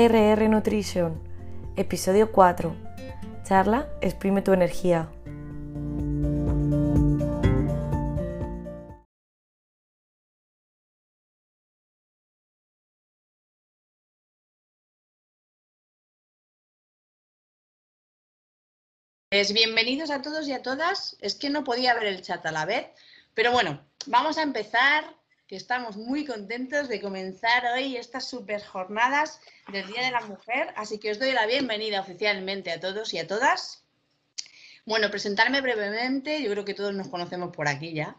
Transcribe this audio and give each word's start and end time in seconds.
RR 0.00 0.48
Nutrition, 0.48 1.20
episodio 1.74 2.30
4. 2.30 2.72
Charla, 3.42 3.88
exprime 4.00 4.42
tu 4.42 4.52
energía. 4.52 5.10
Pues 19.30 19.52
bienvenidos 19.52 20.12
a 20.12 20.22
todos 20.22 20.46
y 20.46 20.52
a 20.52 20.62
todas. 20.62 21.16
Es 21.20 21.34
que 21.34 21.50
no 21.50 21.64
podía 21.64 21.94
ver 21.94 22.06
el 22.06 22.22
chat 22.22 22.46
a 22.46 22.52
la 22.52 22.66
vez, 22.66 22.86
pero 23.34 23.50
bueno, 23.50 23.84
vamos 24.06 24.38
a 24.38 24.42
empezar, 24.42 25.17
que 25.48 25.56
estamos 25.56 25.96
muy 25.96 26.26
contentos 26.26 26.88
de 26.88 27.00
comenzar 27.00 27.64
hoy 27.74 27.96
estas 27.96 28.28
super 28.28 28.62
jornadas 28.62 29.40
del 29.72 29.86
Día 29.86 30.02
de 30.02 30.10
la 30.10 30.20
Mujer, 30.20 30.74
así 30.76 30.98
que 30.98 31.10
os 31.10 31.18
doy 31.18 31.32
la 31.32 31.46
bienvenida 31.46 32.00
oficialmente 32.00 32.70
a 32.70 32.80
todos 32.80 33.14
y 33.14 33.18
a 33.18 33.26
todas. 33.26 33.82
Bueno, 34.84 35.10
presentarme 35.10 35.62
brevemente, 35.62 36.42
yo 36.42 36.50
creo 36.50 36.66
que 36.66 36.74
todos 36.74 36.92
nos 36.92 37.08
conocemos 37.08 37.56
por 37.56 37.66
aquí 37.66 37.94
ya. 37.94 38.14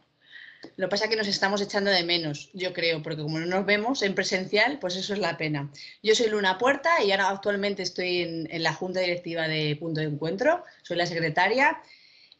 Lo 0.75 0.87
que 0.87 0.89
pasa 0.89 1.05
es 1.05 1.11
que 1.11 1.17
nos 1.17 1.27
estamos 1.27 1.61
echando 1.61 1.91
de 1.91 2.03
menos, 2.03 2.49
yo 2.53 2.73
creo, 2.73 3.03
porque 3.03 3.21
como 3.21 3.39
no 3.39 3.45
nos 3.45 3.63
vemos 3.63 4.01
en 4.01 4.15
presencial, 4.15 4.79
pues 4.79 4.95
eso 4.95 5.13
es 5.13 5.19
la 5.19 5.37
pena. 5.37 5.69
Yo 6.01 6.15
soy 6.15 6.29
Luna 6.29 6.57
Puerta 6.57 7.03
y 7.03 7.11
ahora 7.11 7.29
actualmente 7.29 7.83
estoy 7.83 8.21
en, 8.49 8.63
la 8.63 8.73
junta 8.73 9.01
directiva 9.01 9.47
de 9.47 9.77
Punto 9.79 10.01
de 10.01 10.07
Encuentro, 10.07 10.65
soy 10.81 10.97
la 10.97 11.05
secretaria. 11.05 11.79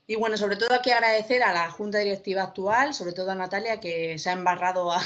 Y 0.09 0.16
bueno, 0.16 0.38
sobre 0.38 0.55
todo 0.55 0.73
hay 0.73 0.81
que 0.81 0.91
agradecer 0.91 1.44
a 1.44 1.54
la 1.54 1.70
junta 1.70 1.99
directiva 1.99 2.41
actual, 2.41 2.95
sobre 2.95 3.13
todo 3.13 3.30
a 3.30 3.36
Natalia, 3.36 3.80
que 3.80 4.17
se 4.17 4.31
ha 4.31 4.34
embarrado 4.34 4.91
a, 4.91 5.02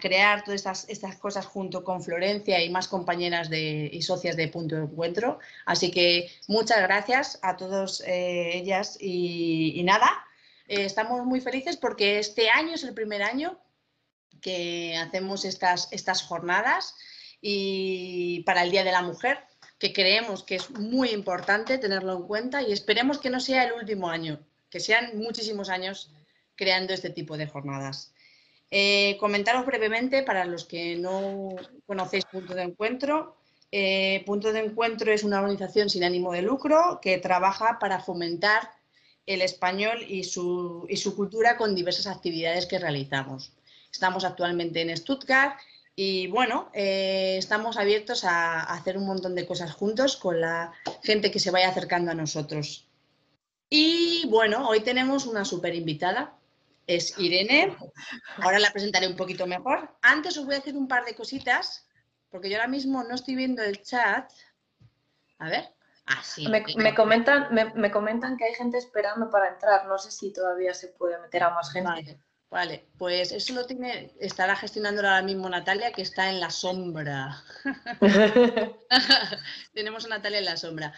crear 0.00 0.44
todas 0.44 0.86
estas, 0.88 1.16
cosas 1.18 1.44
junto 1.44 1.84
con 1.84 2.02
Florencia 2.02 2.64
y 2.64 2.70
más 2.70 2.88
compañeras 2.88 3.50
de, 3.50 3.90
y 3.92 4.00
socias 4.00 4.34
de 4.34 4.48
Punto 4.48 4.76
de 4.76 4.84
Encuentro. 4.84 5.40
Así 5.66 5.90
que 5.90 6.30
muchas 6.48 6.80
gracias 6.80 7.38
a 7.42 7.58
todas 7.58 8.00
eh, 8.06 8.56
ellas 8.56 8.96
y 8.98 9.82
nada, 9.84 10.08
eh, 10.66 10.86
estamos 10.86 11.26
muy 11.26 11.42
felices 11.42 11.76
porque 11.76 12.18
este 12.18 12.48
año 12.48 12.76
es 12.76 12.82
el 12.82 12.94
primer 12.94 13.22
año 13.22 13.60
que 14.40 14.96
hacemos 14.96 15.44
estas, 15.44 15.92
estas 15.92 16.22
jornadas 16.22 16.94
y 17.42 18.42
para 18.44 18.62
el 18.62 18.70
Día 18.70 18.84
de 18.84 18.92
la 18.92 19.02
Mujer, 19.02 19.44
que 19.82 19.92
creemos 19.92 20.44
que 20.44 20.54
es 20.54 20.70
muy 20.70 21.10
importante 21.10 21.76
tenerlo 21.76 22.12
en 22.12 22.22
cuenta 22.22 22.62
y 22.62 22.70
esperemos 22.70 23.18
que 23.18 23.30
no 23.30 23.40
sea 23.40 23.64
el 23.64 23.72
último 23.72 24.08
año, 24.08 24.38
que 24.70 24.78
sean 24.78 25.18
muchísimos 25.18 25.68
años 25.70 26.12
creando 26.54 26.94
este 26.94 27.10
tipo 27.10 27.36
de 27.36 27.48
jornadas. 27.48 28.14
Eh, 28.70 29.16
comentaros 29.18 29.66
brevemente 29.66 30.22
para 30.22 30.44
los 30.44 30.66
que 30.66 30.94
no 30.94 31.56
conocéis 31.84 32.26
Punto 32.26 32.54
de 32.54 32.62
Encuentro. 32.62 33.36
Eh, 33.72 34.22
Punto 34.24 34.52
de 34.52 34.60
Encuentro 34.60 35.12
es 35.12 35.24
una 35.24 35.40
organización 35.40 35.90
sin 35.90 36.04
ánimo 36.04 36.32
de 36.32 36.42
lucro 36.42 37.00
que 37.02 37.18
trabaja 37.18 37.80
para 37.80 37.98
fomentar 37.98 38.70
el 39.26 39.42
español 39.42 40.04
y 40.06 40.22
su, 40.22 40.86
y 40.88 40.96
su 40.96 41.16
cultura 41.16 41.56
con 41.56 41.74
diversas 41.74 42.06
actividades 42.06 42.66
que 42.66 42.78
realizamos. 42.78 43.52
Estamos 43.90 44.24
actualmente 44.24 44.80
en 44.80 44.96
Stuttgart 44.96 45.58
y 45.94 46.26
bueno, 46.28 46.70
eh, 46.72 47.36
estamos 47.38 47.76
abiertos 47.76 48.24
a, 48.24 48.62
hacer 48.62 48.96
un 48.96 49.06
montón 49.06 49.34
de 49.34 49.46
cosas 49.46 49.72
juntos 49.72 50.16
con 50.16 50.40
la 50.40 50.72
gente 51.02 51.30
que 51.30 51.38
se 51.38 51.50
vaya 51.50 51.68
acercando 51.68 52.10
a 52.10 52.14
nosotros. 52.14 52.88
Y 53.68 54.26
bueno, 54.28 54.68
hoy 54.68 54.80
tenemos 54.80 55.26
una 55.26 55.44
súper 55.44 55.74
invitada, 55.74 56.36
es 56.86 57.18
Irene. 57.18 57.76
Ahora 58.38 58.58
la 58.58 58.70
presentaré 58.70 59.06
un 59.06 59.16
poquito 59.16 59.46
mejor. 59.46 59.96
Antes 60.02 60.36
os 60.36 60.46
voy 60.46 60.56
a 60.56 60.58
hacer 60.58 60.76
un 60.76 60.88
par 60.88 61.04
de 61.04 61.14
cositas, 61.14 61.86
porque 62.30 62.50
yo 62.50 62.56
ahora 62.56 62.68
mismo 62.68 63.02
no 63.04 63.14
estoy 63.14 63.34
viendo 63.34 63.62
el 63.62 63.82
chat. 63.82 64.30
A 65.38 65.48
ver, 65.48 65.72
Ah, 66.06 66.20
me, 66.76 66.94
comentan, 66.94 67.48
me, 67.52 67.90
comentan 67.90 68.36
que 68.36 68.44
hay 68.44 68.54
gente 68.54 68.78
esperando 68.78 69.30
para 69.30 69.48
entrar. 69.48 69.86
No 69.86 69.98
sé 69.98 70.10
si 70.10 70.32
todavía 70.32 70.74
se 70.74 70.88
puede 70.88 71.18
meter 71.18 71.44
a 71.44 71.50
más 71.50 71.72
gente. 71.72 71.88
Vale, 71.88 72.18
pues 72.98 73.32
eso 73.32 73.54
lo 73.54 73.66
tiene, 73.66 74.12
estará 74.20 74.54
gestionando 74.56 75.00
ahora 75.00 75.22
mismo 75.22 75.48
Natalia, 75.48 75.92
que 75.92 76.02
está 76.02 76.28
en 76.28 76.40
la 76.40 76.50
sombra. 76.50 77.42
Tenemos 79.74 80.04
a 80.04 80.08
Natalia 80.08 80.38
en 80.38 80.44
la 80.44 80.56
sombra. 80.56 80.92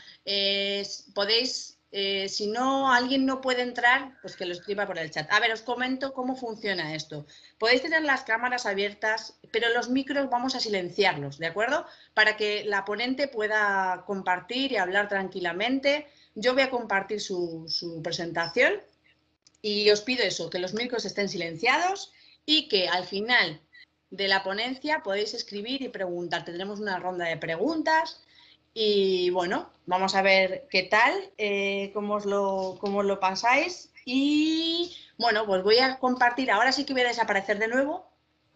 podéis 1.14 1.78
eh, 1.96 2.28
si 2.28 2.48
no, 2.48 2.92
alguien 2.92 3.24
no 3.24 3.40
puede 3.40 3.62
entrar, 3.62 4.18
pues 4.20 4.34
que 4.34 4.46
lo 4.46 4.52
escriba 4.52 4.84
por 4.84 4.98
el 4.98 5.12
chat. 5.12 5.30
A 5.30 5.38
ver, 5.38 5.52
os 5.52 5.62
comento 5.62 6.12
cómo 6.12 6.34
funciona 6.34 6.92
esto. 6.92 7.24
Podéis 7.56 7.82
tener 7.82 8.02
las 8.02 8.24
cámaras 8.24 8.66
abiertas, 8.66 9.38
pero 9.52 9.68
los 9.68 9.90
micros 9.90 10.28
vamos 10.28 10.56
a 10.56 10.60
silenciarlos, 10.60 11.38
¿de 11.38 11.46
acuerdo? 11.46 11.86
Para 12.12 12.36
que 12.36 12.64
la 12.64 12.84
ponente 12.84 13.28
pueda 13.28 14.02
compartir 14.08 14.72
y 14.72 14.76
hablar 14.76 15.08
tranquilamente. 15.08 16.08
Yo 16.34 16.54
voy 16.54 16.62
a 16.62 16.70
compartir 16.70 17.20
su, 17.20 17.66
su 17.68 18.02
presentación 18.02 18.82
y 19.64 19.90
os 19.90 20.02
pido 20.02 20.22
eso, 20.22 20.50
que 20.50 20.58
los 20.58 20.74
micros 20.74 21.06
estén 21.06 21.30
silenciados 21.30 22.12
y 22.44 22.68
que 22.68 22.86
al 22.86 23.06
final 23.06 23.62
de 24.10 24.28
la 24.28 24.42
ponencia 24.42 25.02
podéis 25.02 25.32
escribir 25.32 25.80
y 25.80 25.88
preguntar. 25.88 26.44
Tendremos 26.44 26.80
una 26.80 26.98
ronda 26.98 27.24
de 27.24 27.38
preguntas 27.38 28.20
y 28.74 29.30
bueno, 29.30 29.70
vamos 29.86 30.14
a 30.14 30.20
ver 30.20 30.66
qué 30.68 30.82
tal, 30.82 31.14
eh, 31.38 31.92
cómo, 31.94 32.16
os 32.16 32.26
lo, 32.26 32.76
cómo 32.78 33.02
lo 33.02 33.20
pasáis. 33.20 33.90
Y 34.04 34.94
bueno, 35.16 35.46
pues 35.46 35.62
voy 35.62 35.78
a 35.78 35.98
compartir, 35.98 36.50
ahora 36.50 36.70
sí 36.70 36.84
que 36.84 36.92
voy 36.92 37.00
a 37.00 37.08
desaparecer 37.08 37.58
de 37.58 37.68
nuevo, 37.68 38.06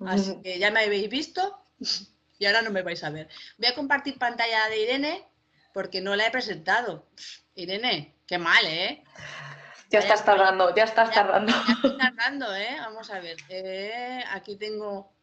así 0.04 0.36
que 0.44 0.58
ya 0.58 0.70
me 0.70 0.80
habéis 0.80 1.08
visto 1.08 1.58
y 2.38 2.44
ahora 2.44 2.60
no 2.60 2.70
me 2.70 2.82
vais 2.82 3.02
a 3.02 3.08
ver. 3.08 3.30
Voy 3.56 3.68
a 3.68 3.74
compartir 3.74 4.18
pantalla 4.18 4.68
de 4.68 4.82
Irene 4.82 5.24
porque 5.72 6.02
no 6.02 6.16
la 6.16 6.26
he 6.26 6.30
presentado. 6.30 7.06
Irene, 7.54 8.12
qué 8.26 8.36
mal, 8.36 8.66
¿eh? 8.66 9.02
Ya 9.90 10.00
estás 10.00 10.24
tardando, 10.24 10.74
ya 10.74 10.84
estás 10.84 11.10
tardando. 11.10 11.52
Ya 11.52 11.72
estoy 11.72 11.96
tardando, 11.96 12.54
¿eh? 12.54 12.76
Vamos 12.78 13.10
a 13.10 13.20
ver. 13.20 13.36
Eh, 13.48 14.22
aquí 14.32 14.56
tengo... 14.56 15.14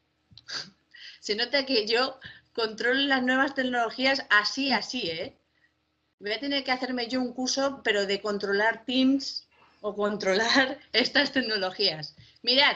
Se 1.20 1.36
nota 1.36 1.66
que 1.66 1.86
yo 1.86 2.20
controlo 2.54 3.02
las 3.02 3.22
nuevas 3.22 3.54
tecnologías 3.54 4.26
así, 4.30 4.72
así, 4.72 5.10
¿eh? 5.10 5.38
Voy 6.20 6.32
a 6.32 6.40
tener 6.40 6.64
que 6.64 6.72
hacerme 6.72 7.08
yo 7.08 7.22
un 7.22 7.34
curso, 7.34 7.82
pero 7.84 8.08
de 8.08 8.22
controlar 8.22 8.86
Teams 8.86 9.48
o 9.82 9.96
controlar 9.96 10.80
estas 10.94 11.32
tecnologías. 11.32 12.16
Mirad, 12.42 12.76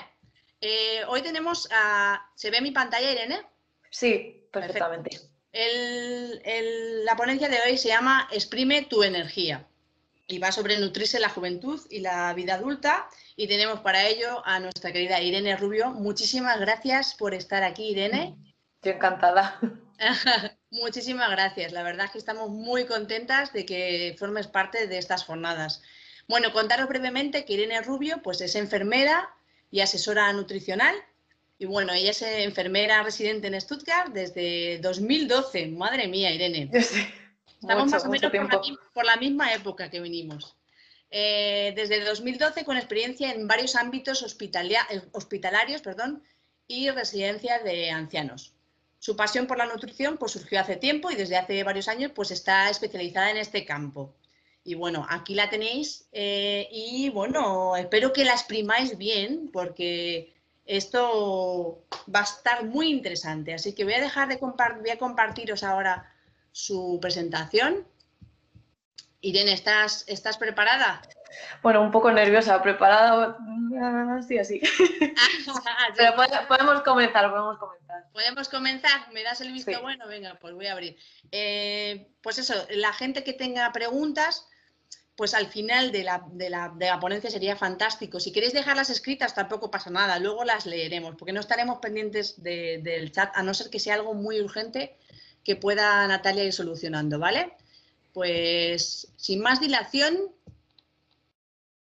eh, 0.62 1.04
hoy 1.08 1.24
tenemos 1.24 1.68
a... 1.72 2.30
¿Se 2.36 2.52
ve 2.52 2.62
mi 2.62 2.72
pantalla, 2.72 3.12
Irene? 3.12 3.42
Sí, 3.90 4.48
perfectamente. 4.52 5.20
la 5.52 7.16
ponencia 7.16 7.50
de 7.50 7.60
hoy 7.66 7.78
se 7.80 7.88
llama 7.88 8.28
Exprime 8.32 8.84
tu 8.84 9.02
energía 9.02 9.69
y 10.30 10.38
va 10.38 10.52
sobre 10.52 10.80
nutrirse 10.80 11.20
la 11.20 11.30
juventud 11.30 11.82
y 11.90 12.00
la 12.00 12.34
vida 12.34 12.54
adulta 12.54 13.10
y 13.36 13.48
tenemos 13.48 13.80
para 13.80 14.08
ello 14.08 14.42
a 14.46 14.60
nuestra 14.60 14.92
querida 14.92 15.20
Irene 15.22 15.58
Rubio. 15.58 15.90
Muchísimas 15.90 16.60
gracias 16.60 17.16
por 17.16 17.34
estar 17.34 17.64
aquí, 17.64 17.90
Irene. 17.90 18.36
Estoy 18.76 18.94
encantada. 18.94 19.60
Muchísimas 20.70 21.32
gracias. 21.32 21.72
La 21.72 21.82
verdad 21.82 22.06
es 22.06 22.12
que 22.12 22.18
estamos 22.20 22.50
muy 22.50 22.86
contentas 22.86 23.52
de 23.54 23.66
que 23.66 24.16
formes 24.20 24.46
parte 24.48 24.88
de 24.88 25.00
estas 25.00 25.24
jornadas. 25.24 25.82
Bueno, 26.28 26.54
contaros 26.54 26.88
brevemente 26.88 27.44
que 27.44 27.54
Irene 27.54 27.82
Rubio 27.82 28.22
pues, 28.22 28.40
es 28.42 28.56
enfermera 28.56 29.30
y 29.72 29.80
asesora 29.80 30.32
nutricional. 30.32 30.96
Y 31.58 31.66
bueno, 31.66 31.92
ella 31.92 32.12
es 32.12 32.22
enfermera 32.22 33.02
residente 33.02 33.48
en 33.48 33.60
Stuttgart 33.60 34.14
desde 34.14 34.78
2012. 34.78 35.68
Madre 35.70 36.08
mía, 36.08 36.32
Irene. 36.32 36.70
Estamos 37.62 37.92
más 37.92 38.06
o 38.06 38.10
menos 38.10 38.32
por 38.94 39.06
la, 39.06 39.18
misma 39.18 39.54
época 39.54 39.90
que 39.90 40.00
vinimos. 40.00 40.56
Eh, 41.12 41.74
desde 41.76 42.04
2012 42.04 42.64
con 42.64 42.78
experiencia 42.78 43.32
en 43.32 43.48
varios 43.48 43.76
ámbitos 43.76 44.24
hospitalarios 44.24 45.82
perdón, 45.82 46.24
y 46.68 46.90
residencias 46.92 47.64
de 47.64 47.92
ancianos. 47.92 48.54
Su 49.00 49.16
pasión 49.16 49.48
por 49.48 49.58
la 49.58 49.66
nutrición 49.66 50.18
pues, 50.18 50.34
surgió 50.34 50.60
hace 50.60 50.76
tiempo 50.76 51.10
y 51.10 51.16
desde 51.16 51.38
hace 51.38 51.64
varios 51.64 51.88
años 51.88 52.12
pues, 52.14 52.32
está 52.32 52.70
especializada 52.70 53.32
en 53.32 53.38
este 53.38 53.66
campo. 53.66 54.14
Y 54.64 54.76
bueno, 54.76 55.06
aquí 55.10 55.36
la 55.36 55.50
tenéis 55.50 56.08
eh, 56.12 56.68
y 56.72 57.10
bueno, 57.10 57.76
espero 57.76 58.14
que 58.14 58.26
la 58.26 58.34
exprimáis 58.34 58.98
bien 58.98 59.50
porque 59.52 60.34
esto 60.66 61.82
va 62.14 62.20
a 62.20 62.24
estar 62.24 62.66
muy 62.66 62.92
interesante. 62.92 63.54
Así 63.54 63.74
que 63.74 63.84
voy 63.84 63.94
a 63.94 64.02
dejar 64.02 64.28
de 64.28 64.38
compartir, 64.38 64.82
voy 64.82 64.92
a 64.92 65.00
compartiros 65.00 65.64
ahora 65.64 66.14
su 66.52 67.00
presentación. 67.02 67.88
Irene, 69.22 69.54
¿estás, 69.54 70.06
¿estás 70.08 70.38
preparada? 70.38 71.02
Bueno, 71.62 71.82
un 71.82 71.92
poco 71.92 72.12
nerviosa, 72.12 72.62
preparada, 72.62 73.38
así, 74.18 74.38
así. 74.38 74.62
Pero 75.98 76.14
podemos 76.48 76.82
comenzar, 76.84 77.30
podemos 77.30 77.58
comenzar. 77.58 78.04
Podemos 78.14 78.50
comenzar, 78.50 79.12
¿me 79.14 79.24
das 79.24 79.42
el 79.42 79.52
visto 79.52 79.82
bueno? 79.82 80.08
Venga, 80.08 80.38
pues 80.40 80.54
voy 80.54 80.68
a 80.68 80.74
abrir. 80.74 80.98
Eh, 81.32 82.12
pues 82.22 82.38
eso, 82.40 82.54
la 82.72 82.94
gente 82.94 83.24
que 83.24 83.34
tenga 83.34 83.72
preguntas, 83.72 84.48
pues 85.16 85.34
al 85.34 85.48
final 85.48 85.92
de 85.92 86.04
la, 86.04 86.24
de, 86.32 86.50
la, 86.50 86.70
de 86.76 86.88
la, 86.88 87.00
ponencia 87.00 87.30
sería 87.30 87.56
fantástico. 87.56 88.20
Si 88.20 88.32
queréis 88.32 88.54
dejarlas 88.54 88.90
escritas 88.90 89.36
tampoco 89.36 89.70
pasa 89.70 89.90
nada, 89.90 90.18
luego 90.20 90.46
las 90.46 90.66
leeremos, 90.66 91.16
porque 91.16 91.34
no 91.34 91.42
estaremos 91.42 91.80
pendientes 91.80 92.42
de, 92.42 92.80
del 92.82 93.12
chat, 93.12 93.36
a 93.36 93.44
no 93.44 93.54
ser 93.54 93.70
que 93.70 93.80
sea 93.80 93.96
algo 93.96 94.14
muy 94.14 94.40
urgente 94.40 94.98
que 95.44 95.56
pueda 95.56 96.08
Natalia 96.08 96.44
ir 96.44 96.54
solucionando, 96.54 97.20
¿vale? 97.20 97.54
Pues 98.14 99.12
sin 99.18 99.42
más 99.42 99.60
dilación, 99.60 100.18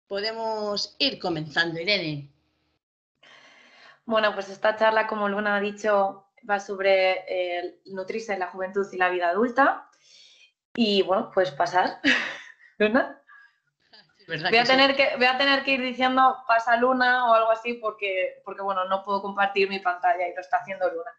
podemos 0.08 0.96
ir 1.00 1.20
comenzando, 1.20 1.80
Irene. 1.80 2.30
Bueno, 4.06 4.34
pues 4.34 4.50
esta 4.50 4.76
charla, 4.76 5.08
como 5.08 5.30
Luna 5.30 5.56
ha 5.56 5.60
dicho, 5.60 6.28
va 6.48 6.60
sobre 6.60 7.26
eh, 7.28 7.80
nutrirse 7.86 8.34
en 8.34 8.40
la 8.40 8.48
juventud 8.48 8.86
y 8.92 8.98
la 8.98 9.10
vida 9.10 9.30
adulta. 9.30 9.90
Y 10.76 11.02
bueno, 11.02 11.32
pues 11.34 11.52
pasar. 11.52 12.00
Luna. 12.78 13.22
Voy 14.28 14.58
a, 14.58 14.64
tener 14.64 14.96
que, 14.96 15.16
voy 15.18 15.26
a 15.26 15.38
tener 15.38 15.64
que 15.64 15.74
ir 15.74 15.82
diciendo 15.82 16.44
pasa 16.48 16.78
Luna 16.78 17.30
o 17.30 17.36
algo 17.36 17.52
así 17.52 17.76
porque, 17.76 18.42
porque 18.44 18.64
bueno, 18.64 18.86
no 18.86 19.04
puedo 19.04 19.22
compartir 19.22 19.70
mi 19.70 19.80
pantalla 19.80 20.28
y 20.28 20.34
lo 20.34 20.42
está 20.42 20.58
haciendo 20.58 20.90
Luna. 20.90 21.12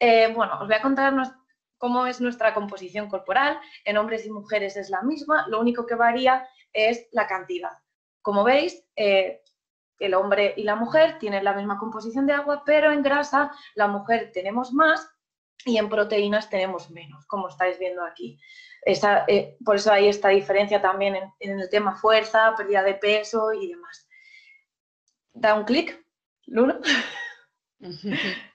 Eh, 0.00 0.32
bueno, 0.34 0.58
os 0.60 0.66
voy 0.66 0.74
a 0.74 0.82
contar 0.82 1.12
cómo 1.78 2.06
es 2.06 2.20
nuestra 2.20 2.54
composición 2.54 3.08
corporal. 3.08 3.58
En 3.84 3.96
hombres 3.96 4.26
y 4.26 4.30
mujeres 4.30 4.76
es 4.76 4.90
la 4.90 5.02
misma, 5.02 5.46
lo 5.48 5.60
único 5.60 5.86
que 5.86 5.94
varía 5.94 6.48
es 6.72 7.06
la 7.12 7.26
cantidad. 7.26 7.72
Como 8.22 8.44
veis, 8.44 8.84
eh, 8.96 9.42
el 9.98 10.14
hombre 10.14 10.54
y 10.56 10.64
la 10.64 10.76
mujer 10.76 11.18
tienen 11.18 11.44
la 11.44 11.54
misma 11.54 11.78
composición 11.78 12.26
de 12.26 12.32
agua, 12.32 12.62
pero 12.64 12.90
en 12.92 13.02
grasa 13.02 13.50
la 13.74 13.88
mujer 13.88 14.30
tenemos 14.32 14.72
más 14.72 15.08
y 15.64 15.78
en 15.78 15.88
proteínas 15.88 16.50
tenemos 16.50 16.90
menos, 16.90 17.24
como 17.26 17.48
estáis 17.48 17.78
viendo 17.78 18.04
aquí. 18.04 18.38
Eh, 18.86 19.56
por 19.64 19.76
eso 19.76 19.90
hay 19.92 20.08
esta 20.08 20.28
diferencia 20.28 20.80
también 20.82 21.16
en, 21.38 21.60
el 21.60 21.70
tema 21.70 21.96
fuerza, 21.96 22.54
pérdida 22.56 22.82
de 22.82 22.94
peso 22.94 23.52
y 23.52 23.68
demás. 23.68 24.08
Da 25.32 25.54
un 25.54 25.64
clic, 25.64 26.04
Luna. 26.46 26.80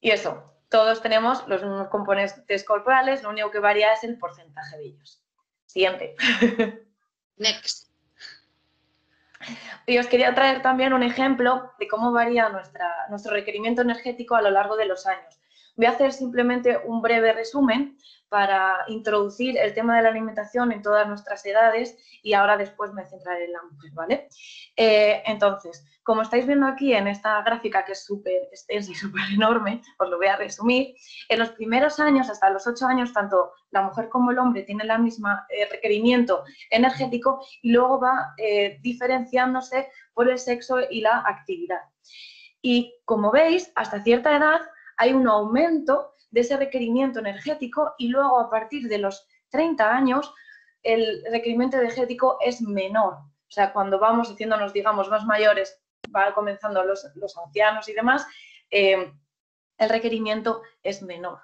y 0.00 0.10
eso, 0.10 0.53
todos 0.74 1.00
tenemos 1.00 1.46
los 1.46 1.62
mismos 1.62 1.86
componentes 1.86 2.64
corporales, 2.64 3.22
lo 3.22 3.30
único 3.30 3.48
que 3.52 3.60
varía 3.60 3.92
es 3.92 4.02
el 4.02 4.18
porcentaje 4.18 4.76
de 4.76 4.86
ellos. 4.86 5.22
Siguiente. 5.66 6.16
Next. 7.36 7.92
Y 9.86 9.98
os 9.98 10.08
quería 10.08 10.34
traer 10.34 10.62
también 10.62 10.92
un 10.92 11.04
ejemplo 11.04 11.70
de 11.78 11.86
cómo 11.86 12.10
varía 12.10 12.48
nuestra, 12.48 13.06
nuestro 13.08 13.32
requerimiento 13.34 13.82
energético 13.82 14.34
a 14.34 14.42
lo 14.42 14.50
largo 14.50 14.74
de 14.74 14.86
los 14.86 15.06
años. 15.06 15.38
Voy 15.76 15.86
a 15.86 15.90
hacer 15.90 16.12
simplemente 16.12 16.78
un 16.84 17.02
breve 17.02 17.32
resumen 17.32 17.98
para 18.28 18.84
introducir 18.88 19.56
el 19.58 19.74
tema 19.74 19.96
de 19.96 20.02
la 20.02 20.08
alimentación 20.08 20.72
en 20.72 20.82
todas 20.82 21.06
nuestras 21.06 21.44
edades 21.46 21.96
y 22.22 22.32
ahora 22.32 22.56
después 22.56 22.92
me 22.92 23.06
centraré 23.06 23.44
en 23.44 23.52
la 23.52 23.62
mujer, 23.62 23.90
¿vale? 23.92 24.28
Eh, 24.76 25.22
entonces, 25.26 25.86
como 26.02 26.22
estáis 26.22 26.46
viendo 26.46 26.66
aquí 26.66 26.94
en 26.94 27.06
esta 27.06 27.42
gráfica 27.42 27.84
que 27.84 27.92
es 27.92 28.04
súper 28.04 28.42
extensa 28.50 28.90
y 28.90 28.94
súper 28.94 29.22
enorme, 29.32 29.82
os 29.98 30.08
lo 30.08 30.18
voy 30.18 30.26
a 30.26 30.36
resumir, 30.36 30.94
en 31.28 31.38
los 31.38 31.50
primeros 31.50 31.98
años, 31.98 32.28
hasta 32.28 32.50
los 32.50 32.66
ocho 32.66 32.86
años, 32.86 33.12
tanto 33.12 33.52
la 33.70 33.82
mujer 33.82 34.08
como 34.08 34.30
el 34.30 34.38
hombre 34.38 34.62
tienen 34.62 34.90
el 34.90 34.98
mismo 35.00 35.28
eh, 35.48 35.68
requerimiento 35.70 36.44
energético 36.70 37.44
y 37.62 37.72
luego 37.72 38.00
va 38.00 38.34
eh, 38.36 38.78
diferenciándose 38.80 39.88
por 40.12 40.28
el 40.28 40.38
sexo 40.38 40.78
y 40.88 41.00
la 41.00 41.24
actividad. 41.26 41.80
Y 42.62 42.94
como 43.04 43.30
veis, 43.30 43.72
hasta 43.74 44.02
cierta 44.02 44.36
edad 44.36 44.60
hay 44.96 45.12
un 45.12 45.28
aumento 45.28 46.14
de 46.30 46.40
ese 46.40 46.56
requerimiento 46.56 47.20
energético 47.20 47.94
y 47.98 48.08
luego 48.08 48.40
a 48.40 48.50
partir 48.50 48.88
de 48.88 48.98
los 48.98 49.26
30 49.50 49.88
años 49.88 50.34
el 50.82 51.24
requerimiento 51.30 51.78
energético 51.78 52.38
es 52.44 52.60
menor. 52.60 53.14
O 53.14 53.50
sea, 53.54 53.72
cuando 53.72 53.98
vamos 53.98 54.30
haciéndonos, 54.30 54.72
digamos, 54.72 55.08
más 55.08 55.24
mayores, 55.24 55.80
va 56.14 56.34
comenzando 56.34 56.84
los, 56.84 57.04
ancianos 57.44 57.88
y 57.88 57.94
demás, 57.94 58.26
eh, 58.70 59.12
el 59.78 59.88
requerimiento 59.88 60.62
es 60.82 61.02
menor. 61.02 61.40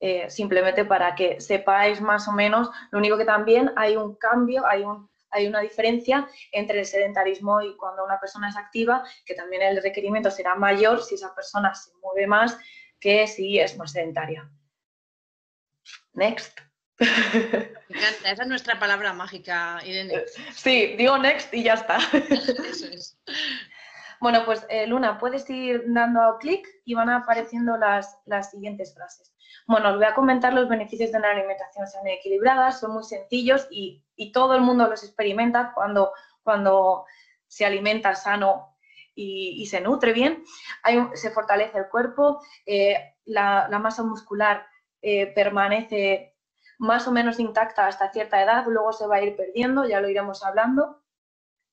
Eh, 0.00 0.28
simplemente 0.28 0.84
para 0.84 1.14
que 1.14 1.40
sepáis 1.40 2.00
más 2.00 2.28
o 2.28 2.32
menos, 2.32 2.70
lo 2.90 2.98
único 2.98 3.16
que 3.16 3.24
también 3.24 3.72
hay 3.76 3.96
un 3.96 4.16
cambio, 4.16 4.66
hay, 4.66 4.82
un, 4.82 5.08
hay 5.34 5.46
una 5.46 5.60
diferencia 5.60 6.28
entre 6.52 6.80
el 6.80 6.86
sedentarismo 6.86 7.60
y 7.60 7.76
cuando 7.76 8.04
una 8.04 8.18
persona 8.20 8.48
es 8.48 8.56
activa, 8.56 9.04
que 9.26 9.34
también 9.34 9.62
el 9.62 9.82
requerimiento 9.82 10.30
será 10.30 10.54
mayor 10.54 11.02
si 11.02 11.16
esa 11.16 11.34
persona 11.34 11.74
se 11.74 11.90
mueve 12.00 12.26
más, 12.26 12.56
que 13.00 13.26
sí 13.26 13.58
es 13.58 13.76
más 13.76 13.92
sedentaria. 13.92 14.48
Next. 16.12 16.58
Me 16.98 17.08
encanta, 17.88 18.30
esa 18.30 18.42
es 18.42 18.48
nuestra 18.48 18.78
palabra 18.78 19.12
mágica, 19.12 19.80
Irene. 19.84 20.24
Sí, 20.54 20.94
digo 20.96 21.18
next 21.18 21.52
y 21.52 21.64
ya 21.64 21.74
está. 21.74 21.98
Eso 22.70 22.86
es. 22.86 23.18
Bueno, 24.24 24.46
pues 24.46 24.64
eh, 24.70 24.86
Luna, 24.86 25.18
puedes 25.18 25.50
ir 25.50 25.84
dando 25.88 26.38
clic 26.40 26.66
y 26.86 26.94
van 26.94 27.10
apareciendo 27.10 27.76
las, 27.76 28.18
las 28.24 28.50
siguientes 28.50 28.94
frases. 28.94 29.34
Bueno, 29.66 29.90
os 29.90 29.96
voy 29.96 30.06
a 30.06 30.14
comentar 30.14 30.54
los 30.54 30.66
beneficios 30.66 31.12
de 31.12 31.18
una 31.18 31.32
alimentación 31.32 31.86
sana 31.86 32.08
y 32.08 32.14
equilibrada, 32.14 32.72
son 32.72 32.92
muy 32.94 33.04
sencillos 33.04 33.68
y, 33.70 34.02
todo 34.32 34.54
el 34.54 34.62
mundo 34.62 34.88
los 34.88 35.04
experimenta 35.04 35.72
cuando, 35.74 36.12
cuando 36.42 37.04
se 37.48 37.66
alimenta 37.66 38.14
sano 38.14 38.74
y, 39.14 39.66
se 39.66 39.82
nutre 39.82 40.14
bien, 40.14 40.42
se 41.12 41.30
fortalece 41.30 41.76
el 41.76 41.88
cuerpo, 41.90 42.40
eh, 42.64 43.16
la, 43.26 43.68
masa 43.78 44.04
muscular 44.04 44.66
eh, 45.02 45.26
permanece 45.34 46.34
más 46.78 47.06
o 47.06 47.12
menos 47.12 47.38
intacta 47.40 47.86
hasta 47.86 48.10
cierta 48.10 48.42
edad, 48.42 48.64
luego 48.68 48.94
se 48.94 49.06
va 49.06 49.16
a 49.16 49.22
ir 49.22 49.36
perdiendo, 49.36 49.86
ya 49.86 50.00
lo 50.00 50.08
iremos 50.08 50.42
hablando. 50.42 51.03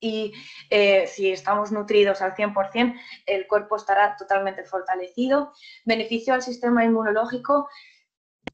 Y 0.01 0.33
eh, 0.69 1.07
si 1.07 1.31
estamos 1.31 1.71
nutridos 1.71 2.21
al 2.21 2.35
100%, 2.35 2.99
el 3.25 3.47
cuerpo 3.47 3.77
estará 3.77 4.17
totalmente 4.17 4.65
fortalecido. 4.65 5.53
Beneficio 5.85 6.33
al 6.33 6.41
sistema 6.41 6.83
inmunológico, 6.83 7.69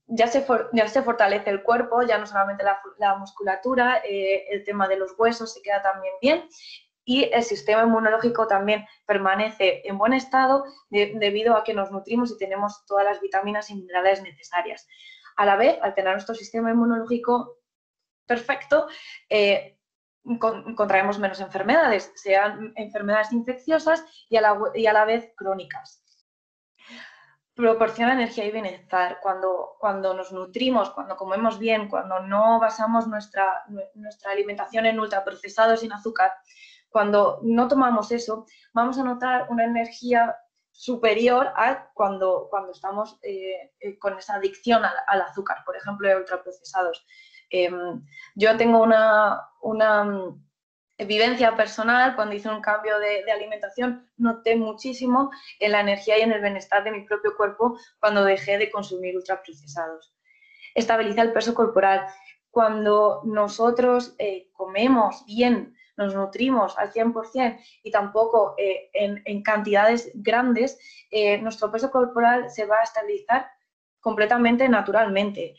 ya 0.06 0.28
se, 0.28 0.46
ya 0.74 0.88
se, 0.88 1.02
fortalece 1.02 1.50
el 1.50 1.64
cuerpo, 1.64 2.04
ya 2.04 2.20
no 2.20 2.28
solamente 2.28 2.64
la, 2.64 3.16
musculatura, 3.16 4.04
el 4.06 4.64
tema 4.64 4.88
de 4.88 4.98
los 4.98 5.18
huesos 5.18 5.54
se 5.54 5.62
queda 5.62 5.82
también 5.82 6.14
bien 6.22 6.48
y 7.08 7.30
el 7.34 7.42
sistema 7.42 7.84
inmunológico 7.84 8.48
también 8.48 8.86
permanece 9.06 9.82
en 9.86 9.98
buen 9.98 10.12
estado 10.12 10.66
debido 10.90 11.56
a 11.56 11.64
que 11.64 11.74
nos 11.74 11.90
nutrimos 11.90 12.32
y 12.32 12.38
tenemos 12.38 12.86
todas 12.86 13.06
las 13.06 13.22
vitaminas 13.22 13.70
y 13.70 13.76
minerales 13.76 14.22
necesarias. 14.22 14.86
A 15.38 15.46
la 15.46 15.56
vez, 15.56 15.80
al 15.82 15.96
tener 15.96 16.12
nuestro 16.12 16.36
sistema 16.36 16.70
inmunológico 16.70 17.60
perfecto, 18.26 18.88
eh, 19.30 19.77
contraemos 20.40 21.20
menos 21.20 21.40
enfermedades, 21.40 22.12
sean 22.16 22.74
enfermedades 22.76 23.32
infecciosas 23.32 24.04
y 24.30 24.38
a 24.38 24.42
la, 24.42 24.58
y 24.76 24.86
a 24.86 24.94
la 24.94 25.06
vez 25.06 25.34
crónicas 25.36 26.04
proporciona 27.58 28.14
energía 28.14 28.46
y 28.46 28.52
bienestar. 28.52 29.20
Cuando, 29.20 29.76
cuando 29.80 30.14
nos 30.14 30.32
nutrimos, 30.32 30.92
cuando 30.92 31.18
comemos 31.18 31.58
bien, 31.58 31.90
cuando 31.90 32.20
no 32.20 32.60
basamos 32.60 33.08
nuestra, 33.08 33.66
nuestra 33.96 34.32
alimentación 34.32 34.86
en 34.86 35.00
ultraprocesados 35.00 35.80
sin 35.80 35.92
azúcar, 35.92 36.32
cuando 36.88 37.40
no 37.42 37.68
tomamos 37.68 38.12
eso, 38.12 38.46
vamos 38.74 38.98
a 39.00 39.04
notar 39.04 39.48
una 39.50 39.66
energía 39.66 40.38
superior 40.72 41.52
a 41.56 41.90
cuando, 41.96 42.48
cuando 42.52 42.72
estamos 42.72 43.18
eh, 43.24 43.74
eh, 43.80 43.98
con 43.98 44.16
esa 44.18 44.36
adicción 44.36 44.84
al, 44.86 45.22
azúcar, 45.22 45.64
por 45.66 45.76
ejemplo, 45.76 46.08
de 46.08 46.16
ultraprocesados. 46.16 47.04
Em, 47.50 48.04
yo 48.36 48.58
tengo 48.58 48.82
una, 48.82 49.42
una 49.62 50.04
mm, 50.04 50.46
vivencia 51.06 51.56
personal, 51.56 52.16
cuando 52.16 52.36
hice 52.36 52.50
un 52.50 52.62
cambio 52.62 53.00
de, 53.00 53.24
de, 53.24 53.32
alimentación, 53.32 54.10
noté 54.18 54.56
muchísimo 54.56 55.32
en 55.60 55.72
la 55.72 55.82
energía 55.82 56.18
y 56.18 56.22
en 56.22 56.32
el 56.32 56.42
bienestar 56.42 56.84
de 56.84 56.92
mi 56.92 57.02
propio 57.02 57.36
cuerpo 57.38 57.78
cuando 58.00 58.24
dejé 58.24 58.58
de 58.58 58.72
consumir 58.72 59.16
ultraprocesados. 59.16 60.14
Estabiliza 60.74 61.22
el 61.22 61.34
peso 61.34 61.54
corporal. 61.54 62.06
Cuando 62.52 63.22
nosotros 63.26 64.16
eh, 64.18 64.50
comemos 64.54 65.26
bien, 65.26 65.76
nos 65.98 66.14
nutrimos 66.14 66.78
al 66.78 66.92
100% 66.92 67.60
y 67.84 67.92
tampoco 67.92 68.54
eh, 68.58 68.90
en, 68.94 69.42
cantidades 69.42 70.12
grandes, 70.14 70.80
eh, 71.10 71.40
nuestro 71.40 71.72
peso 71.72 71.92
corporal 71.92 72.50
se 72.50 72.66
va 72.66 72.78
a 72.80 72.84
estabilizar 72.84 73.48
completamente 74.00 74.70
naturalmente. 74.70 75.56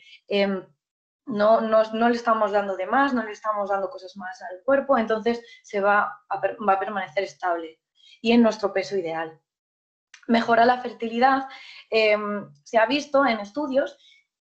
Em, 1.29 1.35
no, 1.35 1.61
no, 1.61 2.09
le 2.09 2.15
estamos 2.15 2.51
dando 2.51 2.75
de 2.75 2.87
más, 2.87 3.13
no 3.13 3.23
le 3.23 3.31
estamos 3.31 3.69
dando 3.69 3.89
cosas 3.89 4.15
más 4.17 4.41
al 4.41 4.61
cuerpo, 4.63 4.97
entonces 4.97 5.41
se 5.63 5.79
va 5.79 6.23
a, 6.29 6.41
va 6.67 6.73
a 6.73 6.79
permanecer 6.79 7.23
estable 7.23 7.79
y 8.21 8.31
en 8.31 8.41
nuestro 8.41 8.73
peso 8.73 8.97
ideal. 8.97 9.39
Mejora 10.27 10.65
la 10.65 10.81
fertilidad. 10.81 11.47
Em, 11.89 12.51
se 12.63 12.77
ha 12.77 12.85
visto 12.85 13.25
en 13.25 13.39
estudios 13.39 13.97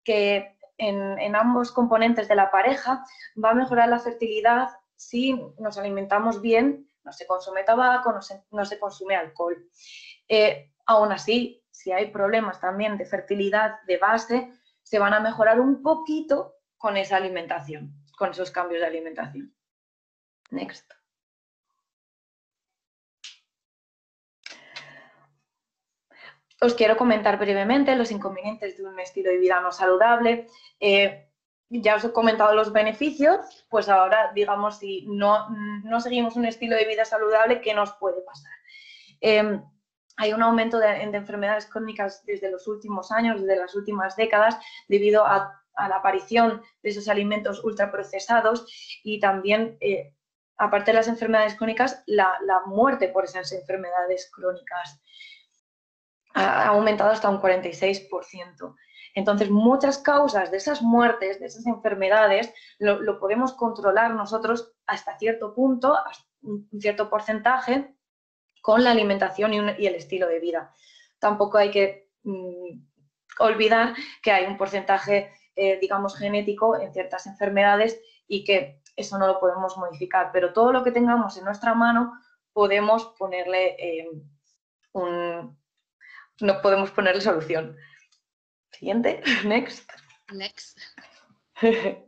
que 0.03 0.57
en, 0.77 1.19
en, 1.19 1.35
ambos 1.35 1.71
componentes 1.71 2.27
de 2.27 2.35
la 2.35 2.51
pareja 2.51 3.05
va 3.41 3.51
a 3.51 3.55
mejorar 3.55 3.89
la 3.89 3.99
fertilidad 3.99 4.69
si 4.95 5.39
nos 5.59 5.77
alimentamos 5.77 6.41
bien, 6.41 6.89
no 7.03 7.11
se 7.11 7.27
consume 7.27 7.63
tabaco, 7.63 8.11
no 8.11 8.65
se, 8.65 8.79
consume 8.79 9.15
alcohol. 9.15 9.69
Eh, 10.27 10.71
aún 10.85 11.11
así, 11.11 11.63
si 11.69 11.91
hay 11.91 12.11
problemas 12.11 12.59
también 12.59 12.97
de 12.97 13.05
fertilidad 13.05 13.81
de 13.83 13.97
base, 13.97 14.51
se 14.81 14.99
van 14.99 15.13
a 15.13 15.19
mejorar 15.19 15.59
un 15.59 15.81
poquito 15.81 16.54
con 16.85 16.97
esa 16.97 17.17
alimentación. 17.17 17.95
con 18.15 18.29
esos 18.29 18.51
cambios 18.51 18.79
de 18.81 18.85
alimentación. 18.85 19.55
Next. 20.51 20.87
Os 26.61 26.75
quiero 26.75 26.95
comentar 26.95 27.39
brevemente 27.39 27.95
los 27.95 28.11
inconvenientes 28.11 28.77
de 28.77 28.83
un 28.83 28.99
estilo 28.99 29.31
de 29.31 29.39
vida 29.39 29.59
no 29.61 29.71
saludable. 29.71 30.45
Eh, 30.79 31.27
ya 31.69 31.95
os 31.95 32.05
he 32.05 32.13
comentado 32.13 32.53
los 32.53 32.71
beneficios, 32.71 33.65
pues 33.67 33.89
ahora 33.89 34.31
digamos 34.35 34.77
si 34.77 35.07
no, 35.07 35.49
no 35.83 35.99
seguimos 35.99 36.35
un 36.35 36.45
estilo 36.45 36.75
de 36.75 36.85
vida 36.85 37.03
saludable, 37.03 37.61
¿qué 37.61 37.73
nos 37.73 37.93
puede 37.93 38.21
pasar? 38.21 38.53
Em, 39.21 39.63
hay 40.17 40.33
un 40.33 40.43
aumento 40.43 40.77
de, 40.77 41.01
enfermedades 41.01 41.65
crónicas 41.65 42.23
desde 42.25 42.51
los 42.51 42.67
últimos 42.67 43.11
años, 43.11 43.41
desde 43.41 43.57
las 43.57 43.73
últimas 43.73 44.15
décadas, 44.15 44.59
debido 44.87 45.25
a, 45.25 45.64
la 45.77 45.97
aparición 45.97 46.61
de 46.81 46.89
esos 46.89 47.07
alimentos 47.07 47.63
ultraprocesados 47.63 48.65
y 49.03 49.19
también, 49.19 49.77
eh, 49.79 50.13
aparte 50.57 50.91
de 50.91 50.97
las 50.97 51.07
enfermedades 51.07 51.55
crónicas, 51.55 52.03
la, 52.05 52.33
la, 52.45 52.61
muerte 52.65 53.09
por 53.09 53.25
esas 53.25 53.51
enfermedades 53.51 54.29
crónicas 54.31 55.01
ha 56.33 56.67
aumentado 56.67 57.11
hasta 57.11 57.29
un 57.29 57.39
46%. 57.39 58.75
Entonces, 59.15 59.49
muchas 59.49 59.97
causas 59.97 60.51
de 60.51 60.57
esas 60.57 60.81
muertes, 60.81 61.39
de 61.39 61.45
esas 61.45 61.65
enfermedades, 61.65 62.53
lo, 62.79 63.17
podemos 63.17 63.53
controlar 63.53 64.13
nosotros 64.13 64.73
hasta 64.85 65.17
cierto 65.17 65.55
punto, 65.55 65.95
hasta 65.95 66.25
un 66.41 66.67
cierto 66.79 67.09
porcentaje, 67.09 67.95
con 68.61 68.83
la 68.83 68.91
alimentación 68.91 69.53
y, 69.53 69.87
el 69.87 69.95
estilo 69.95 70.27
de 70.27 70.39
vida. 70.39 70.73
Tampoco 71.17 71.57
hay 71.57 71.71
que 71.71 72.09
mm, 72.23 72.81
olvidar 73.39 73.95
que 74.21 74.31
hay 74.33 74.45
un 74.45 74.57
porcentaje, 74.57 75.31
eh, 75.55 75.77
digamos, 75.79 76.17
genético 76.17 76.79
en 76.79 76.93
ciertas 76.93 77.27
enfermedades 77.27 77.99
y 78.27 78.43
que 78.43 78.81
eso 78.95 79.17
no 79.17 79.27
lo 79.27 79.39
podemos 79.39 79.77
modificar, 79.77 80.31
pero 80.31 80.53
todo 80.53 80.71
lo 80.71 80.83
que 80.83 80.91
tengamos 80.91 81.37
en 81.37 81.45
nuestra 81.45 81.73
mano 81.73 82.13
podemos 82.53 83.13
ponerle 83.17 83.75
eh, 83.77 84.09
un, 84.93 85.57
no 86.41 86.61
podemos 86.61 86.91
ponerle 86.91 87.21
solución. 87.21 87.75
Siguiente, 88.71 89.21
next. 89.45 89.89
Next. 90.33 90.77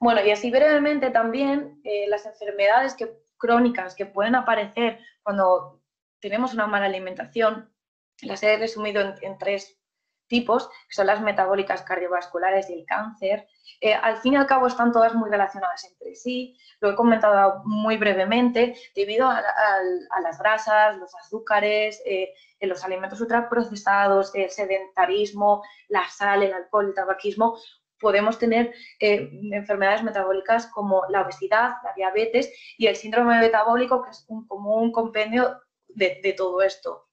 bueno, 0.00 0.24
y 0.24 0.30
así 0.30 0.50
brevemente 0.50 1.10
también 1.10 1.80
eh, 1.84 2.06
las 2.08 2.26
enfermedades 2.26 2.94
que, 2.94 3.20
crónicas 3.36 3.94
que 3.94 4.06
pueden 4.06 4.34
aparecer 4.34 5.00
cuando 5.22 5.82
tenemos 6.20 6.54
una 6.54 6.66
mala 6.66 6.86
alimentación, 6.86 7.72
las 8.22 8.42
he 8.42 8.56
resumido 8.58 9.14
en, 9.22 9.38
tres 9.38 9.79
tipos, 10.30 10.70
que 10.88 10.94
son 10.94 11.06
las 11.06 11.20
metabólicas 11.20 11.82
cardiovasculares 11.82 12.70
y 12.70 12.72
el 12.72 12.86
cáncer. 12.86 13.46
Eh, 13.82 13.92
al 13.92 14.16
fin 14.16 14.32
y 14.32 14.36
al 14.36 14.46
cabo 14.46 14.66
están 14.66 14.92
todas 14.92 15.14
muy 15.14 15.28
relacionadas 15.28 15.84
entre 15.84 16.14
sí, 16.14 16.56
lo 16.80 16.90
he 16.90 16.94
comentado 16.94 17.62
muy 17.66 17.98
brevemente, 17.98 18.74
debido 18.94 19.28
a, 19.28 19.42
las 20.22 20.38
grasas, 20.38 20.96
los 20.96 21.14
azúcares, 21.14 22.02
eh, 22.06 22.32
los 22.60 22.82
alimentos 22.84 23.20
ultraprocesados, 23.20 24.34
el 24.34 24.48
sedentarismo, 24.48 25.62
la 25.88 26.08
sal, 26.08 26.42
el 26.42 26.54
alcohol, 26.54 26.86
el 26.86 26.94
tabaquismo, 26.94 27.58
podemos 28.00 28.38
tener 28.38 28.72
eh, 28.98 29.30
enfermedades 29.52 30.02
metabólicas 30.02 30.66
como 30.66 31.04
la 31.10 31.22
obesidad, 31.22 31.74
la 31.84 31.92
diabetes 31.94 32.50
y 32.78 32.86
el 32.86 32.96
síndrome 32.96 33.38
metabólico, 33.38 34.02
que 34.02 34.10
es 34.10 34.24
un, 34.28 34.46
como 34.48 34.76
un 34.76 34.90
compendio 34.90 35.60
de, 35.88 36.34
todo 36.36 36.62
esto. 36.62 37.09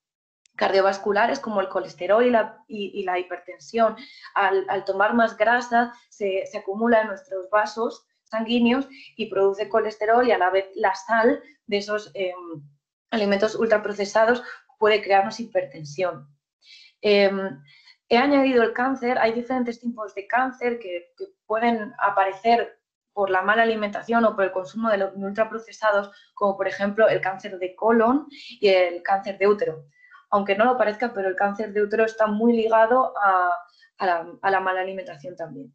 Cardiovasculares 0.57 1.39
como 1.39 1.61
el 1.61 1.69
colesterol 1.69 2.25
y 2.25 2.31
la, 2.31 2.63
y, 2.67 3.03
la 3.03 3.19
hipertensión. 3.19 3.95
Al, 4.33 4.83
tomar 4.85 5.13
más 5.13 5.37
grasa 5.37 5.93
se, 6.09 6.43
acumula 6.57 7.01
en 7.01 7.07
nuestros 7.07 7.49
vasos 7.49 8.05
sanguíneos 8.23 8.87
y 9.15 9.27
produce 9.27 9.69
colesterol 9.69 10.27
y 10.27 10.31
a 10.31 10.37
la 10.37 10.49
vez 10.49 10.65
la 10.75 10.93
sal 10.95 11.41
de 11.67 11.77
esos 11.77 12.11
em, 12.13 12.35
alimentos 13.11 13.55
ultraprocesados 13.55 14.43
puede 14.77 15.01
crearnos 15.01 15.39
hipertensión. 15.39 16.27
Em, 17.01 17.61
he 18.09 18.17
añadido 18.17 18.63
el 18.63 18.73
cáncer, 18.73 19.17
hay 19.19 19.33
diferentes 19.33 19.79
tipos 19.79 20.15
de 20.15 20.27
cáncer 20.27 20.79
que, 20.79 21.13
pueden 21.45 21.93
aparecer 21.99 22.77
por 23.13 23.29
la 23.29 23.41
mala 23.41 23.63
alimentación 23.63 24.25
o 24.25 24.35
por 24.35 24.43
el 24.43 24.51
consumo 24.51 24.89
de 24.89 24.97
los 24.97 25.13
ultraprocesados, 25.15 26.11
como 26.33 26.57
por 26.57 26.67
ejemplo 26.67 27.07
el 27.07 27.21
cáncer 27.21 27.57
de 27.57 27.73
colon 27.73 28.27
y 28.59 28.67
el 28.67 29.01
cáncer 29.01 29.37
de 29.37 29.47
útero. 29.47 29.85
Aunque 30.29 30.55
no 30.55 30.65
lo 30.65 30.77
parezca, 30.77 31.13
pero 31.13 31.29
el 31.29 31.35
cáncer 31.35 31.71
de 31.73 31.81
útero 31.81 32.05
está 32.05 32.27
muy 32.27 32.53
ligado 32.53 33.13
a, 33.17 33.57
la, 33.99 34.59
mala 34.59 34.81
alimentación 34.81 35.35
también. 35.35 35.73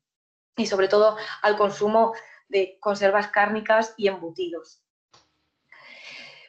Y 0.57 0.67
sobre 0.67 0.89
todo 0.89 1.17
al 1.43 1.57
consumo 1.57 2.15
de 2.49 2.79
conservas 2.81 3.29
cárnicas 3.29 3.95
y 3.97 4.09
embutidos. 4.09 4.83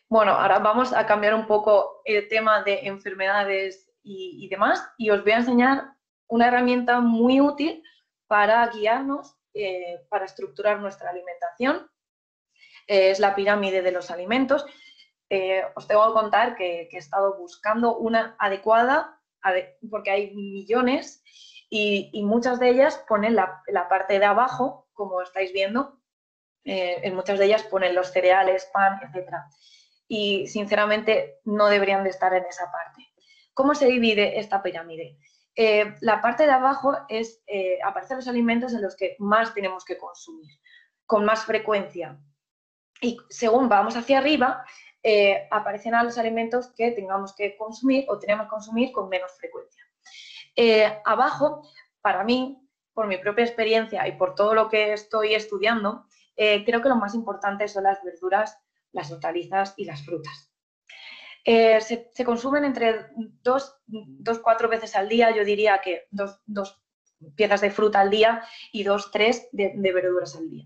Bueno, 0.09 0.33
ahora 0.33 0.59
vamos 0.59 0.93
a 0.93 1.05
cambiar 1.05 1.33
un 1.33 1.47
poco 1.47 2.01
el 2.05 2.27
tema 2.27 2.61
de 2.63 2.81
enfermedades 2.87 3.89
y, 4.03 4.47
demás 4.49 4.85
y 4.97 5.09
os 5.09 5.23
voy 5.23 5.31
a 5.31 5.37
enseñar 5.37 5.93
una 6.27 6.47
herramienta 6.47 6.99
muy 6.99 7.39
útil 7.39 7.81
para 8.27 8.67
guiarnos, 8.67 9.35
eh, 9.53 10.05
para 10.09 10.25
estructurar 10.25 10.79
nuestra 10.79 11.09
alimentación. 11.09 11.89
es 12.85 13.19
la 13.19 13.33
pirámide 13.33 13.81
de 13.81 13.91
los 13.91 14.11
alimentos. 14.11 14.65
Eh, 15.29 15.63
os 15.75 15.87
tengo 15.87 16.05
que 16.07 16.13
contar 16.13 16.55
que, 16.55 16.89
he 16.91 16.97
estado 16.97 17.37
buscando 17.37 17.97
una 17.97 18.35
adecuada, 18.39 19.19
porque 19.89 20.11
hay 20.11 20.35
millones 20.35 21.23
y, 21.69 22.21
muchas 22.23 22.59
de 22.59 22.69
ellas 22.69 23.03
ponen 23.07 23.35
la, 23.35 23.63
parte 23.89 24.19
de 24.19 24.25
abajo, 24.25 24.87
como 24.93 25.21
estáis 25.21 25.51
viendo, 25.51 25.99
eh, 26.65 27.01
en 27.03 27.15
muchas 27.15 27.39
de 27.39 27.45
ellas 27.45 27.63
ponen 27.63 27.95
los 27.95 28.11
cereales, 28.11 28.69
pan, 28.73 28.99
etcétera 29.03 29.47
y 30.07 30.47
sinceramente 30.47 31.39
no 31.45 31.67
deberían 31.67 32.03
de 32.03 32.11
estar 32.11 32.33
en 32.33 32.45
esa 32.45 32.71
parte. 32.71 33.09
¿Cómo 33.53 33.73
se 33.73 33.87
divide 33.87 34.37
esta 34.37 34.61
pirámide? 34.61 35.17
Eh, 35.55 35.95
la 36.01 36.21
parte 36.21 36.45
de 36.45 36.51
abajo 36.51 36.95
es, 37.09 37.41
aparecen 37.83 38.17
los 38.17 38.27
alimentos 38.27 38.73
en 38.73 38.81
los 38.81 38.95
que 38.95 39.15
más 39.17 39.53
tenemos 39.55 39.83
que 39.85 39.97
consumir, 39.97 40.51
con 41.07 41.25
más 41.25 41.45
frecuencia. 41.45 42.19
Y 43.01 43.17
según 43.29 43.69
vamos 43.69 43.95
hacia 43.95 44.19
arriba, 44.19 44.63
eh, 45.03 45.47
aparecen 45.51 45.93
a 45.95 46.03
los 46.03 46.17
alimentos 46.17 46.71
que 46.75 46.91
tengamos 46.91 47.35
que 47.35 47.57
consumir 47.57 48.05
o 48.07 48.17
tenemos 48.17 48.45
que 48.45 48.49
consumir 48.49 48.91
con 48.91 49.09
menos 49.09 49.31
frecuencia. 49.37 49.83
abajo, 51.05 51.67
para 52.01 52.23
mí, 52.23 52.59
por 52.93 53.07
mi 53.07 53.17
propia 53.17 53.45
experiencia 53.45 54.07
y 54.07 54.13
por 54.13 54.35
todo 54.35 54.53
lo 54.53 54.69
que 54.69 54.93
estoy 54.93 55.35
estudiando, 55.35 56.05
creo 56.35 56.81
que 56.81 56.89
lo 56.89 56.95
más 56.95 57.15
importante 57.15 57.67
son 57.67 57.83
las 57.83 58.03
verduras 58.03 58.57
las 58.93 59.11
hortalizas 59.11 59.73
y 59.75 59.85
las 59.85 60.05
frutas. 60.05 60.49
Eh, 61.43 61.81
se, 61.81 62.23
consumen 62.23 62.63
entre 62.63 63.07
dos, 63.41 63.75
dos, 63.85 64.39
cuatro 64.39 64.69
veces 64.69 64.95
al 64.95 65.09
día, 65.09 65.35
yo 65.35 65.43
diría 65.43 65.81
que 65.83 66.03
dos, 66.09 66.39
dos 66.45 66.81
piezas 67.35 67.59
de 67.59 67.71
fruta 67.71 67.99
al 67.99 68.09
día 68.09 68.43
y 68.71 68.83
dos, 68.83 69.11
tres 69.11 69.49
de, 69.51 69.73
verduras 69.75 70.35
al 70.37 70.49
día. 70.49 70.65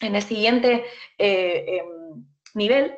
En 0.00 0.16
el 0.16 0.22
siguiente 0.22 0.84
eh, 1.18 1.78
em, 1.78 2.26
nivel 2.54 2.96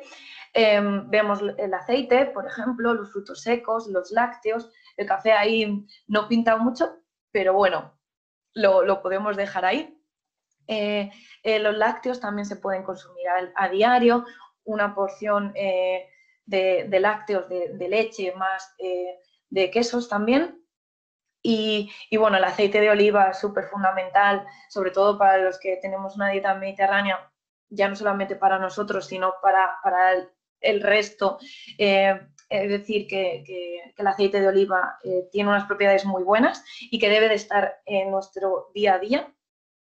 em, 0.53 1.09
vemos 1.09 1.39
el 1.57 1.73
aceite, 1.73 2.27
por 2.27 2.45
ejemplo, 2.45 2.93
los 2.93 3.11
frutos 3.11 3.41
secos, 3.41 3.87
los 3.87 4.11
lácteos, 4.11 4.71
el 4.97 5.07
café 5.07 5.33
ahí 5.33 5.85
no 6.07 6.27
pinta 6.27 6.57
mucho, 6.57 6.99
pero 7.31 7.53
bueno, 7.53 7.97
lo, 8.53 9.01
podemos 9.01 9.35
dejar 9.35 9.65
ahí. 9.65 9.99
Eh, 10.67 11.11
los 11.59 11.75
lácteos 11.75 12.19
también 12.19 12.45
se 12.45 12.55
pueden 12.55 12.83
consumir 12.83 13.25
a 13.55 13.69
diario 13.69 14.25
una 14.65 14.95
porción 14.95 15.51
eh, 15.55 16.09
de, 16.45 16.99
lácteos, 16.99 17.47
de, 17.49 17.87
leche, 17.89 18.33
más 18.35 18.73
eh, 18.79 19.19
de 19.49 19.71
quesos 19.71 20.09
también. 20.09 20.59
Y, 21.45 21.91
bueno, 22.17 22.37
el 22.37 22.43
aceite 22.45 22.79
de 22.79 22.89
oliva 22.89 23.29
es 23.29 23.39
súper 23.39 23.65
fundamental, 23.65 24.45
sobre 24.69 24.91
todo 24.91 25.17
para 25.17 25.37
los 25.39 25.59
que 25.59 25.77
tenemos 25.81 26.15
una 26.15 26.29
dieta 26.29 26.55
mediterránea, 26.55 27.29
ya 27.69 27.89
no 27.89 27.97
solamente 27.97 28.37
para 28.37 28.59
nosotros, 28.59 29.05
sino 29.07 29.33
para, 29.41 30.13
el, 30.13 30.29
resto. 30.81 31.37
Eh, 31.77 32.19
es 32.49 32.69
decir, 32.69 33.07
que, 33.07 33.93
el 33.97 34.07
aceite 34.07 34.39
de 34.39 34.47
oliva 34.47 34.97
tiene 35.31 35.49
unas 35.49 35.65
propiedades 35.65 36.05
muy 36.05 36.23
buenas 36.23 36.63
y 36.81 36.99
que 36.99 37.09
debe 37.09 37.27
de 37.29 37.35
estar 37.35 37.81
en 37.85 38.11
nuestro 38.11 38.69
día 38.73 38.95
a 38.95 38.99
día. 38.99 39.33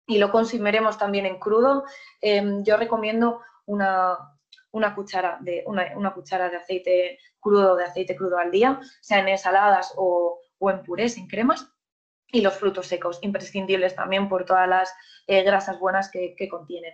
Y 0.06 0.18
lo 0.18 0.32
consumiremos 0.32 0.98
también 0.98 1.26
en 1.26 1.38
crudo. 1.38 1.84
yo 2.22 2.76
recomiendo 2.76 3.40
una, 3.66 4.18
una 4.76 4.94
cuchara 4.94 5.38
de, 5.40 5.64
una, 5.66 6.12
cuchara 6.12 6.50
de 6.50 6.58
aceite 6.58 7.18
crudo, 7.40 7.76
de 7.76 7.84
aceite 7.84 8.14
crudo 8.14 8.38
al 8.38 8.50
día, 8.50 8.78
sea 9.00 9.20
en 9.20 9.28
ensaladas 9.28 9.94
o, 9.96 10.40
en 10.60 10.82
purés, 10.82 11.16
en 11.16 11.26
cremas. 11.26 11.66
Y 12.30 12.42
los 12.42 12.54
frutos 12.54 12.86
secos, 12.86 13.18
imprescindibles 13.22 13.94
también 13.94 14.28
por 14.28 14.44
todas 14.44 14.68
las 14.68 14.92
eh, 15.26 15.42
grasas 15.44 15.78
buenas 15.78 16.10
que, 16.10 16.34
contienen. 16.50 16.92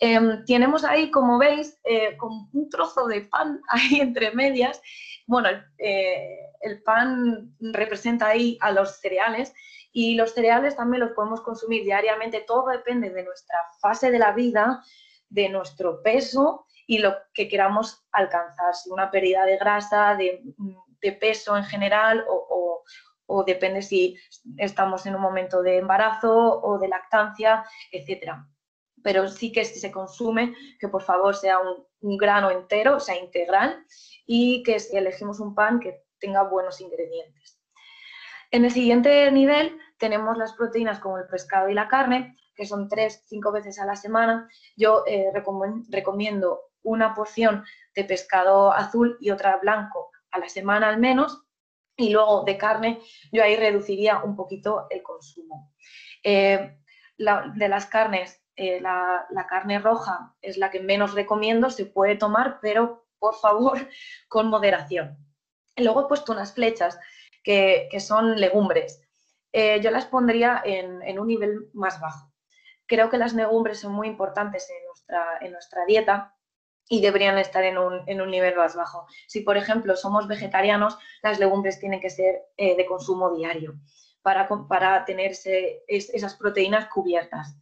Em, 0.00 0.44
tenemos 0.44 0.84
ahí, 0.84 1.10
como 1.10 1.38
veis, 1.38 1.80
eh, 1.84 2.16
un 2.22 2.68
trozo 2.70 3.06
de 3.06 3.22
pan 3.22 3.60
ahí 3.68 4.00
entre 4.00 4.32
medias. 4.32 4.80
Bueno, 5.26 5.48
eh, 5.78 6.38
el 6.60 6.82
pan 6.82 7.54
representa 7.60 8.28
ahí 8.28 8.58
a 8.60 8.70
los 8.72 9.00
cereales 9.00 9.52
y 9.92 10.14
los 10.14 10.34
cereales 10.34 10.76
también 10.76 11.00
los 11.00 11.12
podemos 11.12 11.40
consumir 11.40 11.82
diariamente. 11.82 12.44
Todo 12.46 12.68
depende 12.68 13.10
de 13.10 13.24
nuestra 13.24 13.58
fase 13.80 14.10
de 14.10 14.18
la 14.18 14.32
vida, 14.32 14.82
de 15.28 15.48
nuestro 15.48 16.02
peso 16.02 16.66
y 16.86 16.98
lo 16.98 17.14
que 17.34 17.48
queramos 17.48 18.06
alcanzar, 18.12 18.74
si 18.74 18.90
una 18.90 19.10
pérdida 19.10 19.44
de 19.44 19.58
grasa, 19.58 20.16
de, 20.16 20.42
peso 21.20 21.56
en 21.56 21.64
general 21.64 22.24
o, 22.28 22.82
o, 23.26 23.44
depende 23.44 23.82
si 23.82 24.16
estamos 24.56 25.04
en 25.06 25.14
un 25.14 25.20
momento 25.20 25.62
de 25.62 25.78
embarazo 25.78 26.60
o 26.62 26.78
de 26.78 26.88
lactancia, 26.88 27.64
etcétera. 27.92 28.48
Pero 29.02 29.28
sí 29.28 29.52
que 29.52 29.64
se 29.64 29.90
consume, 29.90 30.54
que 30.78 30.88
por 30.88 31.02
favor 31.02 31.34
sea 31.36 31.58
un, 31.58 31.86
un 32.00 32.16
grano 32.16 32.50
entero, 32.50 32.96
o 32.96 33.00
sea, 33.00 33.16
integral, 33.16 33.84
y 34.26 34.62
que 34.62 34.80
si 34.80 34.96
elegimos 34.96 35.40
un 35.40 35.54
pan 35.54 35.80
que 35.80 36.02
tenga 36.18 36.42
buenos 36.42 36.80
ingredientes. 36.80 37.60
En 38.50 38.64
el 38.64 38.70
siguiente 38.70 39.30
nivel 39.30 39.78
tenemos 39.98 40.36
las 40.36 40.54
proteínas 40.54 40.98
como 41.00 41.18
el 41.18 41.26
pescado 41.26 41.68
y 41.68 41.74
la 41.74 41.88
carne, 41.88 42.36
que 42.54 42.66
son 42.66 42.88
tres, 42.88 43.22
cinco 43.26 43.52
veces 43.52 43.78
a 43.78 43.86
la 43.86 43.94
semana. 43.94 44.48
Yo 44.76 45.04
eh, 45.06 45.30
recomiendo 45.90 46.62
una 46.82 47.14
porción 47.14 47.64
de 47.94 48.04
pescado 48.04 48.72
azul 48.72 49.16
y 49.20 49.30
otra 49.30 49.58
blanco 49.58 50.10
a 50.30 50.38
la 50.38 50.48
semana 50.48 50.88
al 50.88 50.98
menos. 50.98 51.44
Y 51.96 52.10
luego 52.10 52.44
de 52.44 52.56
carne, 52.56 53.00
yo 53.32 53.42
ahí 53.42 53.56
reduciría 53.56 54.22
un 54.22 54.36
poquito 54.36 54.86
el 54.90 55.02
consumo. 55.02 55.72
Eh, 56.22 56.78
de 57.16 57.68
las 57.68 57.86
carnes, 57.86 58.40
eh, 58.58 58.80
la, 58.80 59.26
carne 59.48 59.78
roja 59.78 60.34
es 60.42 60.56
la 60.58 60.70
que 60.70 60.80
menos 60.80 61.14
recomiendo, 61.14 61.70
se 61.70 61.86
puede 61.86 62.16
tomar, 62.16 62.58
pero 62.60 63.06
por 63.18 63.34
favor, 63.36 63.78
con 64.28 64.48
moderación. 64.48 65.16
luego 65.76 66.02
he 66.02 66.08
puesto 66.08 66.32
unas 66.32 66.52
flechas 66.52 66.98
que, 67.42 67.88
son 68.00 68.38
legumbres. 68.38 69.00
yo 69.54 69.90
las 69.90 70.04
pondría 70.06 70.60
en, 70.64 71.18
un 71.18 71.26
nivel 71.26 71.70
más 71.72 72.00
bajo. 72.00 72.30
Creo 72.86 73.08
que 73.08 73.18
las 73.18 73.32
legumbres 73.32 73.80
son 73.80 73.92
muy 73.92 74.08
importantes 74.08 74.68
en 74.70 74.84
nuestra, 74.86 75.38
en 75.40 75.52
nuestra 75.52 75.86
dieta 75.86 76.38
y 76.88 77.00
deberían 77.00 77.38
estar 77.38 77.62
en 77.64 77.78
un, 77.78 78.30
nivel 78.30 78.56
más 78.56 78.74
bajo. 78.74 79.06
Si, 79.26 79.40
por 79.40 79.56
ejemplo, 79.56 79.94
somos 79.96 80.26
vegetarianos, 80.26 80.98
las 81.22 81.38
legumbres 81.38 81.78
tienen 81.78 82.00
que 82.00 82.10
ser 82.10 82.46
eh, 82.56 82.76
de 82.76 82.86
consumo 82.86 83.34
diario 83.34 83.74
para, 84.22 84.48
para 84.68 85.04
tener 85.04 85.32
esas 85.86 86.34
proteínas 86.36 86.86
cubiertas. 86.86 87.56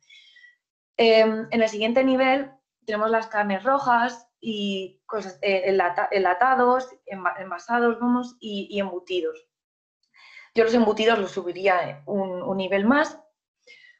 Em, 0.96 1.46
en 1.50 1.62
el 1.62 1.68
siguiente 1.68 2.02
nivel 2.04 2.50
tenemos 2.84 3.10
las 3.10 3.26
carnes 3.26 3.64
rojas 3.64 4.28
y 4.40 5.02
cosas, 5.06 5.38
eh, 5.42 5.76
enlatados, 6.10 6.88
envasados 7.06 7.98
vamos, 8.00 8.36
y, 8.40 8.78
embutidos. 8.78 9.46
Yo 10.54 10.64
los 10.64 10.74
embutidos 10.74 11.18
los 11.18 11.32
subiría 11.32 12.02
un, 12.06 12.42
un 12.42 12.56
nivel 12.56 12.86
más 12.86 13.20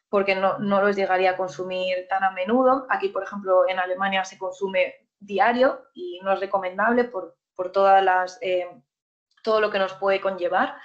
porque 0.08 0.34
no, 0.34 0.58
los 0.58 0.96
llegaría 0.96 1.32
a 1.32 1.36
consumir 1.36 2.06
tan 2.08 2.24
a 2.24 2.30
menudo. 2.30 2.86
Aquí, 2.90 3.08
por 3.08 3.22
ejemplo, 3.22 3.68
en 3.68 3.78
Alemania 3.78 4.24
se 4.24 4.38
consume 4.38 4.94
diario 5.18 5.82
y 5.94 6.20
no 6.22 6.32
es 6.32 6.40
recomendable 6.40 7.04
por, 7.04 7.36
todas 7.72 8.02
las, 8.02 8.38
eh, 8.42 8.66
todo 9.42 9.60
lo 9.60 9.70
que 9.70 9.78
nos 9.78 9.94
puede 9.94 10.20
conllevar. 10.20 10.76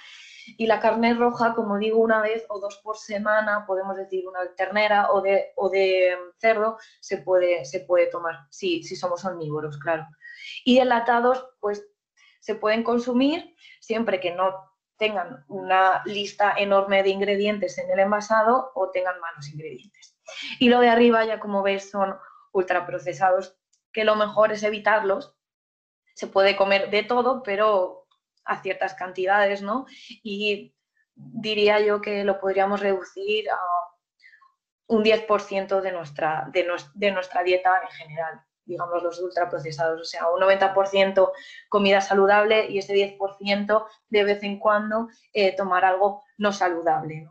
Y 0.56 0.66
la 0.66 0.80
carne 0.80 1.14
roja, 1.14 1.54
como 1.54 1.78
digo, 1.78 1.98
una 1.98 2.20
vez 2.20 2.44
o 2.48 2.58
dos 2.58 2.80
por 2.82 2.96
semana, 2.96 3.64
podemos 3.66 3.96
decir 3.96 4.26
una 4.26 4.40
ternera 4.56 5.10
o 5.10 5.20
de, 5.20 5.52
o 5.56 5.68
de 5.68 6.16
cerdo, 6.38 6.78
se 7.00 7.18
puede, 7.18 7.64
se 7.64 7.80
puede 7.80 8.06
tomar, 8.06 8.46
si, 8.50 8.82
si 8.82 8.96
somos 8.96 9.24
omnívoros, 9.24 9.78
claro. 9.78 10.06
Y 10.64 10.78
enlatados, 10.78 11.46
pues 11.60 11.84
se 12.40 12.56
pueden 12.56 12.82
consumir 12.82 13.54
siempre 13.80 14.20
que 14.20 14.32
no 14.32 14.72
tengan 14.96 15.44
una 15.48 16.02
lista 16.04 16.54
enorme 16.56 17.02
de 17.02 17.10
ingredientes 17.10 17.78
en 17.78 17.90
el 17.90 17.98
envasado 17.98 18.70
o 18.74 18.90
tengan 18.90 19.18
malos 19.20 19.48
ingredientes. 19.48 20.16
Y 20.58 20.68
lo 20.68 20.80
de 20.80 20.88
arriba, 20.88 21.24
ya 21.24 21.40
como 21.40 21.62
ves, 21.62 21.90
son 21.90 22.16
ultraprocesados, 22.52 23.56
que 23.92 24.04
lo 24.04 24.16
mejor 24.16 24.52
es 24.52 24.62
evitarlos. 24.62 25.36
Se 26.14 26.26
puede 26.26 26.56
comer 26.56 26.90
de 26.90 27.02
todo, 27.02 27.42
pero 27.42 28.01
a 28.44 28.62
ciertas 28.62 28.94
cantidades, 28.94 29.62
¿no? 29.62 29.86
Y 30.22 30.74
diría 31.14 31.80
yo 31.80 32.00
que 32.00 32.24
lo 32.24 32.40
podríamos 32.40 32.80
reducir 32.80 33.50
a 33.50 33.58
un 34.86 35.04
10% 35.04 35.80
de 35.80 35.92
nuestra, 35.92 36.50
de 36.52 37.10
nuestra 37.12 37.42
dieta 37.42 37.80
en 37.82 37.90
general 37.90 38.42
digamos, 38.64 39.02
los 39.02 39.20
ultraprocesados, 39.20 40.00
o 40.00 40.04
sea, 40.04 40.28
un 40.30 40.40
90% 40.40 41.32
comida 41.68 42.00
saludable 42.00 42.70
y 42.70 42.78
ese 42.78 42.94
10% 42.94 43.86
de 44.08 44.24
vez 44.24 44.42
en 44.42 44.58
cuando 44.58 45.08
eh, 45.32 45.54
tomar 45.56 45.84
algo 45.84 46.22
no 46.38 46.52
saludable. 46.52 47.28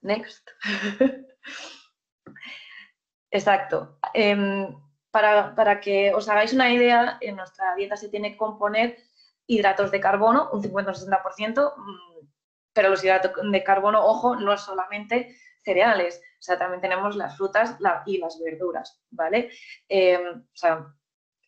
Next. 0.00 0.48
Exacto. 3.30 3.98
Em, 4.12 4.74
para, 5.10 5.54
para, 5.54 5.80
que 5.80 6.14
os 6.14 6.28
hagáis 6.28 6.52
una 6.52 6.72
idea, 6.72 7.18
en 7.20 7.36
nuestra 7.36 7.74
dieta 7.74 7.96
se 7.96 8.08
tiene 8.08 8.32
que 8.32 8.36
componer 8.36 8.98
hidratos 9.46 9.90
de 9.90 10.00
carbono, 10.00 10.50
un 10.52 10.62
50-60%, 10.62 11.74
mm, 11.76 12.28
pero 12.72 12.88
los 12.90 13.04
hidratos 13.04 13.32
de 13.42 13.64
carbono, 13.64 14.04
ojo, 14.04 14.36
no 14.36 14.52
es 14.52 14.60
solamente 14.60 15.36
cereales, 15.62 16.20
o 16.38 16.42
sea, 16.42 16.58
también 16.58 16.80
tenemos 16.80 17.16
las 17.16 17.36
frutas 17.36 17.76
y 18.06 18.18
las 18.18 18.38
verduras, 18.42 19.00
¿vale? 19.10 19.50
Eh, 19.88 20.18
o 20.18 20.56
sea, 20.56 20.86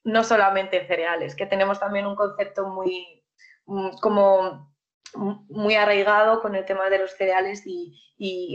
no 0.04 0.24
solamente 0.24 0.86
cereales, 0.86 1.34
que 1.34 1.46
tenemos 1.46 1.78
también 1.78 2.06
un 2.06 2.16
concepto 2.16 2.68
muy, 2.68 3.24
mm, 3.66 3.98
como 4.00 4.74
muy 5.16 5.74
arraigado 5.74 6.40
con 6.40 6.54
el 6.54 6.64
tema 6.64 6.90
de 6.90 6.98
los 6.98 7.12
cereales 7.12 7.62
y, 7.66 8.02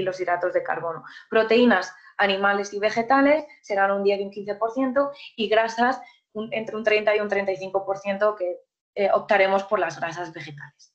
los 0.03 0.19
hidratos 0.19 0.53
de 0.53 0.63
carbono. 0.63 1.03
Proteínas 1.29 1.93
animales 2.17 2.73
y 2.73 2.79
vegetales 2.79 3.45
serán 3.61 3.91
un 3.91 4.03
10 4.03 4.19
y 4.19 4.23
un 4.23 4.31
15% 4.31 5.11
y 5.35 5.49
grasas 5.49 6.01
entre 6.33 6.75
un 6.75 6.83
30 6.83 7.15
y 7.15 7.19
un 7.19 7.29
35% 7.29 8.35
que 8.35 8.57
eh, 8.95 9.09
optaremos 9.13 9.63
por 9.63 9.79
las 9.79 9.99
grasas 9.99 10.33
vegetales. 10.33 10.93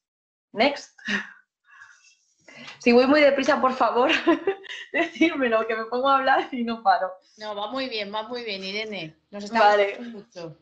Next. 0.53 0.99
Si 2.79 2.93
voy 2.93 3.07
muy 3.07 3.21
deprisa, 3.21 3.61
por 3.61 3.75
favor, 3.75 4.11
decírmelo, 4.93 5.67
que 5.67 5.77
me 5.77 5.85
pongo 5.87 6.09
a 6.09 6.17
hablar 6.17 6.49
y 6.53 6.65
no 6.65 6.83
paro. 6.83 7.13
No, 7.37 7.55
va 7.55 7.71
muy 7.71 7.89
bien, 7.89 8.15
va 8.15 8.23
muy 8.23 8.45
bien, 8.45 8.65
Irene. 8.65 9.17
Nos 9.31 9.51
vale. 9.51 9.99
mucho. 10.01 10.57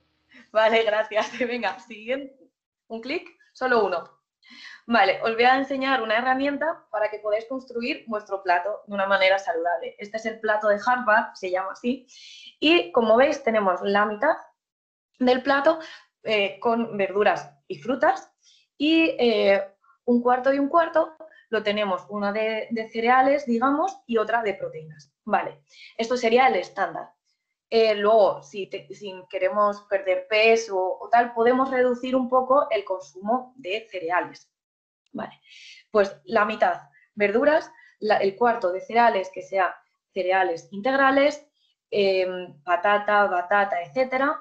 Vale, 0.50 0.82
gracias. 0.82 1.38
Venga, 1.38 1.78
siguiente. 1.80 2.36
Un 2.88 3.00
clic, 3.00 3.28
solo 3.52 3.84
uno. 3.84 4.10
Vale, 4.86 5.20
os 5.22 5.34
voy 5.34 5.44
a 5.44 5.56
enseñar 5.56 6.02
una 6.02 6.18
herramienta 6.18 6.84
para 6.90 7.10
que 7.10 7.18
podáis 7.18 7.46
construir 7.46 8.04
vuestro 8.06 8.42
plato 8.42 8.82
de 8.86 8.94
una 8.94 9.06
manera 9.06 9.38
saludable. 9.38 9.96
Este 9.98 10.18
es 10.18 10.26
el 10.26 10.40
plato 10.40 10.68
de 10.68 10.78
Harvard, 10.84 11.34
se 11.34 11.50
llama 11.50 11.72
así. 11.72 12.06
Y 12.60 12.92
como 12.92 13.16
veis, 13.16 13.42
tenemos 13.42 13.80
la 13.82 14.04
mitad 14.04 14.36
del 15.18 15.42
plato 15.42 15.78
eh, 16.26 16.58
con 16.58 16.96
verduras 16.96 17.52
y 17.68 17.76
frutas 17.76 18.32
y 18.78 19.14
eh, 19.18 19.62
un 20.06 20.22
cuarto 20.22 20.54
y 20.54 20.58
un 20.58 20.70
cuarto 20.70 21.16
lo 21.50 21.62
tenemos 21.62 22.06
una 22.08 22.32
de, 22.32 22.88
cereales, 22.90 23.44
digamos, 23.44 23.98
y 24.06 24.16
otra 24.16 24.42
de 24.42 24.54
proteínas. 24.54 25.12
Vale, 25.24 25.60
esto 25.98 26.16
sería 26.16 26.48
el 26.48 26.56
estándar. 26.56 27.10
Eh, 27.68 27.94
luego, 27.94 28.42
si, 28.42 28.70
queremos 29.28 29.82
perder 29.82 30.26
peso 30.26 30.78
o, 30.78 31.08
tal, 31.10 31.34
podemos 31.34 31.70
reducir 31.70 32.16
un 32.16 32.30
poco 32.30 32.68
el 32.70 32.84
consumo 32.84 33.52
de 33.56 33.87
cereales. 33.90 34.50
Vale, 35.12 35.38
pues 35.90 36.16
la 36.24 36.46
mitad 36.46 36.80
verduras, 37.14 37.70
el 38.00 38.34
cuarto 38.34 38.72
de 38.72 38.80
cereales, 38.80 39.30
que 39.30 39.42
sea 39.42 39.76
cereales 40.14 40.68
integrales, 40.72 41.46
patata, 42.64 43.26
batata, 43.26 43.82
etcétera, 43.82 44.40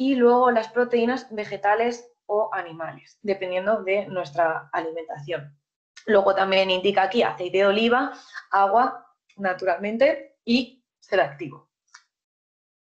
y 0.00 0.14
luego 0.14 0.50
las 0.50 0.68
proteínas 0.68 1.26
vegetales 1.30 2.10
o 2.24 2.48
animales, 2.54 3.18
dependiendo 3.20 3.82
de 3.82 4.06
nuestra 4.06 4.70
alimentación. 4.72 5.54
Luego 6.06 6.34
también 6.34 6.70
indica 6.70 7.02
aquí 7.02 7.22
aceite 7.22 7.58
de 7.58 7.66
oliva, 7.66 8.14
agua, 8.50 9.14
naturalmente, 9.36 10.38
y 10.42 10.82
ser 11.00 11.20
activo. 11.20 11.68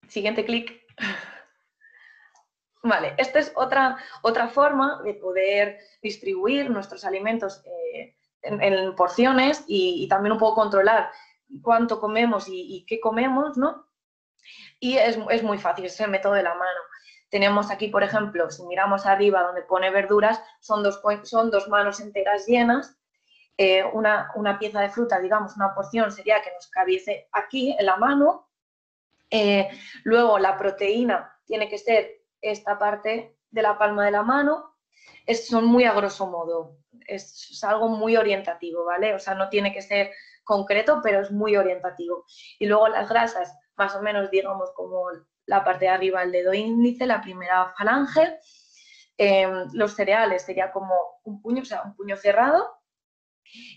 Siguiente 0.08 0.46
clic. 0.46 0.80
Vale, 2.82 3.14
esta 3.18 3.38
es 3.38 3.52
otra, 3.54 3.98
otra 4.22 4.48
forma 4.48 5.02
de 5.02 5.12
poder 5.12 5.80
distribuir 6.00 6.70
nuestros 6.70 7.04
alimentos 7.04 7.62
eh, 7.66 8.16
en, 8.40 8.94
porciones 8.94 9.62
y, 9.66 10.08
también 10.08 10.32
un 10.32 10.38
poco 10.38 10.62
controlar 10.62 11.10
cuánto 11.60 12.00
comemos 12.00 12.46
y, 12.48 12.86
qué 12.88 12.98
comemos, 12.98 13.58
¿no? 13.58 13.90
Y 14.80 14.96
es, 14.96 15.18
es, 15.28 15.42
muy 15.42 15.58
fácil, 15.58 15.84
es 15.84 16.00
el 16.00 16.10
método 16.10 16.32
de 16.32 16.42
la 16.42 16.54
mano. 16.54 16.80
Tenemos 17.34 17.72
aquí, 17.72 17.88
por 17.88 18.04
ejemplo, 18.04 18.48
si 18.48 18.62
miramos 18.62 19.06
arriba 19.06 19.42
donde 19.42 19.62
pone 19.62 19.90
verduras, 19.90 20.40
son 20.60 20.84
dos, 20.84 21.02
son 21.24 21.50
dos 21.50 21.66
manos 21.68 21.98
enteras 21.98 22.46
llenas. 22.46 22.96
Eh, 23.58 23.82
una, 23.92 24.56
pieza 24.60 24.80
de 24.80 24.88
fruta, 24.88 25.18
digamos, 25.18 25.56
una 25.56 25.74
porción 25.74 26.12
sería 26.12 26.40
que 26.42 26.52
nos 26.52 26.68
cabiese 26.68 27.26
aquí 27.32 27.74
en 27.76 27.86
la 27.86 27.96
mano. 27.96 28.48
Eh, 29.30 29.68
luego 30.04 30.38
la 30.38 30.56
proteína 30.56 31.36
tiene 31.44 31.68
que 31.68 31.78
ser 31.78 32.22
esta 32.40 32.78
parte 32.78 33.36
de 33.50 33.62
la 33.62 33.76
palma 33.78 34.04
de 34.04 34.12
la 34.12 34.22
mano 34.22 34.76
son 35.34 35.64
muy 35.64 35.86
a 35.86 35.92
grosso 35.92 36.28
modo, 36.28 36.76
es, 37.08 37.64
algo 37.64 37.88
muy 37.88 38.16
orientativo, 38.16 38.84
¿vale? 38.84 39.12
O 39.12 39.18
sea, 39.18 39.34
no 39.34 39.48
tiene 39.48 39.72
que 39.72 39.82
ser 39.82 40.12
concreto, 40.44 41.00
pero 41.02 41.20
es 41.20 41.32
muy 41.32 41.56
orientativo. 41.56 42.26
Y 42.60 42.66
luego 42.66 42.86
las 42.86 43.08
grasas, 43.08 43.58
más 43.74 43.96
o 43.96 44.02
menos, 44.02 44.30
digamos, 44.30 44.70
como 44.76 45.10
la 45.46 45.64
parte 45.64 45.86
de 45.86 45.90
arriba 45.90 46.20
del 46.20 46.32
dedo 46.32 46.54
índice, 46.54 47.06
la 47.06 47.20
primera 47.20 47.72
falange. 47.76 48.38
Em, 49.16 49.68
los 49.72 49.94
cereales 49.94 50.42
sería 50.42 50.72
como 50.72 50.94
un 51.24 51.40
puño, 51.40 51.62
o 51.62 51.64
sea, 51.64 51.82
un 51.82 51.94
puño 51.94 52.16
cerrado. 52.16 52.70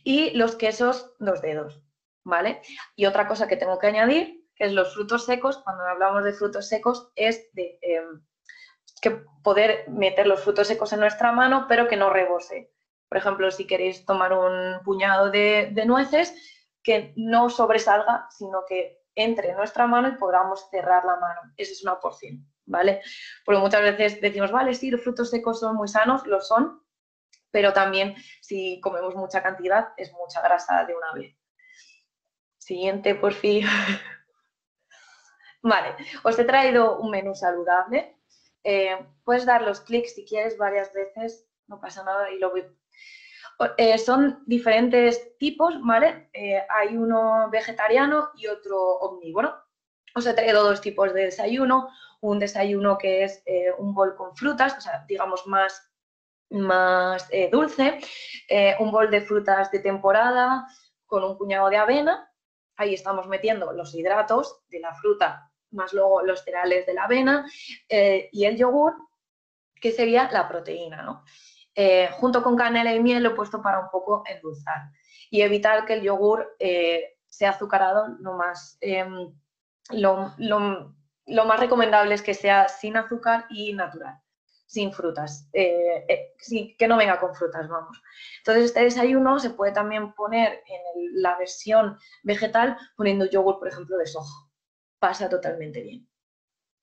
Y 0.04 0.32
los 0.32 0.56
quesos, 0.56 1.14
dos 1.20 1.42
dedos, 1.42 1.84
¿vale? 2.24 2.62
Y 2.96 3.06
otra 3.06 3.28
cosa 3.28 3.48
que 3.48 3.58
tengo 3.58 3.78
que 3.78 3.88
añadir, 3.88 4.44
que 4.56 4.66
es 4.66 4.74
los 4.74 4.94
frutos 4.94 5.26
secos, 5.26 5.60
cuando 5.60 5.84
hablamos 5.84 6.24
de 6.24 6.34
frutos 6.34 6.68
secos, 6.68 7.12
es 7.16 7.54
de 7.54 7.78
em, 7.82 8.24
que 9.02 9.12
poder 9.44 9.88
meter 9.90 10.28
los 10.28 10.42
frutos 10.42 10.68
secos 10.68 10.94
en 10.94 11.00
nuestra 11.00 11.32
mano, 11.32 11.66
pero 11.68 11.88
que 11.88 11.98
no 11.98 12.10
rebose. 12.10 12.72
Por 13.08 13.18
ejemplo, 13.18 13.52
si 13.52 13.66
queréis 13.66 14.06
tomar 14.06 14.34
un 14.34 14.84
puñado 14.84 15.32
de, 15.32 15.72
nueces, 15.86 16.36
que 16.84 17.14
no 17.16 17.50
sobresalga, 17.50 18.28
sino 18.30 18.64
que 18.68 18.97
entre 19.18 19.50
en 19.50 19.58
nuestra 19.58 19.88
mano 19.88 20.08
y 20.08 20.12
podamos 20.12 20.70
cerrar 20.70 21.04
la 21.04 21.18
mano. 21.18 21.42
Esa 21.58 21.72
es 21.72 21.84
una 21.84 22.00
porción, 22.00 22.48
¿vale? 22.66 23.02
Porque 23.44 23.60
muchas 23.60 23.82
veces 23.82 24.22
decimos, 24.22 24.52
vale, 24.52 24.74
sí, 24.76 24.92
los 24.92 25.04
frutos 25.04 25.32
secos 25.32 25.60
son 25.60 25.76
muy 25.76 25.88
sanos, 25.88 26.26
lo 26.28 26.40
son, 26.40 26.82
pero 27.52 27.74
también 27.74 28.16
si 28.42 28.80
comemos 28.80 29.16
mucha 29.16 29.42
cantidad 29.42 29.90
es 29.98 30.14
mucha 30.14 30.42
grasa 30.42 30.86
de 30.86 30.96
una 30.96 31.14
vez. 31.14 31.36
Siguiente, 32.60 33.16
por 33.16 33.34
fin. 33.34 33.66
vale, 35.64 35.96
os 36.24 36.38
he 36.38 36.46
traído 36.46 37.00
un 37.00 37.10
menú 37.10 37.34
saludable. 37.34 38.20
Eh, 38.64 38.98
puedes 39.24 39.46
dar 39.46 39.64
los 39.64 39.82
clics 39.82 40.14
si 40.14 40.26
quieres 40.26 40.58
varias 40.58 40.94
veces, 40.94 41.48
no 41.66 41.80
pasa 41.80 42.04
nada 42.04 42.30
y 42.30 42.38
lo 42.38 42.52
voy 42.52 42.66
eh, 43.78 43.98
son 43.98 44.44
diferentes 44.46 45.36
tipos, 45.38 45.82
¿vale? 45.82 46.30
Eh, 46.34 46.62
hay 46.70 46.96
uno 46.96 47.50
vegetariano 47.50 48.30
y 48.36 48.48
otro 48.48 48.80
omnívoro. 49.00 49.56
Os 50.14 50.28
he 50.28 50.34
traído 50.34 50.64
dos 50.64 50.82
tipos 50.82 51.14
de 51.14 51.26
desayuno. 51.26 51.90
Un 52.22 52.40
desayuno 52.40 52.98
que 52.98 53.24
es 53.24 53.42
eh, 53.46 53.72
un 53.78 53.94
bol 53.94 54.16
con 54.16 54.36
frutas, 54.36 54.78
o 54.78 54.82
sea, 54.82 55.06
digamos 55.08 55.48
más, 55.48 55.92
más 56.50 57.30
dulce. 57.52 58.00
un 58.80 58.92
bol 58.92 59.12
de 59.12 59.22
frutas 59.22 59.72
de 59.72 59.80
temporada 59.80 60.68
con 61.06 61.24
un 61.24 61.38
puñado 61.38 61.70
de 61.70 61.78
avena. 61.78 62.32
Ahí 62.76 62.94
estamos 62.94 63.28
metiendo 63.28 63.72
los 63.74 63.94
hidratos 63.94 64.62
de 64.70 64.80
la 64.80 64.94
fruta, 64.96 65.52
más 65.72 65.94
luego 65.94 66.22
los 66.24 66.44
cereales 66.44 66.86
de 66.86 66.94
la 66.94 67.04
avena 67.04 67.46
y 67.90 68.46
el 68.46 68.58
yogur, 68.58 68.96
que 69.80 69.92
sería 69.92 70.30
la 70.32 70.48
proteína, 70.48 71.04
¿no? 71.04 71.24
Eh, 71.80 72.10
junto 72.14 72.42
con 72.42 72.56
canela 72.56 72.92
y 72.92 73.00
miel 73.00 73.22
lo 73.22 73.30
he 73.30 73.36
puesto 73.36 73.62
para 73.62 73.80
un 73.80 73.92
poco 73.92 74.24
endulzar 74.26 74.90
y 75.30 75.44
evitar 75.44 75.86
que 75.86 75.94
el 75.94 76.02
yogur 76.02 76.56
eh, 76.58 77.20
sea 77.28 77.52
azucarado 77.52 78.08
lo 78.20 78.34
más, 78.34 78.80
em, 78.82 79.32
lo, 79.92 81.46
más 81.46 81.60
recomendable 81.60 82.16
es 82.16 82.24
que 82.24 82.34
sea 82.34 82.68
sin 82.68 82.98
azúcar 82.98 83.46
y 83.52 83.74
natural, 83.74 84.20
sin 84.66 84.92
frutas, 84.92 85.48
eh, 85.54 86.34
que 86.80 86.88
no 86.88 86.98
venga 86.98 87.20
con 87.20 87.36
frutas, 87.36 87.68
vamos. 87.70 88.02
Entonces 88.40 88.66
este 88.66 88.82
desayuno 88.82 89.38
se 89.38 89.52
puede 89.52 89.72
también 89.72 90.14
poner 90.16 90.64
en 90.66 91.22
la 91.22 91.38
versión 91.38 92.00
vegetal 92.24 92.76
poniendo 92.96 93.30
yogur, 93.30 93.60
por 93.60 93.68
ejemplo, 93.68 93.98
de 93.98 94.08
soja. 94.08 94.50
Pasa 94.98 95.30
totalmente 95.30 95.84
bien. 95.84 96.10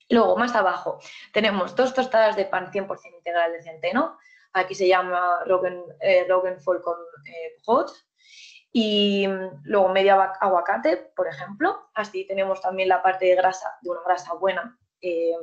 Luego, 0.09 0.37
más 0.37 0.55
abajo, 0.55 1.01
tenemos 1.33 1.75
dos 1.75 1.95
tostadas 1.95 2.37
de 2.37 2.45
pan 2.45 2.71
100% 2.71 3.17
integral 3.17 3.51
de 3.51 3.63
centeno, 3.63 4.19
aquí 4.55 4.75
se 4.75 4.89
llama 4.89 5.45
Rogan, 5.47 5.83
eh, 6.01 6.27
con 6.29 6.97
eh, 7.27 7.57
Hot. 7.67 7.91
Y 8.73 9.29
mm, 9.29 9.63
luego 9.65 9.89
media 9.91 10.15
aguacate, 10.41 10.97
por 11.15 11.29
ejemplo. 11.29 11.91
Así 11.95 12.27
tenemos 12.27 12.61
también 12.61 12.89
la 12.89 13.03
parte 13.03 13.27
de 13.27 13.35
grasa, 13.35 13.77
de 13.83 13.91
una 13.91 14.01
grasa 14.05 14.35
buena 14.35 14.79
eh, 15.01 15.37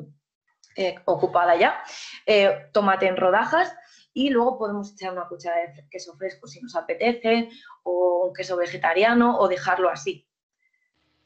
eh, 0.75 0.95
ocupada 1.05 1.55
ya. 1.55 1.83
tomate 2.73 3.07
en 3.07 3.17
rodajas. 3.17 3.75
Y 4.13 4.29
luego 4.29 4.57
podemos 4.57 4.91
echar 4.91 5.13
una 5.13 5.27
cucharada 5.27 5.61
de 5.61 5.87
queso 5.89 6.17
fresco 6.17 6.45
si 6.47 6.61
nos 6.61 6.75
apetece, 6.75 7.49
o 7.83 8.25
un 8.27 8.33
queso 8.33 8.57
vegetariano, 8.57 9.39
o 9.39 9.47
dejarlo 9.47 9.89
así. 9.89 10.27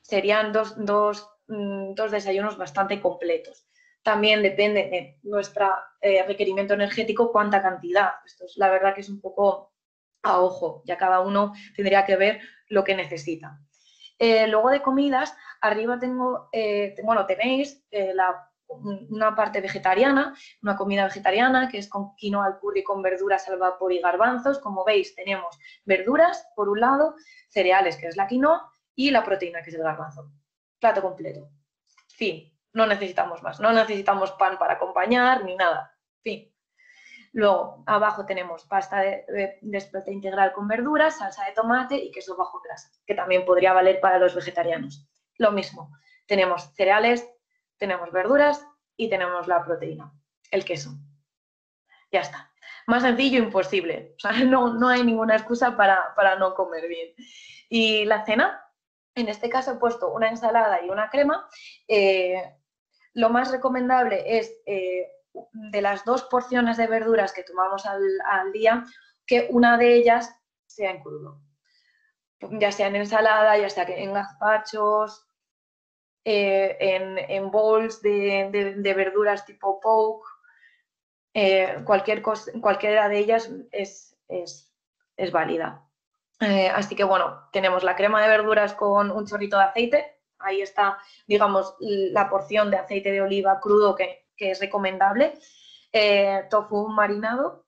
Serían 0.01 0.51
dos, 0.51 0.75
dos, 0.77 1.27
mm, 1.47 1.95
dos 1.95 2.11
desayunos 2.11 2.57
bastante 2.57 3.01
completos 3.01 3.64
también 4.05 4.43
depende 4.43 4.87
de 4.91 5.19
nuestro 5.23 5.67
eh, 5.99 6.23
requerimiento 6.27 6.75
energético 6.75 7.31
cuánta 7.31 7.59
cantidad. 7.63 8.11
Esto 8.23 8.45
es 8.45 8.55
la 8.55 8.69
verdad 8.69 8.93
que 8.93 9.01
es 9.01 9.09
un 9.09 9.19
poco 9.19 9.73
a 10.21 10.41
ojo, 10.41 10.83
ya 10.85 10.95
cada 10.95 11.21
uno 11.21 11.53
tendría 11.75 12.05
que 12.05 12.15
ver 12.15 12.39
lo 12.69 12.83
que 12.83 12.95
necesita. 12.95 13.59
Eh, 14.19 14.47
luego 14.47 14.69
de 14.69 14.83
comidas, 14.83 15.35
arriba 15.59 15.97
tengo, 15.97 16.49
eh, 16.51 16.93
bueno, 17.03 17.25
tenéis 17.25 17.83
una 18.67 19.35
parte 19.35 19.59
vegetariana, 19.59 20.35
una 20.61 20.75
comida 20.75 21.05
vegetariana 21.05 21.67
que 21.67 21.79
es 21.79 21.89
con 21.89 22.15
quinoa 22.15 22.45
al 22.45 22.59
curry 22.59 22.83
con 22.83 23.01
verduras 23.01 23.49
al 23.49 23.57
vapor 23.57 23.91
y 23.91 24.01
garbanzos. 24.01 24.59
Como 24.59 24.85
veis, 24.85 25.15
tenemos 25.15 25.57
verduras 25.83 26.47
por 26.55 26.69
un 26.69 26.79
lado, 26.79 27.15
cereales, 27.49 27.97
que 27.97 28.05
es 28.05 28.17
la 28.17 28.27
quinoa, 28.27 28.69
y 28.93 29.09
la 29.09 29.23
proteína, 29.23 29.63
que 29.63 29.71
es 29.71 29.75
el 29.75 29.81
garbanzo. 29.81 30.31
Plato 30.79 31.01
completo. 31.01 31.49
Fin 32.07 32.54
no 32.75 32.85
necesitamos 32.85 33.41
más, 33.41 33.59
no 33.59 33.71
necesitamos 33.71 34.31
pan 34.33 34.57
para 34.59 34.73
acompañar 34.73 35.43
ni 35.45 35.55
nada. 35.55 35.97
Fin. 36.21 36.51
Luego, 37.31 37.83
abajo 37.85 38.25
tenemos 38.25 38.65
pasta 38.65 38.99
de, 38.99 39.25
de, 39.61 40.11
integral 40.11 40.53
con 40.53 40.67
verduras, 40.67 41.17
salsa 41.17 41.45
de 41.45 41.53
tomate 41.53 41.95
y 41.95 42.11
queso 42.11 42.37
bajo 42.37 42.61
grasa, 42.61 42.89
que 43.05 43.15
también 43.15 43.45
podría 43.45 43.73
valer 43.73 43.99
para 43.99 44.19
los 44.19 44.35
vegetarianos. 44.35 45.09
Lo 45.37 45.51
mismo, 45.51 45.91
tenemos 46.27 46.73
cereales, 46.75 47.29
tenemos 47.77 48.11
verduras 48.11 48.65
y 48.97 49.09
tenemos 49.09 49.47
la 49.47 49.63
proteína, 49.63 50.13
el 50.51 50.63
queso. 50.63 50.91
Ya 52.11 52.21
está. 52.21 52.51
Más 52.87 53.03
sencillo 53.03 53.39
imposible. 53.39 54.15
O 54.17 54.19
sea, 54.19 54.31
no, 54.45 54.87
hay 54.87 55.03
ninguna 55.03 55.35
excusa 55.35 55.75
para, 55.75 56.35
no 56.39 56.53
comer 56.55 56.87
bien. 56.87 57.13
Y 57.69 58.05
la 58.05 58.25
cena, 58.25 58.61
en 59.15 59.29
este 59.29 59.49
caso 59.49 59.71
he 59.71 59.75
puesto 59.75 60.11
una 60.13 60.29
ensalada 60.29 60.83
y 60.83 60.89
una 60.89 61.09
crema. 61.09 61.49
Eh, 61.87 62.43
lo 63.15 63.29
más 63.29 63.51
recomendable 63.51 64.37
es 64.37 64.53
eh, 64.65 65.09
de 65.53 65.81
las 65.81 66.05
dos 66.05 66.23
porciones 66.23 66.77
de 66.77 66.87
verduras 66.87 67.31
que 67.31 67.43
tomamos 67.43 67.85
al, 67.85 68.51
día, 68.51 68.85
que 69.25 69.47
una 69.49 69.77
de 69.77 69.95
ellas 69.95 70.29
sea 70.67 70.91
en 70.91 71.01
crudo. 71.01 71.41
Ya 72.51 72.71
sea 72.71 72.87
en 72.87 72.97
ensalada, 72.97 73.57
ya 73.57 73.69
sea 73.69 73.85
en 73.85 74.13
gazpachos, 74.13 75.27
eh, 76.25 76.77
en, 76.79 77.51
bowls 77.51 78.01
de, 78.01 78.93
verduras 78.95 79.45
tipo 79.45 79.79
poke, 79.79 80.27
eh, 81.33 81.81
cualquier 81.85 82.21
cualquiera 82.21 83.07
de 83.07 83.17
ellas 83.17 83.49
es, 83.71 84.17
es 84.27 85.31
válida. 85.31 85.87
así 86.73 86.95
que 86.95 87.05
bueno, 87.05 87.47
tenemos 87.53 87.83
la 87.83 87.95
crema 87.95 88.21
de 88.21 88.27
verduras 88.27 88.73
con 88.73 89.09
un 89.09 89.25
chorrito 89.25 89.57
de 89.57 89.63
aceite, 89.63 90.14
ahí 90.45 90.61
está, 90.61 90.97
digamos, 91.27 91.75
la 91.79 92.29
porción 92.29 92.71
de 92.71 92.77
aceite 92.77 93.11
de 93.11 93.21
oliva 93.21 93.59
crudo 93.59 93.95
que, 93.95 94.25
es 94.37 94.59
recomendable. 94.59 95.33
Eh, 95.91 96.43
tofu 96.49 96.89
marinado 96.89 97.65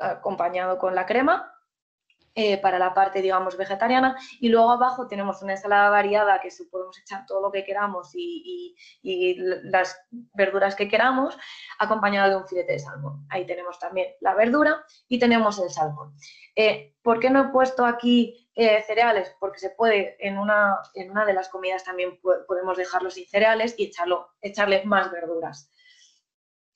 acompañado 0.00 0.78
con 0.78 0.94
la 0.94 1.04
crema 1.04 1.52
eh, 2.36 2.58
para 2.58 2.78
la 2.78 2.94
parte, 2.94 3.22
digamos, 3.22 3.56
vegetariana. 3.56 4.16
Y 4.40 4.48
luego 4.48 4.70
abajo 4.70 5.08
tenemos 5.08 5.42
una 5.42 5.52
ensalada 5.52 5.90
variada 5.90 6.40
que 6.40 6.48
podemos 6.70 6.96
echar 6.98 7.26
todo 7.26 7.42
lo 7.42 7.50
que 7.50 7.64
queramos 7.64 8.12
y, 8.14 8.76
las 9.64 10.00
verduras 10.10 10.76
que 10.76 10.88
queramos, 10.88 11.36
acompañado 11.80 12.30
de 12.30 12.36
un 12.36 12.46
filete 12.46 12.72
de 12.72 12.78
salmón. 12.78 13.26
Ahí 13.30 13.46
tenemos 13.46 13.78
también 13.80 14.08
la 14.20 14.34
verdura 14.34 14.84
y 15.08 15.18
tenemos 15.18 15.58
el 15.58 15.70
salmón. 15.70 16.14
Eh, 16.54 16.94
¿Por 17.02 17.18
qué 17.18 17.30
no 17.30 17.40
he 17.40 17.48
puesto 17.48 17.84
aquí 17.84 18.49
eh, 18.62 18.82
cereales, 18.86 19.34
porque 19.40 19.58
se 19.58 19.70
puede, 19.70 20.16
en 20.18 20.36
una, 20.36 20.76
en 20.94 21.10
una 21.10 21.24
de 21.24 21.32
las 21.32 21.48
comidas 21.48 21.82
también 21.82 22.20
podemos 22.46 22.76
dejarlo 22.76 23.10
sin 23.10 23.26
cereales 23.26 23.74
y 23.78 23.84
echarlo, 23.84 24.34
echarle 24.42 24.84
más 24.84 25.10
verduras. 25.10 25.72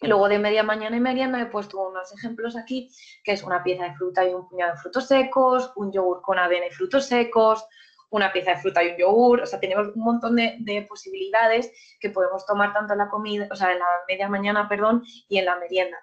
luego 0.00 0.30
de 0.30 0.38
media 0.38 0.62
mañana 0.62 0.96
y 0.96 1.00
merienda 1.00 1.38
he 1.42 1.44
puesto 1.44 1.86
unos 1.86 2.10
ejemplos 2.14 2.56
aquí, 2.56 2.90
que 3.22 3.32
es 3.32 3.42
una 3.42 3.62
pieza 3.62 3.84
de 3.84 3.94
fruta 3.96 4.24
y 4.24 4.32
un 4.32 4.48
puñado 4.48 4.72
de 4.72 4.78
frutos 4.78 5.08
secos, 5.08 5.74
un 5.76 5.92
yogur 5.92 6.22
con 6.22 6.38
avena 6.38 6.68
y 6.68 6.70
frutos 6.70 7.04
secos, 7.04 7.66
una 8.08 8.32
pieza 8.32 8.52
de 8.52 8.62
fruta 8.62 8.82
y 8.82 8.92
un 8.92 8.96
yogur, 8.96 9.42
o 9.42 9.46
sea, 9.46 9.60
tenemos 9.60 9.88
un 9.94 10.04
montón 10.04 10.36
de, 10.36 10.86
posibilidades 10.88 11.70
que 12.00 12.08
podemos 12.08 12.46
tomar 12.46 12.72
tanto 12.72 12.94
en 12.94 13.00
la 13.00 13.10
comida, 13.10 13.46
o 13.52 13.56
sea, 13.56 13.72
en 13.72 13.80
la 13.80 13.86
media 14.08 14.30
mañana, 14.30 14.70
perdón, 14.70 15.02
y 15.28 15.36
en 15.36 15.44
la 15.44 15.56
merienda 15.56 15.98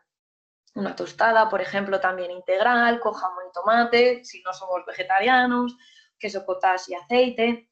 una 0.73 0.95
tostada, 0.95 1.49
por 1.49 1.61
ejemplo, 1.61 1.99
también 1.99 2.31
integral, 2.31 2.99
con 2.99 3.13
jamón 3.13 3.43
y 3.49 3.53
tomate, 3.53 4.23
si 4.23 4.41
no 4.41 4.53
somos 4.53 4.85
vegetarianos, 4.85 5.75
queso 6.17 6.45
cottage 6.45 6.91
y 6.91 6.95
aceite, 6.95 7.69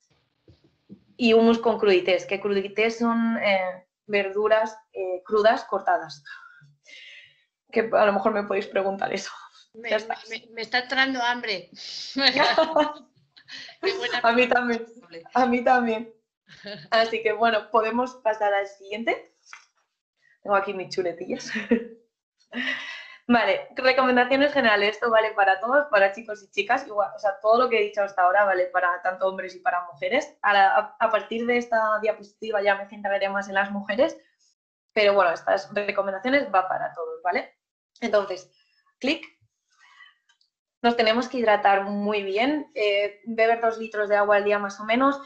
y 1.15 1.33
humus 1.33 1.59
con 1.59 1.79
crudités, 1.79 2.25
que 2.25 2.39
crudités 2.39 2.97
son 2.99 3.38
eh, 3.38 3.85
verduras 4.05 4.77
eh, 4.93 5.21
crudas 5.25 5.63
cortadas. 5.65 6.23
que 7.71 7.89
a 7.93 8.05
lo 8.05 8.13
mejor 8.13 8.33
me 8.33 8.43
podéis 8.43 8.67
preguntar 8.67 9.13
eso. 9.13 9.31
Me, 9.73 9.89
está 10.62 10.79
entrando 10.79 11.21
hambre. 11.21 11.69
a 14.23 14.31
mí 14.31 14.47
también. 14.47 14.85
A 15.33 15.45
mí 15.45 15.63
también. 15.63 16.13
Así 16.89 17.21
que 17.21 17.33
bueno, 17.33 17.69
podemos 17.69 18.15
pasar 18.15 18.53
al 18.53 18.67
siguiente. 18.67 19.35
Tengo 20.41 20.55
aquí 20.55 20.73
mis 20.73 20.93
chuletillas. 20.93 21.51
Vale, 23.27 23.67
recomendaciones 23.75 24.51
generales. 24.51 24.95
Esto 24.95 25.12
vale 25.12 25.33
para 25.33 25.59
todos, 25.59 25.85
para 25.91 26.12
chicos 26.13 26.41
y 26.41 26.49
chicas. 26.49 26.88
Igual, 26.88 27.12
o 27.15 27.19
sea, 27.19 27.39
todo 27.41 27.59
lo 27.59 27.69
que 27.69 27.79
he 27.79 27.83
dicho 27.83 28.01
hasta 28.01 28.23
ahora 28.23 28.43
vale 28.43 28.65
para 28.73 29.01
tanto 29.03 29.27
hombres 29.27 29.55
y 29.55 29.59
para 29.59 29.85
mujeres. 29.85 30.35
A, 30.41 30.95
a 30.99 31.09
partir 31.12 31.45
de 31.45 31.57
esta 31.57 31.99
diapositiva 32.01 32.59
ya 32.63 32.73
me 32.75 32.88
centraré 32.88 33.29
más 33.29 33.47
en 33.47 33.53
las 33.53 33.69
mujeres. 33.69 34.17
Pero 34.93 35.13
bueno, 35.13 35.31
estas 35.31 35.71
recomendaciones 35.75 36.47
va 36.53 36.67
para 36.67 36.91
todos, 36.95 37.21
¿vale? 37.21 37.53
Entonces, 38.01 38.51
clic. 38.99 39.23
Nos 40.81 40.95
tenemos 40.95 41.27
que 41.27 41.38
hidratar 41.38 41.83
muy 41.83 42.23
bien, 42.23 42.71
eh, 42.73 43.21
beber 43.25 43.62
dos 43.62 43.77
litros 43.77 44.09
de 44.09 44.15
agua 44.15 44.38
al 44.38 44.45
día 44.45 44.57
más 44.59 44.79
o 44.79 44.85
menos. 44.85 45.21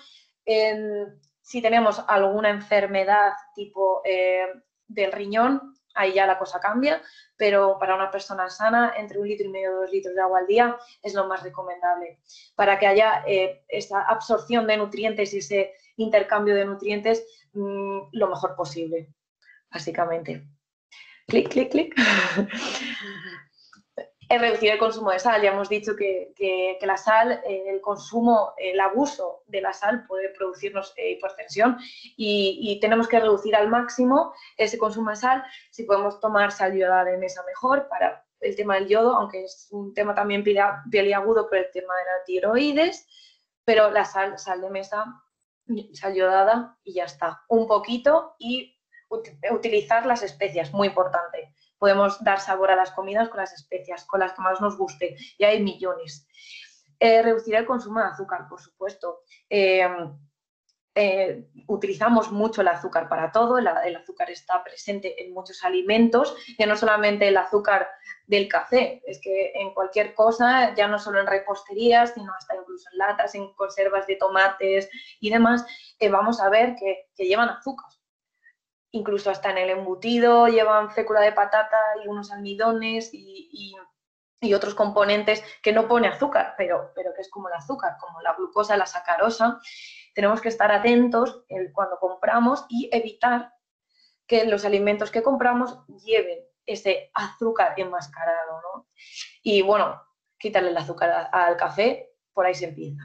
si 1.42 1.62
tenemos 1.62 2.04
alguna 2.08 2.50
enfermedad 2.50 3.34
tipo 3.56 4.02
eh, 4.04 4.48
del 4.88 5.12
riñón, 5.12 5.74
ahí 5.94 6.14
ya 6.14 6.26
la 6.26 6.38
cosa 6.38 6.60
cambia, 6.60 7.02
pero 7.38 7.78
para 7.80 7.96
una 7.96 8.12
persona 8.12 8.50
sana, 8.50 8.94
entre 8.98 9.20
un 9.20 9.28
litro 9.28 9.48
y 9.48 9.52
medio 9.52 9.76
dos 9.76 9.92
litros 9.92 10.16
de 10.16 10.22
agua 10.22 10.40
al 10.40 10.48
día 10.48 10.78
es 11.02 11.14
lo 11.14 11.28
más 11.28 11.44
recomendable 11.44 12.20
para 12.56 12.80
que 12.80 12.88
haya 12.88 13.24
eh, 13.28 13.64
esa 13.68 14.02
absorción 14.02 14.68
de 14.68 14.78
nutrientes 14.78 15.34
y 15.34 15.40
ese 15.40 15.74
intercambio 15.98 16.56
de 16.56 16.66
nutrientes 16.66 17.24
mm, 17.54 18.00
lo 18.12 18.28
mejor 18.28 18.56
posible, 18.56 19.10
básicamente 19.72 20.48
clic, 21.28 21.50
clic, 21.50 21.72
clic. 21.72 21.96
reducir 24.38 24.72
el 24.72 24.78
consumo 24.78 25.12
de 25.12 25.20
sal. 25.20 25.42
Ya 25.42 25.52
hemos 25.52 25.70
dicho 25.70 25.96
que, 25.96 26.78
la 26.82 26.98
sal, 26.98 27.42
eh, 27.46 27.66
el 27.68 27.82
consumo, 27.82 28.54
el 28.58 28.80
abuso 28.80 29.44
de 29.48 29.62
la 29.62 29.74
sal 29.74 30.06
puede 30.08 30.30
producirnos 30.30 30.94
eh, 30.98 31.12
hipertensión 31.12 31.78
y, 32.18 32.80
tenemos 32.82 33.08
que 33.08 33.20
reducir 33.20 33.56
al 33.56 33.70
máximo 33.70 34.34
ese 34.58 34.78
consumo 34.78 35.10
de 35.12 35.16
sal. 35.16 35.44
Si 35.72 35.84
podemos 35.84 36.20
tomar 36.20 36.52
sal 36.52 36.74
yodada 36.78 37.06
de 37.06 37.18
mesa 37.18 37.44
mejor 37.46 37.88
para 37.88 38.26
el 38.40 38.56
tema 38.56 38.76
del 38.76 38.88
yodo, 38.88 39.16
aunque 39.16 39.46
es 39.46 39.68
un 39.72 39.94
tema 39.94 40.14
también 40.14 40.44
agudo 41.16 41.48
por 41.48 41.58
el 41.58 41.72
tema 41.72 41.94
de 41.96 42.04
la 42.04 42.24
tiroides, 42.26 43.08
pero 43.64 43.90
la 43.92 44.06
sal, 44.06 44.38
sal 44.38 44.62
de 44.62 44.70
mesa, 44.70 45.06
sal 45.94 46.14
yodada 46.14 46.78
y 46.84 46.94
ya 46.94 47.06
está. 47.06 47.42
Un 47.48 47.68
poquito 47.68 48.36
y 48.38 48.78
utilizar 49.52 50.06
las 50.06 50.24
especias, 50.24 50.74
muy 50.74 50.88
importante. 50.88 51.54
Podemos 51.84 52.24
dar 52.24 52.40
sabor 52.40 52.72
a 52.72 52.78
las 52.78 52.92
comidas 52.92 53.28
con 53.28 53.42
las 53.42 53.52
especias, 53.52 54.06
con 54.06 54.22
las 54.22 54.32
que 54.32 54.42
más 54.42 54.62
nos 54.62 54.78
guste, 54.78 55.18
y 55.38 55.44
hay 55.44 55.62
millones. 55.62 56.26
Eh, 56.98 57.22
reducir 57.22 57.56
el 57.56 57.66
consumo 57.66 58.00
de 58.00 58.06
azúcar, 58.06 58.48
por 58.48 58.62
supuesto. 58.62 59.24
Eh, 59.50 59.86
eh, 60.96 61.50
utilizamos 61.68 62.32
mucho 62.32 62.62
el 62.62 62.70
azúcar 62.70 63.10
para 63.10 63.34
todo, 63.34 63.58
el, 63.58 63.68
azúcar 63.68 64.32
está 64.32 64.64
presente 64.64 65.26
en 65.26 65.34
muchos 65.34 65.62
alimentos, 65.66 66.34
ya 66.58 66.68
no 66.68 66.78
solamente 66.78 67.28
el 67.28 67.36
azúcar 67.36 67.90
del 68.28 68.48
café, 68.48 69.02
es 69.06 69.20
que 69.22 69.52
en 69.54 69.74
cualquier 69.74 70.14
cosa, 70.14 70.74
ya 70.76 70.88
no 70.88 70.98
solo 71.00 71.20
en 71.20 71.28
reposterías, 71.28 72.14
sino 72.14 72.34
hasta 72.34 72.56
incluso 72.56 72.88
en 72.94 72.98
latas, 72.98 73.36
en 73.36 73.54
conservas 73.56 74.08
de 74.08 74.16
tomates 74.16 74.90
y 75.20 75.30
demás, 75.32 75.66
vamos 76.10 76.40
a 76.40 76.48
ver 76.48 76.76
que, 76.80 77.10
que 77.14 77.26
llevan 77.26 77.50
azúcar 77.50 77.90
incluso 78.94 79.32
hasta 79.32 79.50
en 79.50 79.58
el 79.58 79.70
embutido 79.72 80.48
llevan 80.48 80.92
fécula 80.92 81.20
de 81.20 81.32
patata 81.32 81.78
y 82.04 82.08
unos 82.08 82.32
almidones 82.32 83.10
y, 83.14 83.76
otros 84.54 84.76
componentes 84.76 85.42
que 85.64 85.72
no 85.72 85.88
pone 85.88 86.10
azúcar, 86.10 86.54
pero, 86.58 86.92
pero 86.94 87.14
que 87.14 87.22
es 87.22 87.30
como 87.30 87.48
el 87.48 87.54
azúcar, 87.54 87.96
como 87.98 88.20
la 88.20 88.34
glucosa, 88.34 88.76
la 88.76 88.86
sacarosa. 88.86 89.62
Tenemos 90.14 90.42
que 90.42 90.50
estar 90.50 90.70
atentos 90.70 91.46
cuando 91.72 91.98
compramos 91.98 92.66
y 92.68 92.90
evitar 92.92 93.54
que 94.28 94.44
los 94.44 94.66
alimentos 94.66 95.12
que 95.12 95.24
compramos 95.24 95.80
lleven 96.04 96.40
ese 96.66 97.10
azúcar 97.14 97.74
enmascarado, 97.78 98.62
¿no? 98.62 98.90
Y 99.42 99.62
bueno, 99.62 100.02
quitarle 100.38 100.72
el 100.72 100.78
azúcar 100.78 101.30
al 101.32 101.56
café, 101.56 102.12
por 102.34 102.46
ahí 102.46 102.54
se 102.54 102.66
empieza. 102.66 103.02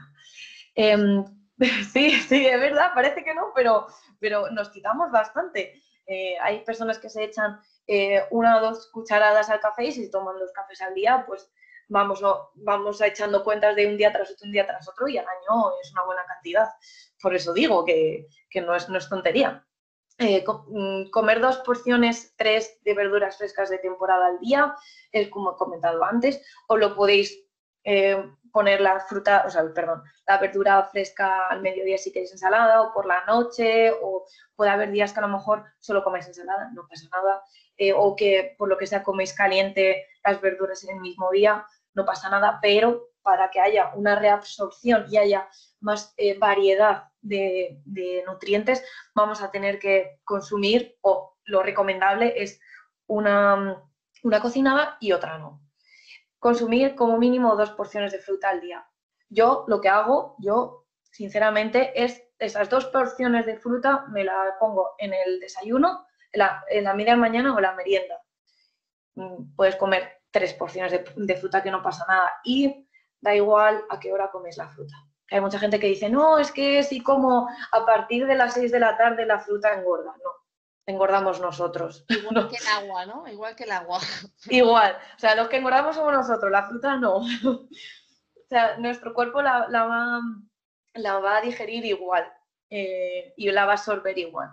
Em, 0.75 1.23
sí, 1.91 2.11
sí, 2.11 2.47
es 2.47 2.59
verdad, 2.59 2.91
parece 2.93 3.23
que 3.23 3.33
no, 3.33 3.51
pero, 3.53 3.87
pero 4.19 4.49
nos 4.51 4.69
quitamos 4.69 5.11
bastante. 5.11 5.81
Eh, 6.05 6.37
hay 6.41 6.63
personas 6.63 6.97
que 6.97 7.09
se 7.09 7.23
echan 7.23 7.59
eh, 7.85 8.23
una 8.31 8.57
o 8.57 8.61
dos 8.61 8.89
cucharadas 8.91 9.49
al 9.49 9.59
café 9.59 9.85
y 9.85 9.91
si 9.91 10.09
toman 10.09 10.39
dos 10.39 10.51
cafés 10.53 10.81
al 10.81 10.93
día, 10.93 11.23
pues 11.27 11.51
vamos, 11.89 12.21
vamos 12.55 13.01
echando 13.01 13.43
cuentas 13.43 13.75
de 13.75 13.87
un 13.87 13.97
día 13.97 14.11
tras 14.11 14.31
otro, 14.31 14.45
un 14.45 14.51
día 14.51 14.65
tras 14.65 14.87
otro 14.87 15.07
y 15.07 15.17
al 15.17 15.27
año 15.27 15.71
es 15.83 15.91
una 15.91 16.05
buena 16.05 16.25
cantidad. 16.25 16.69
Por 17.21 17.35
eso 17.35 17.53
digo 17.53 17.83
que, 17.83 18.27
no, 18.55 18.73
es, 18.73 18.89
no 18.89 18.97
es 18.97 19.09
tontería. 19.09 19.65
Eh, 20.17 20.43
mm, 20.45 21.09
comer 21.11 21.41
dos 21.41 21.57
porciones, 21.59 22.33
tres 22.37 22.79
de 22.83 22.93
verduras 22.93 23.37
frescas 23.37 23.69
de 23.69 23.79
temporada 23.79 24.27
al 24.27 24.39
día, 24.39 24.75
es 25.11 25.29
como 25.29 25.53
he 25.53 25.57
comentado 25.57 26.03
antes, 26.03 26.41
o 26.67 26.77
lo 26.77 26.95
podéis 26.95 27.45
poner 28.51 28.81
la 28.81 28.99
fruta, 28.99 29.43
o 29.45 29.49
sea, 29.49 29.63
perdón, 29.73 30.03
la 30.27 30.37
verdura 30.37 30.83
fresca 30.83 31.47
al 31.47 31.61
mediodía 31.61 31.97
si 31.97 32.11
queréis 32.11 32.31
ensalada 32.31 32.81
o 32.81 32.93
por 32.93 33.05
la 33.05 33.25
noche, 33.25 33.91
o 34.01 34.25
puede 34.55 34.71
haber 34.71 34.91
días 34.91 35.13
que 35.13 35.19
a 35.19 35.27
lo 35.27 35.29
mejor 35.29 35.65
solo 35.79 36.03
coméis 36.03 36.27
ensalada, 36.27 36.69
no 36.73 36.87
pasa 36.87 37.07
nada, 37.11 37.43
eh, 37.77 37.93
o 37.93 38.15
que 38.15 38.55
por 38.57 38.69
lo 38.69 38.77
que 38.77 38.87
sea 38.87 39.03
coméis 39.03 39.33
caliente 39.33 40.05
las 40.23 40.41
verduras 40.41 40.83
en 40.83 40.95
el 40.95 41.01
mismo 41.01 41.31
día, 41.31 41.65
no 41.93 42.05
pasa 42.05 42.29
nada, 42.29 42.59
pero 42.61 43.09
para 43.21 43.51
que 43.51 43.59
haya 43.59 43.91
una 43.95 44.15
reabsorción 44.17 45.05
y 45.09 45.17
haya 45.17 45.47
más 45.79 46.13
eh, 46.17 46.37
variedad 46.37 47.05
de, 47.21 47.81
nutrientes, 48.25 48.83
vamos 49.13 49.41
a 49.41 49.51
tener 49.51 49.79
que 49.79 50.19
consumir, 50.23 50.97
o 51.01 51.37
lo 51.45 51.63
recomendable 51.63 52.41
es 52.41 52.59
una, 53.07 53.83
una 54.23 54.39
cocinada 54.39 54.97
y 54.99 55.11
otra 55.11 55.37
no 55.37 55.68
consumir 56.39 56.95
como 56.95 57.17
mínimo 57.17 57.55
dos 57.55 57.71
porciones 57.71 58.11
de 58.11 58.19
fruta 58.19 58.49
al 58.49 58.61
día. 58.61 58.87
Yo 59.29 59.65
lo 59.67 59.79
que 59.81 59.89
hago, 59.89 60.35
yo 60.39 60.87
sinceramente, 61.11 61.91
es 62.01 62.23
esas 62.39 62.69
dos 62.69 62.85
porciones 62.85 63.45
de 63.45 63.57
fruta 63.57 64.05
me 64.09 64.23
la 64.23 64.55
pongo 64.59 64.95
en 64.97 65.13
el 65.13 65.39
desayuno, 65.39 66.05
en 66.31 66.83
la, 66.83 66.93
media 66.93 67.15
mañana 67.15 67.53
o 67.53 67.59
la 67.59 67.73
merienda. 67.73 68.21
Mm, 69.15 69.55
puedes 69.55 69.75
comer 69.75 70.21
tres 70.31 70.53
porciones 70.53 70.91
de, 71.15 71.35
fruta 71.35 71.61
que 71.61 71.71
no 71.71 71.81
pasa 71.81 72.05
nada 72.07 72.31
y 72.43 72.87
da 73.19 73.35
igual 73.35 73.83
a 73.89 73.99
qué 73.99 74.13
hora 74.13 74.31
comes 74.31 74.57
la 74.57 74.69
fruta. 74.69 74.95
Hay 75.31 75.41
mucha 75.41 75.59
gente 75.59 75.79
que 75.79 75.87
dice, 75.87 76.09
no, 76.09 76.39
es 76.39 76.51
que 76.51 76.81
si 76.83 77.01
como 77.01 77.49
a 77.71 77.85
partir 77.85 78.25
de 78.25 78.35
las 78.35 78.53
seis 78.53 78.71
de 78.71 78.79
la 78.79 78.97
tarde 78.97 79.25
la 79.25 79.39
fruta 79.39 79.73
engorda. 79.73 80.15
No, 80.23 80.31
engordamos 80.89 81.39
nosotros. 81.39 82.05
Igual 82.09 82.49
que 82.49 82.57
el 82.57 82.67
agua, 82.67 83.05
¿no? 83.05 83.27
Igual 83.27 83.55
que 83.55 83.63
el 83.63 83.71
agua. 83.71 83.99
Igual. 84.49 84.97
O 85.15 85.19
sea, 85.19 85.35
los 85.35 85.47
que 85.47 85.57
engordamos 85.57 85.95
somos 85.95 86.13
nosotros, 86.13 86.51
la 86.51 86.67
fruta 86.67 86.97
no. 86.97 87.17
o 87.45 87.67
sea, 88.49 88.77
nuestro 88.77 89.13
cuerpo 89.13 89.41
la, 89.41 89.67
va, 89.67 90.19
la 90.93 91.19
va, 91.19 91.37
a 91.37 91.41
digerir 91.41 91.85
igual 91.85 92.31
eh, 92.69 93.33
y 93.37 93.51
la 93.51 93.65
va 93.65 93.73
a 93.73 93.75
absorber 93.75 94.17
igual. 94.17 94.49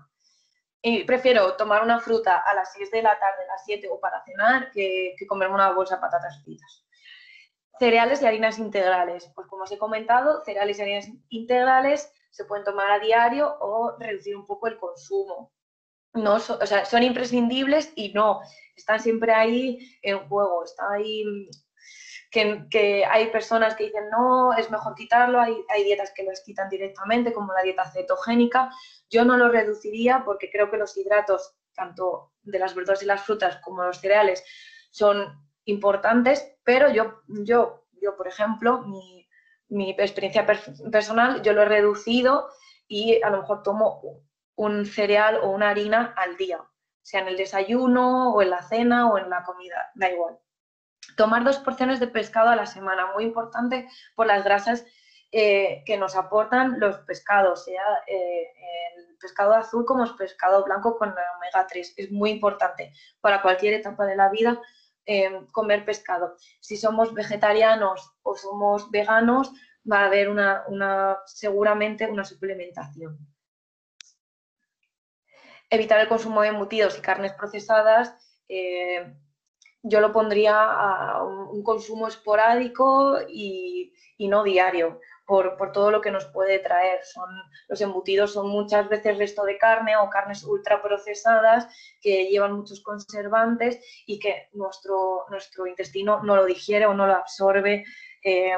Y 0.83 1.05
prefiero 1.05 1.55
tomar 1.57 1.83
una 1.83 1.99
fruta 1.99 2.39
a 2.39 2.55
las 2.55 2.73
6 2.75 2.91
de 2.91 3.03
la 3.03 3.19
tarde, 3.19 3.43
a 3.43 3.53
las 3.53 3.65
7 3.65 3.89
o 3.91 3.99
para 3.99 4.23
cenar 4.23 4.71
que, 4.71 5.15
que 5.19 5.27
comerme 5.27 5.55
una 5.55 5.73
bolsa 5.73 5.97
de 5.97 6.03
patatas 6.03 6.43
fritas. 6.45 6.85
Cereales 7.79 8.23
y 8.23 8.27
harinas 8.27 8.59
integrales. 8.59 9.31
Pues 9.35 9.49
como 9.49 9.65
os 9.65 9.73
he 9.73 9.79
comentado, 9.79 10.45
cereales 10.45 10.79
y 10.79 10.83
harinas 10.83 11.09
integrales 11.31 12.13
se 12.31 12.45
pueden 12.45 12.65
tomar 12.65 12.91
a 12.91 12.99
diario 12.99 13.57
o 13.61 13.97
reducir 13.99 14.37
un 14.37 14.47
poco 14.47 14.69
el 14.69 14.79
consumo 14.79 15.56
no, 16.17 16.35
o 16.35 16.67
sea, 16.67 16.85
son 16.85 17.03
imprescindibles 17.03 17.93
y 17.95 18.13
no, 18.13 18.41
están 18.75 19.01
siempre 19.01 19.33
ahí 19.33 19.79
en 20.03 20.19
juego, 20.29 20.65
está 20.65 20.85
ahí 20.93 21.25
que, 22.71 23.05
hay 23.05 23.31
personas 23.31 23.75
que 23.75 23.85
dicen 23.85 24.11
no, 24.11 24.53
es 24.53 24.71
mejor 24.71 24.95
quitarlo, 24.95 25.41
hay, 25.41 25.57
hay 25.69 25.85
dietas 25.85 26.13
que 26.15 26.25
los 26.25 26.41
quitan 26.43 26.69
directamente, 26.69 27.33
como 27.33 27.53
la 27.53 27.63
dieta 27.63 27.91
cetogénica. 27.91 28.71
Yo 29.09 29.25
no 29.25 29.37
lo 29.37 29.49
reduciría 29.49 30.23
porque 30.25 30.51
creo 30.51 30.71
que 30.71 30.77
los 30.77 30.97
hidratos, 30.97 31.55
tanto 31.75 32.33
de 32.43 32.59
las 32.59 32.75
verduras 32.75 33.03
y 33.03 33.07
las 33.07 33.23
frutas 33.23 33.57
como 33.63 33.85
los 33.85 34.01
cereales, 34.01 34.45
son 34.91 35.47
importantes, 35.65 36.57
pero 36.63 36.91
yo, 36.91 37.21
yo, 37.27 37.87
yo 38.01 38.17
por 38.17 38.29
ejemplo, 38.29 38.83
mi, 38.83 39.29
mi 39.69 39.91
experiencia 39.91 40.47
personal, 40.47 41.43
yo 41.43 41.53
lo 41.53 41.63
he 41.63 41.67
reducido 41.67 42.49
y 42.87 43.21
a 43.23 43.31
lo 43.31 43.41
mejor 43.41 43.63
tomo 43.63 44.01
un 44.57 44.87
cereal 44.87 45.41
o 45.43 45.51
una 45.51 45.71
harina 45.71 46.15
al 46.17 46.37
día, 46.37 46.61
sea 47.03 47.21
en 47.21 47.29
el 47.29 47.37
desayuno 47.37 48.33
o 48.35 48.43
en 48.43 48.51
la 48.51 48.63
cena 48.63 49.11
o 49.11 49.19
en 49.19 49.31
la 49.31 49.45
comida, 49.45 49.91
da 49.95 50.11
igual. 50.11 50.39
Tomar 51.17 51.45
dos 51.45 51.59
porciones 51.59 52.01
de 52.01 52.09
pescado 52.09 52.51
a 52.51 52.57
la 52.57 52.67
semana, 52.67 53.13
muy 53.15 53.25
importante 53.25 53.89
por 54.15 54.27
las 54.27 54.45
grasas 54.45 54.85
eh, 55.33 55.83
que 55.85 55.97
nos 55.97 56.17
aportan 56.17 56.79
los 56.79 56.99
pescados, 57.01 57.65
sea 57.65 57.83
eh, 58.07 58.47
el 58.97 59.17
pescado 59.19 59.55
azul 59.55 59.85
como 59.85 60.05
el 60.05 60.15
pescado 60.15 60.65
blanco 60.65 60.97
con 60.97 61.15
la 61.15 61.23
omega 61.37 61.67
3. 61.67 61.95
Es 61.97 62.11
muy 62.11 62.31
importante 62.31 62.93
para 63.21 63.43
cualquier 63.43 63.75
etapa 63.75 64.07
de 64.07 64.17
la 64.17 64.31
vida 64.31 64.61
em, 65.05 65.47
comer 65.49 65.85
pescado. 65.85 66.37
Si 66.61 66.77
somos 66.77 67.13
vegetarianos 67.13 68.15
o 68.23 68.37
somos 68.37 68.91
veganos, 68.91 69.53
va 69.91 70.01
a 70.01 70.07
haber 70.07 70.29
una, 70.29 70.65
seguramente 71.27 72.07
una 72.07 72.25
suplementación. 72.25 73.19
Evitar 75.71 76.01
el 76.01 76.09
consumo 76.09 76.43
de 76.43 76.49
embutidos 76.49 76.99
y 76.99 77.01
carnes 77.01 77.33
procesadas. 77.33 78.15
Eh, 78.49 79.15
yo 79.83 80.01
lo 80.01 80.13
pondría 80.13 80.63
a 80.63 81.23
un, 81.23 81.63
consumo 81.63 82.09
esporádico 82.09 83.19
y, 83.29 83.93
no 84.19 84.43
diario, 84.43 85.01
por, 85.27 85.57
todo 85.73 85.91
lo 85.91 86.01
que 86.01 86.11
nos 86.11 86.27
puede 86.27 86.59
traer. 86.59 87.05
Son, 87.05 87.29
los 87.69 87.81
embutidos 87.81 88.33
son 88.33 88.49
muchas 88.49 88.89
veces 88.89 89.19
resto 89.19 89.45
de 89.45 89.59
carne 89.59 89.97
o 89.97 90.11
carnes 90.11 90.45
ultraprocesadas 90.45 91.69
que 92.01 92.27
llevan 92.27 92.55
muchos 92.55 92.81
conservantes 92.81 93.81
y 94.07 94.19
que 94.19 94.49
nuestro, 94.53 95.27
nuestro 95.31 95.67
intestino 95.67 96.23
no 96.23 96.37
lo 96.37 96.45
digiere 96.45 96.87
o 96.87 96.95
no 96.95 97.07
lo 97.07 97.15
absorbe 97.15 97.85
eh, 98.25 98.57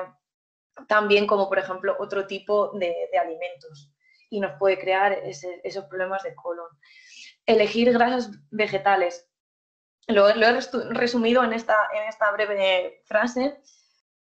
tan 0.87 1.09
bien 1.09 1.27
como, 1.27 1.49
por 1.49 1.59
ejemplo, 1.59 1.97
otro 1.99 2.27
tipo 2.27 2.71
de, 2.79 2.95
alimentos 3.21 3.93
y 4.31 4.41
nos 4.41 4.59
puede 4.59 4.79
crear 4.79 5.13
esos 5.13 5.85
problemas 5.87 6.23
de 6.23 6.35
colon. 6.35 6.69
Elegir 7.47 7.93
grasas 7.93 8.31
vegetales 8.51 9.29
lo, 10.09 10.29
he 10.29 10.61
resumido 10.91 11.45
en 11.45 11.53
esta, 11.53 11.77
en 11.95 12.09
esta 12.09 12.33
breve 12.33 13.03
frase, 13.05 13.61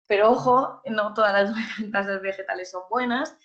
pero 0.06 0.32
ojo, 0.32 0.82
no 0.86 1.14
todas 1.14 1.34
las 1.34 1.54
grasas 1.92 2.22
vegetales 2.22 2.72
son 2.72 2.84
buenas. 2.90 3.38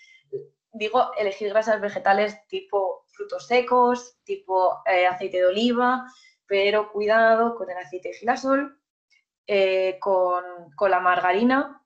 Digo, 0.73 1.13
elegir 1.17 1.51
grasas 1.51 1.81
vegetales 1.81 2.47
tipo 2.49 3.07
frutos 3.13 3.47
secos, 3.47 4.17
tipo 4.25 4.83
eh, 4.87 5.07
aceite 5.07 5.39
de 5.39 5.47
oliva, 5.47 6.07
pero 6.47 6.91
cuidado 6.91 7.55
con 7.55 7.71
el 7.71 7.77
aceite 7.77 8.09
de 8.09 8.15
girasol, 8.15 8.81
eh, 9.47 9.99
con, 10.01 10.43
la 10.91 11.01
margarina, 11.01 11.82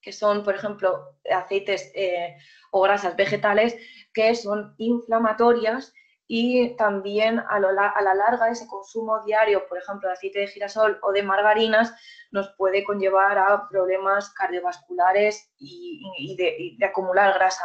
que 0.00 0.12
son, 0.12 0.44
por 0.44 0.54
ejemplo, 0.54 1.16
aceites 1.30 1.90
eh, 1.94 2.36
o 2.70 2.80
grasas 2.82 3.16
vegetales 3.16 3.76
que 4.12 4.34
son 4.34 4.74
inflamatorias 4.78 5.92
y 6.30 6.76
también 6.76 7.38
a, 7.38 7.58
la 7.58 8.14
larga 8.14 8.50
ese 8.50 8.66
consumo 8.66 9.24
diario, 9.24 9.66
por 9.66 9.78
ejemplo, 9.78 10.08
de 10.08 10.12
aceite 10.12 10.40
de 10.40 10.46
girasol 10.46 10.98
o 11.02 11.10
de 11.10 11.22
margarinas, 11.22 11.94
nos 12.30 12.50
puede 12.58 12.84
conllevar 12.84 13.38
a 13.38 13.66
problemas 13.70 14.30
cardiovasculares 14.34 15.50
y, 15.58 16.36
de, 16.36 16.76
acumular 16.86 17.32
grasa. 17.32 17.64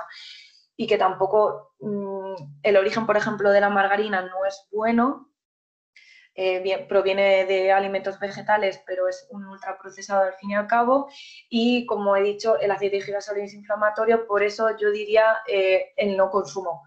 Y 0.77 0.87
que 0.87 0.97
tampoco 0.97 1.73
mm, 1.81 2.35
el 2.63 2.77
origen, 2.77 3.05
por 3.05 3.17
ejemplo, 3.17 3.51
de 3.51 3.59
la 3.59 3.69
margarina 3.69 4.21
no 4.21 4.45
es 4.45 4.65
bueno, 4.71 5.32
eh, 6.35 6.85
proviene 6.89 7.45
de 7.45 7.71
alimentos 7.71 8.19
vegetales, 8.19 8.81
pero 8.85 9.07
es 9.07 9.27
un 9.29 9.45
ultraprocesado 9.45 10.23
al 10.23 10.33
fin 10.33 10.51
y 10.51 10.55
al 10.55 10.67
cabo. 10.67 11.09
Y 11.49 11.85
como 11.85 12.15
he 12.15 12.23
dicho, 12.23 12.59
el 12.59 12.71
aceite 12.71 12.97
de 12.97 13.03
girasol 13.03 13.37
es 13.39 13.53
inflamatorio, 13.53 14.25
por 14.27 14.43
eso 14.43 14.75
yo 14.77 14.91
diría 14.91 15.37
eh, 15.47 15.93
el 15.97 16.17
no 16.17 16.29
consumo 16.29 16.83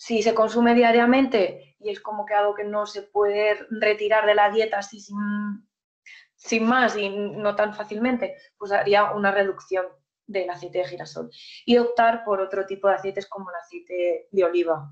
si 0.00 0.22
se 0.22 0.34
consume 0.34 0.74
diariamente 0.74 1.76
y 1.78 1.90
es 1.90 2.00
como 2.00 2.24
que 2.24 2.32
algo 2.32 2.54
que 2.54 2.64
no 2.64 2.86
se 2.86 3.02
puede 3.02 3.58
retirar 3.68 4.24
de 4.24 4.34
la 4.34 4.50
dieta 4.50 4.78
así 4.78 4.98
sin, 4.98 6.66
más 6.66 6.96
y 6.96 7.10
no 7.10 7.54
tan 7.54 7.74
fácilmente, 7.74 8.34
pues 8.56 8.72
haría 8.72 9.12
una 9.12 9.30
reducción 9.30 9.84
del 10.26 10.48
aceite 10.48 10.78
de 10.78 10.86
girasol 10.86 11.30
y 11.66 11.76
optar 11.76 12.24
por 12.24 12.40
otro 12.40 12.64
tipo 12.64 12.88
de 12.88 12.94
aceites 12.94 13.26
como 13.26 13.50
el 13.50 13.56
aceite 13.56 14.26
de 14.30 14.44
oliva. 14.44 14.90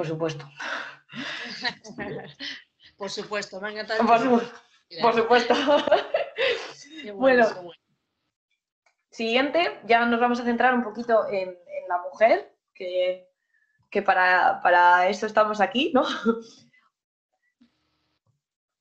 Por 0.00 0.06
supuesto. 0.06 0.48
por 2.96 3.10
supuesto, 3.10 3.60
me 3.60 3.84
Por, 3.84 5.14
supuesto. 5.14 5.54
bueno, 7.14 7.46
siguiente, 9.10 9.80
ya 9.84 10.06
nos 10.06 10.18
vamos 10.18 10.40
a 10.40 10.44
centrar 10.44 10.74
un 10.74 10.84
poquito 10.84 11.28
en 11.28 11.54
la 11.86 11.98
mujer, 11.98 12.56
que 12.72 13.30
que 13.90 14.02
para, 14.02 15.08
eso 15.08 15.26
estamos 15.26 15.60
aquí, 15.60 15.92
¿no? 15.92 16.04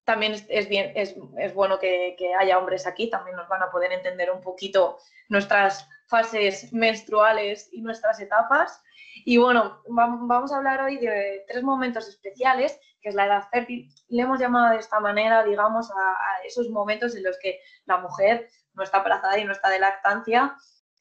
También 0.06 0.34
es, 0.48 0.70
bien, 0.70 0.94
es, 0.96 1.16
bueno 1.54 1.78
que, 1.80 2.16
haya 2.40 2.58
hombres 2.58 2.88
aquí, 2.88 3.12
también 3.12 3.36
nos 3.36 3.48
van 3.48 3.62
a 3.62 3.70
poder 3.70 3.92
entender 3.92 4.32
un 4.32 4.42
poquito 4.42 4.98
nuestras 5.28 5.88
fases 6.10 6.74
menstruales 6.74 7.69
y 7.72 7.82
nuestras 7.82 8.19
etapas. 8.19 8.82
Y 9.26 9.38
bueno, 9.38 9.82
vamos 9.88 10.52
a 10.52 10.58
hablar 10.58 10.82
hoy 10.82 10.98
de 10.98 11.45
tres 11.48 11.63
momentos 11.63 12.08
especiales, 12.08 12.80
que 13.02 13.10
es 13.10 13.15
la 13.15 13.26
edad 13.26 13.48
fértil. 13.52 13.89
Le 14.08 14.24
hemos 14.24 14.39
llamado 14.39 14.74
de 14.74 14.80
esta 14.80 15.00
manera, 15.00 15.43
digamos, 15.43 15.89
a, 15.91 16.43
esos 16.45 16.69
momentos 16.69 17.15
en 17.15 17.24
los 17.24 17.38
que 17.39 17.60
la 17.86 17.98
mujer 17.98 18.50
no 18.74 18.84
está 18.84 18.98
embarazada 18.98 19.38
y 19.38 19.45
no 19.45 19.52
está 19.52 19.69
de 19.69 19.80
lactancia 19.80 20.56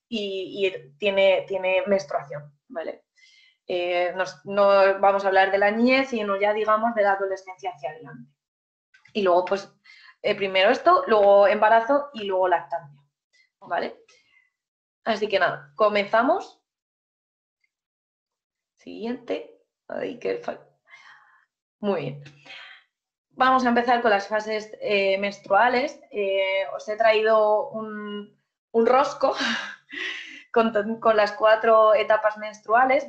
y, 0.08 0.66
y 0.66 0.96
tiene, 0.98 1.44
tiene 1.48 1.82
menstruación, 1.86 2.52
¿vale? 2.68 3.04
Eh, 3.66 4.14
no 4.44 4.66
vamos 5.00 5.24
a 5.24 5.28
hablar 5.28 5.50
de 5.50 5.58
la 5.58 5.70
niñez, 5.70 6.08
sino 6.08 6.40
ya 6.40 6.54
digamos 6.54 6.94
de 6.94 7.02
la 7.02 7.12
adolescencia 7.12 7.70
hacia 7.70 7.90
adelante. 7.90 8.30
Y 9.12 9.22
luego, 9.22 9.44
pues, 9.44 9.70
eh, 10.22 10.34
primero 10.34 10.70
esto, 10.70 11.04
luego 11.06 11.46
embarazo 11.46 12.08
y 12.14 12.24
luego 12.24 12.48
lactancia. 12.48 12.98
¿Vale? 13.60 14.00
Así 15.08 15.26
que 15.26 15.38
nada, 15.38 15.72
comenzamos. 15.74 16.60
Siguiente. 18.76 19.58
Muy 21.80 22.00
bien. 22.02 22.24
Vamos 23.30 23.64
a 23.64 23.70
empezar 23.70 24.02
con 24.02 24.10
las 24.10 24.28
fases 24.28 24.70
eh, 24.82 25.16
menstruales. 25.16 25.98
os 26.74 26.86
he 26.90 26.96
traído 26.98 27.70
un, 27.70 28.38
rosco 28.74 29.34
con, 30.52 31.00
con, 31.00 31.16
las 31.16 31.32
cuatro 31.32 31.94
etapas 31.94 32.36
menstruales. 32.36 33.08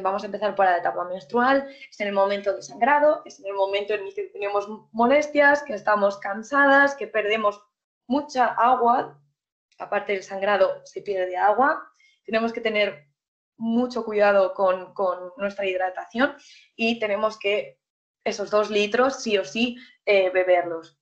Vamos 0.00 0.22
a 0.22 0.26
empezar 0.26 0.54
por 0.54 0.64
la 0.64 0.78
etapa 0.78 1.04
menstrual, 1.04 1.68
es 1.90 2.00
en 2.00 2.06
el 2.06 2.14
momento 2.14 2.54
de 2.54 2.62
sangrado, 2.62 3.20
es 3.26 3.38
en 3.38 3.48
el 3.48 3.54
momento 3.54 3.92
en 3.92 4.06
el 4.06 4.14
que 4.14 4.28
tenemos 4.28 4.66
molestias, 4.92 5.62
que 5.62 5.74
estamos 5.74 6.16
cansadas, 6.18 6.94
que 6.94 7.06
perdemos 7.06 7.60
mucha 8.06 8.46
agua, 8.46 9.21
aparte 9.78 10.12
del 10.12 10.22
sangrado 10.22 10.80
se 10.84 11.02
pierde 11.02 11.36
agua, 11.36 11.82
tenemos 12.24 12.52
que 12.52 12.60
tener 12.60 13.08
mucho 13.56 14.04
cuidado 14.04 14.54
con, 14.54 14.92
nuestra 15.36 15.66
hidratación 15.66 16.34
y 16.74 16.98
tenemos 16.98 17.38
que 17.38 17.78
esos 18.24 18.50
dos 18.50 18.70
litros 18.70 19.22
sí 19.22 19.38
o 19.38 19.44
sí 19.44 19.76
eh, 20.06 20.30
beberlos. 20.30 20.98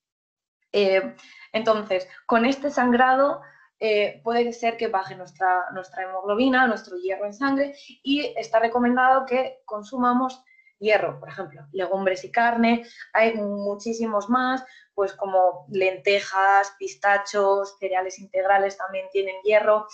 Eh, 0.72 1.14
entonces, 1.52 2.08
con 2.26 2.44
este 2.44 2.70
sangrado 2.70 3.40
eh, 3.78 4.20
puede 4.22 4.52
ser 4.52 4.76
que 4.76 4.88
baje 4.88 5.16
nuestra, 5.16 5.70
nuestra 5.72 6.02
hemoglobina, 6.02 6.66
nuestro 6.66 6.98
hierro 6.98 7.26
en 7.26 7.34
sangre 7.34 7.74
y 8.02 8.34
está 8.36 8.58
recomendado 8.58 9.24
que 9.24 9.60
consumamos 9.64 10.42
hierro, 10.80 11.20
por 11.20 11.28
ejemplo, 11.28 11.66
legumbres 11.72 12.24
y 12.24 12.32
carne, 12.32 12.84
hay 13.12 13.34
muchísimos 13.34 14.28
más, 14.28 14.64
pues 14.94 15.12
como 15.12 15.66
lentejas, 15.70 16.74
pistachos, 16.78 17.76
cereales 17.78 18.18
integrales 18.18 18.76
también 18.76 19.06
tienen 19.12 19.36
hierro, 19.44 19.86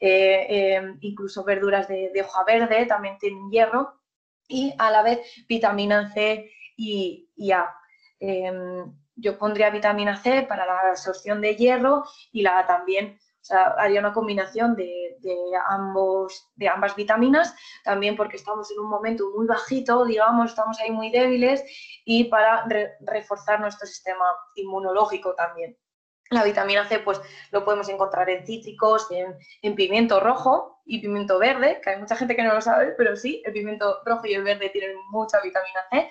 eh, 0.00 0.74
em, 0.74 0.98
incluso 1.00 1.44
verduras 1.44 1.88
de, 1.88 2.12
hoja 2.22 2.44
verde 2.44 2.86
también 2.86 3.18
tienen 3.18 3.50
hierro 3.50 3.94
y 4.48 4.74
a 4.78 4.90
la 4.90 5.02
vez 5.02 5.20
vitamina 5.48 6.12
C 6.12 6.50
y, 6.76 7.28
A. 7.52 7.74
Em, 8.18 8.92
yo 9.14 9.38
pondría 9.38 9.70
vitamina 9.70 10.16
C 10.16 10.42
para 10.42 10.66
la 10.66 10.90
absorción 10.90 11.40
de 11.40 11.54
hierro 11.54 12.04
y 12.32 12.42
la 12.42 12.66
también 12.66 13.18
o 13.42 13.44
sea, 13.44 13.74
haría 13.76 13.98
una 13.98 14.12
combinación 14.12 14.76
de, 14.76 15.16
ambos, 15.68 16.48
de 16.54 16.68
ambas 16.68 16.94
vitaminas, 16.94 17.52
también 17.82 18.14
porque 18.16 18.36
estamos 18.36 18.70
en 18.70 18.78
un 18.78 18.88
momento 18.88 19.24
muy 19.36 19.48
bajito, 19.48 20.04
digamos, 20.04 20.50
estamos 20.50 20.78
ahí 20.78 20.92
muy 20.92 21.10
débiles 21.10 21.64
y 22.04 22.24
para 22.24 22.64
reforzar 23.00 23.60
nuestro 23.60 23.88
sistema 23.88 24.24
inmunológico 24.54 25.34
también. 25.34 25.76
La 26.30 26.44
vitamina 26.44 26.86
C, 26.86 27.00
pues 27.00 27.20
lo 27.50 27.64
podemos 27.64 27.88
encontrar 27.88 28.30
en 28.30 28.46
cítricos, 28.46 29.08
en, 29.10 29.74
pimiento 29.74 30.20
rojo 30.20 30.80
y 30.86 31.00
pimiento 31.00 31.40
verde, 31.40 31.80
que 31.82 31.90
hay 31.90 31.98
mucha 31.98 32.14
gente 32.14 32.36
que 32.36 32.44
no 32.44 32.54
lo 32.54 32.60
sabe, 32.60 32.94
pero 32.96 33.16
sí, 33.16 33.42
el 33.44 33.52
pimiento 33.52 34.02
rojo 34.06 34.24
y 34.24 34.34
el 34.34 34.44
verde 34.44 34.70
tienen 34.70 34.96
mucha 35.10 35.40
vitamina 35.40 35.80
C. 35.90 36.08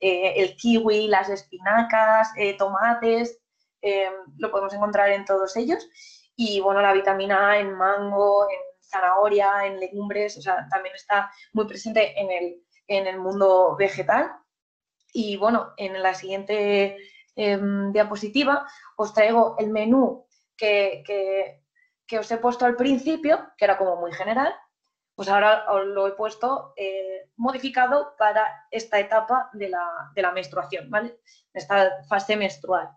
Eh, 0.00 0.34
el 0.36 0.54
kiwi, 0.54 1.08
las 1.08 1.28
espinacas, 1.28 2.30
eh, 2.36 2.56
tomates, 2.56 3.40
eh, 3.82 4.10
lo 4.38 4.52
podemos 4.52 4.72
encontrar 4.72 5.10
en 5.10 5.24
todos 5.24 5.56
ellos 5.56 5.88
y 6.40 6.60
bueno, 6.60 6.80
la 6.80 6.92
vitamina 6.92 7.50
A 7.50 7.58
en 7.58 7.74
mango, 7.74 8.48
en 8.48 8.60
zanahoria, 8.80 9.66
en 9.66 9.80
legumbres, 9.80 10.38
o 10.38 10.40
sea, 10.40 10.68
también 10.70 10.94
está 10.94 11.32
muy 11.52 11.66
presente 11.66 12.18
en 12.18 12.30
el, 12.30 12.62
en 12.86 13.08
el 13.08 13.18
mundo 13.18 13.74
vegetal. 13.76 14.30
Y 15.12 15.36
bueno, 15.36 15.72
en 15.76 16.00
la 16.00 16.14
siguiente 16.14 16.96
em, 17.34 17.92
diapositiva 17.92 18.68
os 18.96 19.12
traigo 19.12 19.56
el 19.58 19.70
menú 19.70 20.28
que, 20.56 21.02
que 22.06 22.18
os 22.20 22.30
he 22.30 22.36
puesto 22.36 22.66
al 22.66 22.76
principio, 22.76 23.50
que 23.56 23.64
era 23.64 23.76
como 23.76 23.96
muy 23.96 24.12
general, 24.12 24.54
pues 25.16 25.28
ahora 25.28 25.64
os 25.72 25.86
lo 25.86 26.06
he 26.06 26.12
puesto 26.12 26.72
eh, 26.76 27.30
modificado 27.36 28.14
para 28.16 28.68
esta 28.70 29.00
etapa 29.00 29.50
de 29.54 29.70
la, 29.70 30.12
de 30.14 30.22
la 30.22 30.30
menstruación, 30.30 30.88
¿vale? 30.88 31.18
Esta 31.52 32.04
fase 32.08 32.36
menstrual. 32.36 32.90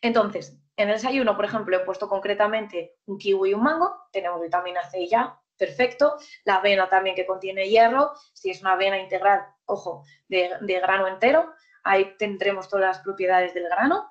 Entonces, 0.00 0.56
en 0.76 0.88
el 0.88 0.96
desayuno, 0.96 1.36
por 1.36 1.44
ejemplo, 1.44 1.76
he 1.76 1.84
puesto 1.84 2.08
concretamente 2.08 2.96
un 3.06 3.18
kiwi 3.18 3.50
y 3.50 3.54
un 3.54 3.62
mango, 3.62 3.94
tenemos 4.10 4.40
vitamina 4.40 4.82
C 4.90 5.06
ya, 5.06 5.38
perfecto. 5.56 6.16
La 6.44 6.56
avena 6.56 6.88
también 6.88 7.14
que 7.14 7.26
contiene 7.26 7.68
hierro, 7.68 8.12
si 8.32 8.50
es 8.50 8.60
una 8.60 8.72
avena 8.72 8.98
integral, 8.98 9.46
ojo, 9.66 10.04
de, 10.28 10.50
grano 10.80 11.06
entero, 11.06 11.52
ahí 11.84 12.16
tendremos 12.18 12.68
todas 12.68 12.86
las 12.86 12.98
propiedades 13.00 13.54
del 13.54 13.68
grano. 13.68 14.10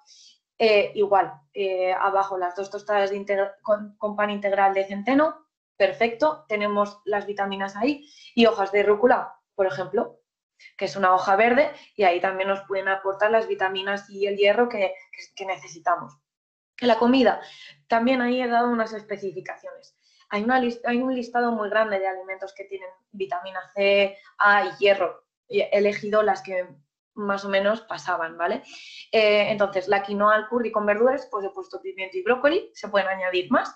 Eh, 0.58 0.92
igual, 0.96 1.34
eh, 1.54 1.94
abajo 1.94 2.38
las 2.38 2.56
dos 2.56 2.70
tostadas 2.70 3.12
con, 3.62 4.16
pan 4.16 4.30
integral 4.30 4.74
de 4.74 4.86
centeno, 4.86 5.46
perfecto, 5.76 6.46
tenemos 6.48 7.02
las 7.04 7.26
vitaminas 7.26 7.76
ahí. 7.76 8.10
Y 8.36 8.46
hojas 8.46 8.72
de 8.72 8.84
rúcula, 8.84 9.36
por 9.56 9.66
ejemplo, 9.66 10.22
que 10.78 10.86
es 10.86 10.96
una 10.96 11.14
hoja 11.14 11.36
verde, 11.36 11.72
y 11.98 12.04
ahí 12.04 12.22
también 12.22 12.48
nos 12.48 12.62
pueden 12.62 12.88
aportar 12.88 13.32
las 13.32 13.48
vitaminas 13.48 14.10
y 14.10 14.28
el 14.28 14.38
hierro 14.38 14.70
que 14.70 14.96
necesitamos. 15.46 16.23
La 16.82 16.98
comida, 16.98 17.42
también 17.88 18.22
ahí 18.22 18.42
he 18.42 18.48
dado 18.48 18.70
unas 18.70 18.94
especificaciones. 18.94 19.96
Hay, 20.30 20.44
una 20.44 20.56
hay 20.56 21.02
un 21.02 21.14
listado 21.14 21.52
muy 21.52 21.70
grande 21.70 22.00
de 22.00 22.08
alimentos 22.08 22.54
que 22.54 22.66
tienen 22.66 22.90
vitamina 23.12 23.60
C, 23.76 24.18
A 24.40 24.66
y 24.66 24.72
hierro. 24.80 25.24
He 25.48 25.70
elegido 25.72 26.24
las 26.24 26.42
que 26.42 26.68
más 27.16 27.46
o 27.46 27.50
menos 27.50 27.82
pasaban, 27.82 28.38
¿vale? 28.38 28.64
Eh, 29.12 29.52
entonces, 29.52 29.88
la 29.88 30.02
quinoa 30.02 30.36
al 30.36 30.50
curry 30.50 30.72
con 30.72 30.86
verduras, 30.86 31.28
pues 31.30 31.46
he 31.46 31.50
puesto 31.50 31.82
pimiento 31.82 32.18
y 32.18 32.24
brócoli, 32.24 32.72
se 32.74 32.88
pueden 32.88 33.08
añadir 33.08 33.52
más. 33.52 33.76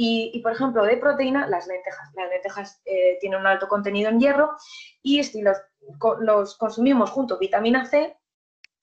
Y, 0.00 0.40
por 0.44 0.52
ejemplo, 0.52 0.84
de 0.84 0.96
proteína, 0.96 1.48
las 1.48 1.66
lentejas. 1.66 2.14
Las 2.14 2.30
lentejas 2.30 2.80
eh, 2.84 3.18
tienen 3.20 3.40
un 3.40 3.48
alto 3.48 3.66
contenido 3.66 4.08
en 4.08 4.20
hierro 4.20 4.56
y 5.02 5.24
si 5.24 5.42
los, 5.42 5.56
los 6.20 6.56
consumimos 6.56 7.10
junto 7.10 7.36
vitamina 7.36 7.84
C, 7.84 8.16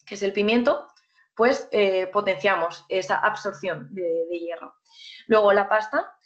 que 0.06 0.16
es 0.16 0.24
el 0.24 0.34
pimiento, 0.34 0.90
pues 1.36 1.68
eh, 1.72 2.08
potenciamos 2.08 2.86
esa 2.90 3.18
absorción 3.18 3.94
de, 3.94 4.26
hierro. 4.30 4.76
Luego 5.28 5.52
la 5.54 5.68
pasta, 5.68 6.18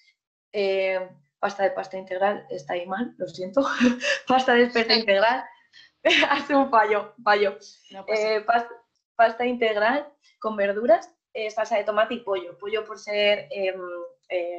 eh, 0.53 1.09
pasta 1.39 1.63
de 1.63 1.71
pasta 1.71 1.97
integral, 1.97 2.45
está 2.49 2.73
ahí 2.73 2.85
mal, 2.85 3.15
lo 3.17 3.27
siento. 3.27 3.61
pasta 4.27 4.53
de 4.53 4.67
pasta 4.67 4.93
integral, 4.93 5.43
hace 6.29 6.55
un 6.55 6.69
fallo, 6.69 7.13
fallo. 7.23 7.57
Eh, 8.07 8.45
pasta, 9.15 9.45
integral 9.45 10.07
con 10.39 10.55
verduras, 10.55 11.13
salsa 11.53 11.77
de 11.77 11.83
tomate 11.83 12.13
y 12.15 12.19
pollo. 12.19 12.57
Pollo 12.57 12.85
por 12.85 12.99
ser 12.99 13.47
em, 13.51 13.81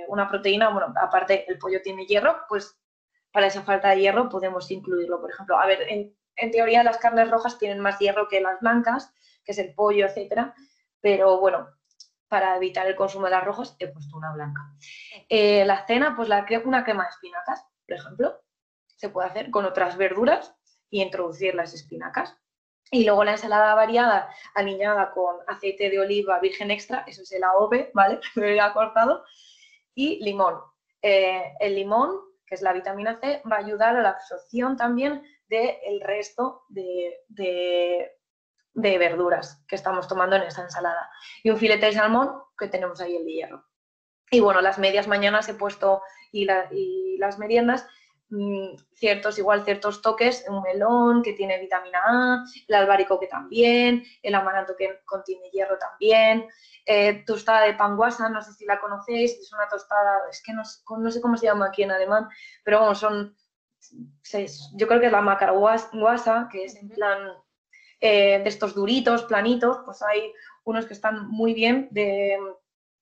una 0.09 0.29
proteína, 0.29 0.69
bueno, 0.71 0.93
aparte 1.01 1.51
el 1.51 1.59
pollo 1.59 1.81
tiene 1.83 2.07
hierro, 2.07 2.43
pues 2.49 2.77
para 3.33 3.47
esa 3.47 3.63
falta 3.63 3.91
de 3.91 4.01
hierro 4.01 4.29
podemos 4.29 4.71
incluirlo. 4.71 5.21
Por 5.21 5.31
ejemplo, 5.31 5.59
a 5.59 5.67
ver, 5.67 5.83
en, 5.89 6.15
en 6.37 6.51
teoría 6.51 6.83
las 6.83 6.99
carnes 6.99 7.31
rojas 7.31 7.59
tienen 7.59 7.81
más 7.81 7.99
hierro 7.99 8.29
que 8.29 8.41
las 8.41 8.61
blancas, 8.61 9.15
que 9.51 9.61
es 9.61 9.67
el 9.67 9.75
pollo, 9.75 10.07
etcétera. 10.07 10.55
Pero 11.01 11.41
bueno, 11.41 11.69
para 12.29 12.57
evitar 12.57 12.87
el 12.87 12.95
consumo 12.95 13.25
de 13.25 13.33
las 13.33 13.45
rojas 13.45 13.75
he 13.81 13.89
puesto 13.89 14.17
una 14.17 14.33
blanca. 14.33 14.61
Eh, 15.29 15.65
la 15.65 15.85
cena, 15.87 16.15
pues 16.15 16.29
la, 16.29 16.47
una 16.65 16.85
crema 16.85 17.03
de 17.03 17.11
espinacas, 17.11 17.67
por 17.85 17.97
ejemplo, 17.97 18.41
se 18.95 19.09
puede 19.09 19.29
hacer 19.29 19.51
con 19.51 19.65
otras 19.65 19.97
verduras 19.97 20.55
y 20.89 21.03
introducir 21.03 21.57
las 21.57 21.75
espinacas. 21.75 22.37
Y 22.93 23.05
luego 23.05 23.25
la 23.25 23.33
ensalada 23.33 23.75
variada 23.75 24.33
aliñada 24.55 25.11
con 25.13 25.37
aceite 25.49 25.91
de 25.91 25.99
oliva 25.99 26.39
virgen 26.39 26.71
extra, 26.71 27.03
eso 27.09 27.23
es 27.23 27.33
el 27.33 27.43
AOV, 27.43 27.91
¿vale? 27.93 28.21
Me 28.37 28.51
había 28.51 28.73
cortado. 28.73 29.25
Y 29.97 30.23
limón. 30.25 30.61
Eh, 31.03 31.55
el 31.59 31.75
limón, 31.75 32.21
que 32.47 32.55
es 32.55 32.63
la 32.63 32.73
vitamina 32.73 33.19
C, 33.19 33.43
va 33.51 33.57
a 33.57 33.61
ayudar 33.61 33.97
a 33.97 34.03
la 34.03 34.11
absorción 34.11 34.77
también 34.77 35.25
del 35.49 36.01
resto 36.01 36.63
de, 36.69 37.19
de 37.27 38.20
verduras 38.75 39.63
que 39.67 39.77
estamos 39.77 40.09
tomando 40.09 40.37
en 40.37 40.43
esa 40.43 40.63
ensalada. 40.63 41.11
Y 41.43 41.51
un 41.51 41.59
filete 41.59 41.87
de 41.87 41.93
salmón 41.93 42.43
que 42.59 42.69
tenemos 42.69 43.01
ahí 43.01 43.17
el 43.17 43.25
de 43.25 43.33
hierro. 43.33 43.65
Y 44.31 44.41
bueno, 44.41 44.61
las 44.61 44.79
medias 44.79 45.09
mañanas 45.09 45.49
he 45.49 45.55
puesto 45.55 46.03
y, 46.31 46.45
las 47.19 47.39
meriendas, 47.39 47.87
mm, 48.29 48.77
ciertos, 48.95 49.39
igual 49.39 49.65
ciertos 49.65 50.03
toques, 50.03 50.45
un 50.49 50.63
melón 50.63 51.23
que 51.23 51.33
tiene 51.33 51.59
vitamina 51.59 51.99
A, 52.05 52.45
el 52.69 52.75
albaricoque 52.75 53.27
también, 53.27 54.05
el 54.23 54.35
amaranto 54.35 54.77
que 54.77 55.01
contiene 55.05 55.51
hierro 55.51 55.79
también, 55.79 56.47
eh, 56.87 57.25
tostada 57.27 57.63
de 57.63 57.75
panguasa, 57.75 58.29
no 58.29 58.41
sé 58.41 58.53
si 58.53 58.65
la 58.67 58.79
conocéis, 58.79 59.33
es 59.33 59.53
una 59.53 59.69
tostada, 59.69 60.21
es 60.31 60.41
que 60.43 60.53
no, 60.53 60.63
no 60.99 61.11
sé 61.11 61.21
cómo 61.21 61.37
se 61.37 61.47
llama 61.47 61.67
aquí 61.67 61.83
en 61.83 61.91
alemán, 61.91 62.29
pero 62.65 62.79
bueno, 62.79 62.95
son, 62.95 63.37
yo 64.75 64.87
creo 64.87 65.01
que 65.01 65.07
es 65.07 65.13
la 65.13 65.23
macarguasa, 65.23 66.49
que 66.53 66.65
es 66.65 66.77
en 66.77 66.89
plan 66.89 67.19
eh, 68.01 68.41
de 68.43 68.49
estos 68.49 68.75
duritos, 68.75 69.25
planitos, 69.25 69.79
pues 69.85 70.03
hay 70.03 70.33
unos 70.65 70.87
que 70.87 70.95
están 70.95 71.29
muy 71.29 71.55
bien 71.55 71.89
de, 71.91 72.39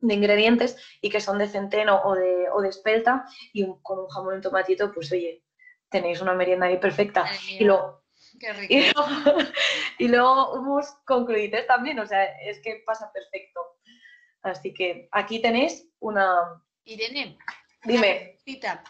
ingredientes 0.01 0.76
y 1.01 1.11
que 1.11 1.20
son 1.20 1.38
de 1.38 1.49
centeno 1.49 2.03
o 2.05 2.14
de, 2.14 2.49
o 2.51 2.61
de 2.61 2.68
espelta 2.68 3.24
y 3.53 3.66
con 3.82 4.01
un 4.01 4.09
jamón 4.09 4.34
en 4.34 4.42
tomatito, 4.42 4.92
pues 4.92 5.11
oye, 5.12 5.42
tenéis 5.88 6.20
una 6.20 6.34
merienda 6.34 6.66
ahí 6.66 6.78
perfecta. 6.78 7.26
y 7.59 7.64
luego, 7.64 8.03
Y, 9.99 10.09
luego 10.09 10.53
humus 10.55 10.86
con 11.05 11.26
crudités 11.26 11.66
también, 11.66 11.99
o 11.99 12.07
sea, 12.07 12.24
es 12.40 12.61
que 12.61 12.82
pasa 12.86 13.12
perfecto. 13.12 13.61
Así 14.42 14.72
que 14.72 15.09
aquí 15.12 15.40
tenéis 15.40 15.88
una... 15.99 16.62
Irene, 16.84 17.38
Dime. 17.85 18.37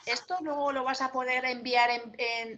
esto 0.07 0.39
luego 0.41 0.73
lo 0.73 0.85
vas 0.85 1.03
a 1.03 1.13
poder 1.13 1.45
enviar 1.45 1.91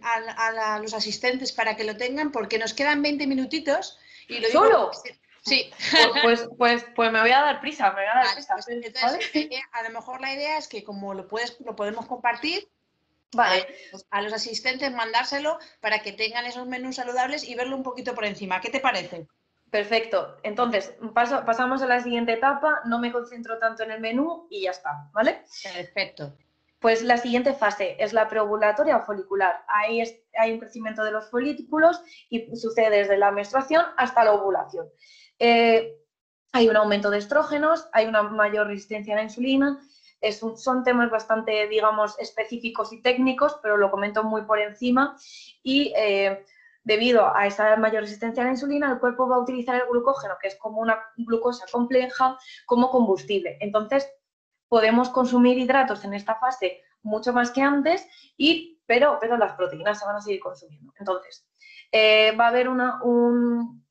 a, 0.03 0.79
los 0.79 0.93
asistentes 0.93 1.51
para 1.51 1.75
que 1.75 1.83
lo 1.83 1.97
tengan 1.97 2.31
porque 2.31 2.57
nos 2.57 2.73
quedan 2.73 3.01
20 3.01 3.27
minutitos 3.27 3.99
y 4.27 4.39
lo 4.39 4.49
¿Solo? 4.49 4.91
Sí. 5.43 5.71
Pues, 6.21 6.47
pues, 6.57 6.85
pues, 6.95 7.11
me 7.11 7.19
voy 7.19 7.31
a 7.31 7.41
dar 7.41 7.61
prisa, 7.61 7.89
me 7.89 8.01
voy 8.01 8.05
a 8.05 8.23
dar 8.23 8.33
prisa. 8.35 8.53
Pues 8.53 8.67
eh, 9.33 9.61
a 9.71 9.83
lo 9.83 9.89
mejor 9.89 10.21
la 10.21 10.33
idea 10.33 10.57
es 10.57 10.67
que 10.67 10.83
como 10.83 11.13
lo, 11.13 11.27
puedes, 11.27 11.59
lo 11.61 11.75
podemos 11.75 12.05
compartir, 12.05 12.69
Vale. 13.33 13.65
Pues 13.91 14.05
a 14.09 14.21
los 14.21 14.33
asistentes 14.33 14.91
mandárselo 14.91 15.57
para 15.79 16.01
que 16.01 16.11
tengan 16.11 16.45
esos 16.45 16.67
menús 16.67 16.97
saludables 16.97 17.43
y 17.45 17.55
verlo 17.55 17.77
un 17.77 17.83
poquito 17.83 18.13
por 18.13 18.25
encima. 18.25 18.59
¿Qué 18.59 18.69
te 18.69 18.81
parece? 18.81 19.27
Perfecto. 19.71 20.37
Entonces, 20.43 20.93
pasamos 21.15 21.81
a 21.81 21.87
la 21.87 22.01
siguiente 22.01 22.33
etapa, 22.33 22.81
no 22.85 22.99
me 22.99 23.11
concentro 23.11 23.57
tanto 23.57 23.83
en 23.83 23.91
el 23.91 24.01
menú 24.01 24.45
y 24.49 24.63
ya 24.63 24.71
está, 24.71 25.09
¿vale? 25.13 25.43
Perfecto. 25.63 26.35
Pues 26.79 27.03
la 27.03 27.15
siguiente 27.15 27.53
fase 27.53 27.95
es 27.97 28.11
la 28.11 28.27
preovulatoria 28.27 28.97
o 28.97 29.05
folicular. 29.05 29.63
Ahí 29.67 30.03
hay 30.37 30.51
un 30.51 30.59
crecimiento 30.59 31.05
de 31.05 31.11
los 31.11 31.29
folículos 31.29 32.01
y 32.29 32.53
sucede 32.57 32.97
desde 32.97 33.17
la 33.17 33.31
menstruación 33.31 33.85
hasta 33.95 34.25
la 34.25 34.33
ovulación. 34.33 34.89
Eh, 35.39 35.95
hay 36.51 36.67
un 36.67 36.75
aumento 36.75 37.09
de 37.09 37.19
estrógenos, 37.19 37.87
hay 37.93 38.07
una 38.07 38.23
mayor 38.23 38.67
resistencia 38.67 39.13
a 39.13 39.17
la 39.17 39.23
insulina. 39.23 39.79
son 40.57 40.83
temas 40.83 41.09
bastante, 41.09 41.69
digamos, 41.69 42.19
específicos 42.19 42.91
y 42.91 43.01
técnicos, 43.01 43.57
pero 43.63 43.77
lo 43.77 43.89
comento 43.89 44.25
muy 44.25 44.41
por 44.41 44.59
encima. 44.59 45.15
Y 45.63 45.93
eh, 45.95 46.43
debido 46.83 47.35
a 47.35 47.45
esa 47.47 47.75
mayor 47.77 48.01
resistencia 48.03 48.43
a 48.43 48.45
la 48.45 48.51
insulina, 48.51 48.91
el 48.91 48.99
cuerpo 48.99 49.27
va 49.27 49.35
a 49.35 49.39
utilizar 49.39 49.75
el 49.75 49.87
glucógeno, 49.87 50.35
que 50.41 50.47
es 50.47 50.55
como 50.55 50.81
una 50.81 50.99
glucosa 51.17 51.65
compleja, 51.71 52.37
como 52.65 52.89
combustible. 52.89 53.57
Entonces, 53.59 54.09
podemos 54.67 55.09
consumir 55.09 55.57
hidratos 55.57 56.03
en 56.05 56.13
esta 56.13 56.35
fase 56.35 56.81
mucho 57.03 57.33
más 57.33 57.51
que 57.51 57.61
antes, 57.61 58.07
y, 58.37 58.79
pero, 58.85 59.17
pero 59.19 59.37
las 59.37 59.53
proteínas 59.53 59.99
se 59.99 60.05
van 60.05 60.15
a 60.15 60.21
seguir 60.21 60.39
consumiendo. 60.39 60.93
Entonces, 60.97 61.45
eh, 61.91 62.35
va 62.39 62.45
a 62.45 62.49
haber 62.49 62.69
una, 62.69 63.03
un, 63.03 63.83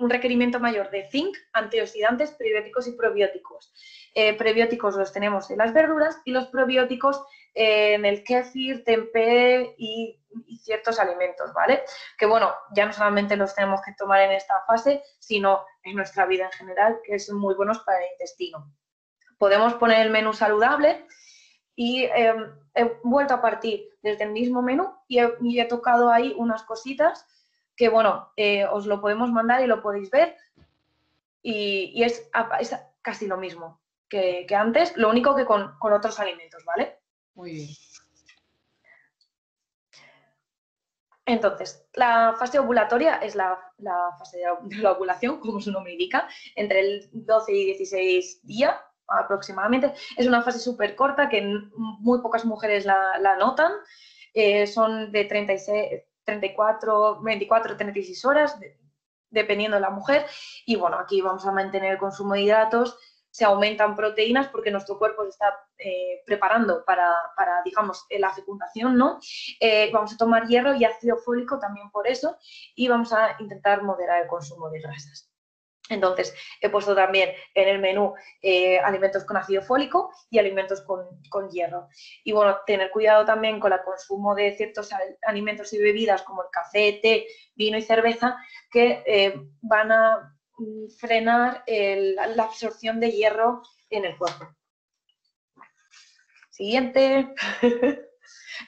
un 0.00 0.10
requerimiento 0.10 0.60
mayor 0.60 0.90
de 0.90 1.08
zinc, 1.10 1.36
antioxidantes, 1.52 2.32
prebióticos 2.32 2.86
y 2.88 2.92
probióticos. 2.92 3.72
Eh, 4.14 4.36
prebióticos 4.36 4.96
los 4.96 5.12
tenemos 5.12 5.50
en 5.50 5.58
las 5.58 5.72
verduras 5.72 6.20
y 6.24 6.32
los 6.32 6.46
probióticos 6.46 7.22
en 7.54 8.04
el 8.04 8.22
kéfir, 8.24 8.84
tempeh 8.84 9.74
y, 9.78 10.14
ciertos 10.62 11.00
alimentos, 11.00 11.52
¿vale? 11.54 11.82
Que 12.18 12.26
bueno, 12.26 12.54
ya 12.74 12.84
no 12.84 12.92
solamente 12.92 13.36
los 13.36 13.54
tenemos 13.54 13.80
que 13.80 13.94
tomar 13.94 14.20
en 14.20 14.32
esta 14.32 14.62
fase, 14.66 15.02
sino 15.18 15.64
en 15.82 15.96
nuestra 15.96 16.26
vida 16.26 16.44
en 16.44 16.52
general, 16.52 17.00
que 17.02 17.18
son 17.18 17.38
muy 17.38 17.54
buenos 17.54 17.78
para 17.80 17.98
el 17.98 18.12
intestino. 18.12 18.70
Podemos 19.38 19.74
poner 19.74 20.00
el 20.00 20.10
menú 20.10 20.34
saludable 20.34 21.06
y 21.74 22.04
em, 22.04 22.54
he 22.74 22.84
vuelto 23.02 23.34
a 23.34 23.40
partir 23.40 23.88
desde 24.02 24.24
el 24.24 24.32
mismo 24.32 24.62
menú 24.62 24.94
y 25.08 25.20
he, 25.58 25.64
tocado 25.64 26.10
ahí 26.10 26.34
unas 26.36 26.62
cositas 26.64 27.26
que, 27.74 27.88
bueno, 27.88 28.30
eh, 28.36 28.66
os 28.66 28.86
lo 28.86 29.00
podemos 29.00 29.30
mandar 29.32 29.62
y 29.62 29.66
lo 29.66 29.80
podéis 29.80 30.10
ver 30.10 30.36
y, 31.42 32.02
es, 32.02 32.30
casi 33.00 33.26
lo 33.26 33.38
mismo 33.38 33.80
que, 34.08 34.46
antes, 34.54 34.96
lo 34.96 35.08
único 35.08 35.34
que 35.34 35.46
con 35.46 35.74
otros 35.80 36.20
alimentos, 36.20 36.64
¿vale? 36.64 36.97
Muy 37.38 37.52
bien. 37.52 37.68
Entonces, 41.24 41.86
la 41.94 42.34
fase 42.36 42.58
ovulatoria 42.58 43.16
es 43.18 43.36
la, 43.36 43.56
fase 44.18 44.38
de 44.38 44.76
la 44.78 44.92
ovulación, 44.92 45.38
como 45.40 45.60
su 45.60 45.70
nombre 45.70 45.92
indica, 45.92 46.28
entre 46.56 46.80
el 46.80 47.10
12 47.12 47.52
y 47.52 47.64
16 47.66 48.40
día, 48.44 48.80
aproximadamente. 49.06 49.94
Es 50.16 50.26
una 50.26 50.42
fase 50.42 50.58
súper 50.58 50.96
corta 50.96 51.28
que 51.28 51.40
muy 51.76 52.20
pocas 52.22 52.44
mujeres 52.44 52.84
la, 52.84 53.36
notan. 53.38 53.70
Eh, 54.34 54.66
son 54.66 55.12
de 55.12 55.24
36, 55.24 56.02
34, 56.24 57.22
24, 57.22 57.76
36 57.76 58.24
horas, 58.24 58.58
dependiendo 59.30 59.76
de 59.76 59.82
la 59.82 59.90
mujer. 59.90 60.26
Y 60.66 60.74
bueno, 60.74 60.98
aquí 60.98 61.20
vamos 61.20 61.46
a 61.46 61.52
mantener 61.52 61.92
el 61.92 61.98
consumo 61.98 62.34
de 62.34 62.42
hidratos, 62.42 62.98
se 63.38 63.44
aumentan 63.44 63.94
proteínas 63.94 64.48
porque 64.48 64.72
nuestro 64.72 64.98
cuerpo 64.98 65.22
se 65.22 65.28
está 65.28 65.64
eh, 65.78 66.24
preparando 66.26 66.84
para, 66.84 67.14
digamos, 67.64 68.04
la 68.10 68.34
fecundación, 68.34 68.98
¿no? 68.98 69.20
Eh, 69.60 69.92
vamos 69.92 70.12
a 70.12 70.16
tomar 70.16 70.48
hierro 70.48 70.74
y 70.74 70.84
ácido 70.84 71.18
fólico 71.18 71.60
también 71.60 71.88
por 71.92 72.08
eso 72.08 72.36
y 72.74 72.88
vamos 72.88 73.12
a 73.12 73.36
intentar 73.38 73.84
moderar 73.84 74.22
el 74.22 74.26
consumo 74.26 74.68
de 74.70 74.80
grasas. 74.80 75.30
Entonces, 75.88 76.34
he 76.60 76.68
puesto 76.68 76.96
también 76.96 77.30
en 77.54 77.68
el 77.68 77.78
menú 77.78 78.12
eh, 78.42 78.80
alimentos 78.80 79.24
con 79.24 79.36
ácido 79.36 79.62
fólico 79.62 80.10
y 80.30 80.40
alimentos 80.40 80.82
con, 80.82 81.48
hierro. 81.50 81.86
Y 82.24 82.32
bueno, 82.32 82.58
tener 82.66 82.90
cuidado 82.90 83.24
también 83.24 83.60
con 83.60 83.72
el 83.72 83.82
consumo 83.82 84.34
de 84.34 84.56
ciertos 84.56 84.90
alimentos 85.22 85.72
y 85.72 85.78
bebidas 85.78 86.22
como 86.24 86.42
el 86.42 86.48
café, 86.50 86.98
té, 87.00 87.28
vino 87.54 87.78
y 87.78 87.82
cerveza, 87.82 88.36
que 88.68 89.04
eh, 89.06 89.40
van 89.62 89.92
a 89.92 90.37
frenar 90.98 91.64
la 91.66 92.44
absorción 92.44 93.00
de 93.00 93.12
hierro 93.12 93.62
en 93.90 94.04
el 94.04 94.16
cuerpo. 94.16 94.48
Siguiente. 96.50 97.34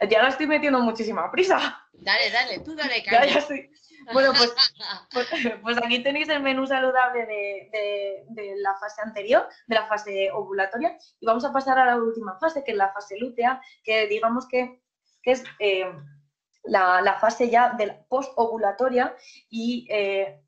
ya 0.08 0.22
la 0.22 0.28
estoy 0.28 0.46
metiendo 0.46 0.80
muchísima 0.80 1.30
prisa. 1.30 1.88
Dale, 1.92 2.30
dale, 2.30 2.60
tú 2.60 2.74
dale, 2.74 3.02
Ya, 3.02 3.26
ya 3.26 3.38
estoy. 3.38 3.70
Bueno, 4.12 4.32
pues, 4.36 4.54
pues, 5.12 5.28
pues, 5.62 5.78
aquí 5.78 6.02
tenéis 6.02 6.28
el 6.28 6.42
menú 6.42 6.66
saludable 6.66 7.26
de, 7.26 8.54
la 8.56 8.74
fase 8.76 9.02
anterior, 9.02 9.48
de 9.66 9.74
la 9.74 9.86
fase 9.86 10.30
ovulatoria, 10.32 10.96
y 11.20 11.26
vamos 11.26 11.44
a 11.44 11.52
pasar 11.52 11.78
a 11.78 11.86
la 11.86 11.96
última 11.96 12.38
fase, 12.38 12.64
que 12.64 12.72
es 12.72 12.76
la 12.76 12.92
fase 12.92 13.18
lútea, 13.18 13.60
que 13.84 14.06
digamos 14.06 14.46
que, 14.48 14.80
es 15.22 15.44
eh, 15.58 15.92
la, 16.64 17.18
fase 17.20 17.50
ya 17.50 17.70
de 17.70 17.86
la 17.86 18.02
post-ovulatoria 18.08 19.14
y 19.48 19.86
eh, 19.90 20.40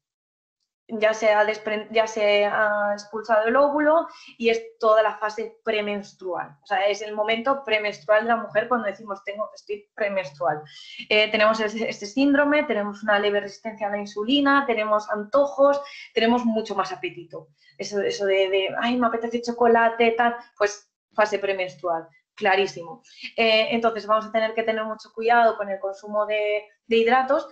ya 0.98 1.14
se, 1.14 1.30
ha 1.30 1.46
ya 1.90 2.06
se 2.06 2.44
ha 2.44 2.92
expulsado 2.92 3.46
el 3.46 3.56
óvulo 3.56 4.08
y 4.36 4.50
es 4.50 4.78
toda 4.78 5.02
la 5.02 5.16
fase 5.16 5.58
premenstrual. 5.64 6.56
O 6.62 6.66
sea, 6.66 6.86
es 6.86 7.00
el 7.02 7.14
momento 7.14 7.64
premenstrual 7.64 8.24
de 8.24 8.28
la 8.28 8.36
mujer 8.36 8.68
cuando 8.68 8.86
decimos 8.86 9.24
tengo, 9.24 9.50
estoy 9.54 9.88
premenstrual. 9.94 10.62
Eh, 11.08 11.30
tenemos 11.30 11.60
este, 11.60 12.06
síndrome, 12.06 12.64
tenemos 12.64 13.02
una 13.02 13.18
leve 13.18 13.40
resistencia 13.40 13.86
a 13.86 13.90
la 13.90 13.98
insulina, 13.98 14.64
tenemos 14.66 15.08
antojos, 15.10 15.80
tenemos 16.12 16.44
mucho 16.44 16.74
más 16.74 16.92
apetito. 16.92 17.48
Eso, 17.78 18.00
eso 18.00 18.26
de, 18.26 18.68
ay, 18.80 18.98
me 18.98 19.06
apetece 19.06 19.40
chocolate, 19.40 20.12
tal, 20.12 20.36
pues 20.58 20.90
fase 21.14 21.38
premenstrual 21.38 22.06
clarísimo. 22.34 23.02
Eh, 23.36 23.68
entonces 23.70 24.06
vamos 24.06 24.26
a 24.26 24.32
tener 24.32 24.54
que 24.54 24.62
tener 24.62 24.84
mucho 24.84 25.12
cuidado 25.14 25.56
con 25.56 25.68
el 25.68 25.78
consumo 25.78 26.24
de, 26.26 26.64
de 26.86 26.96
hidratos 26.96 27.46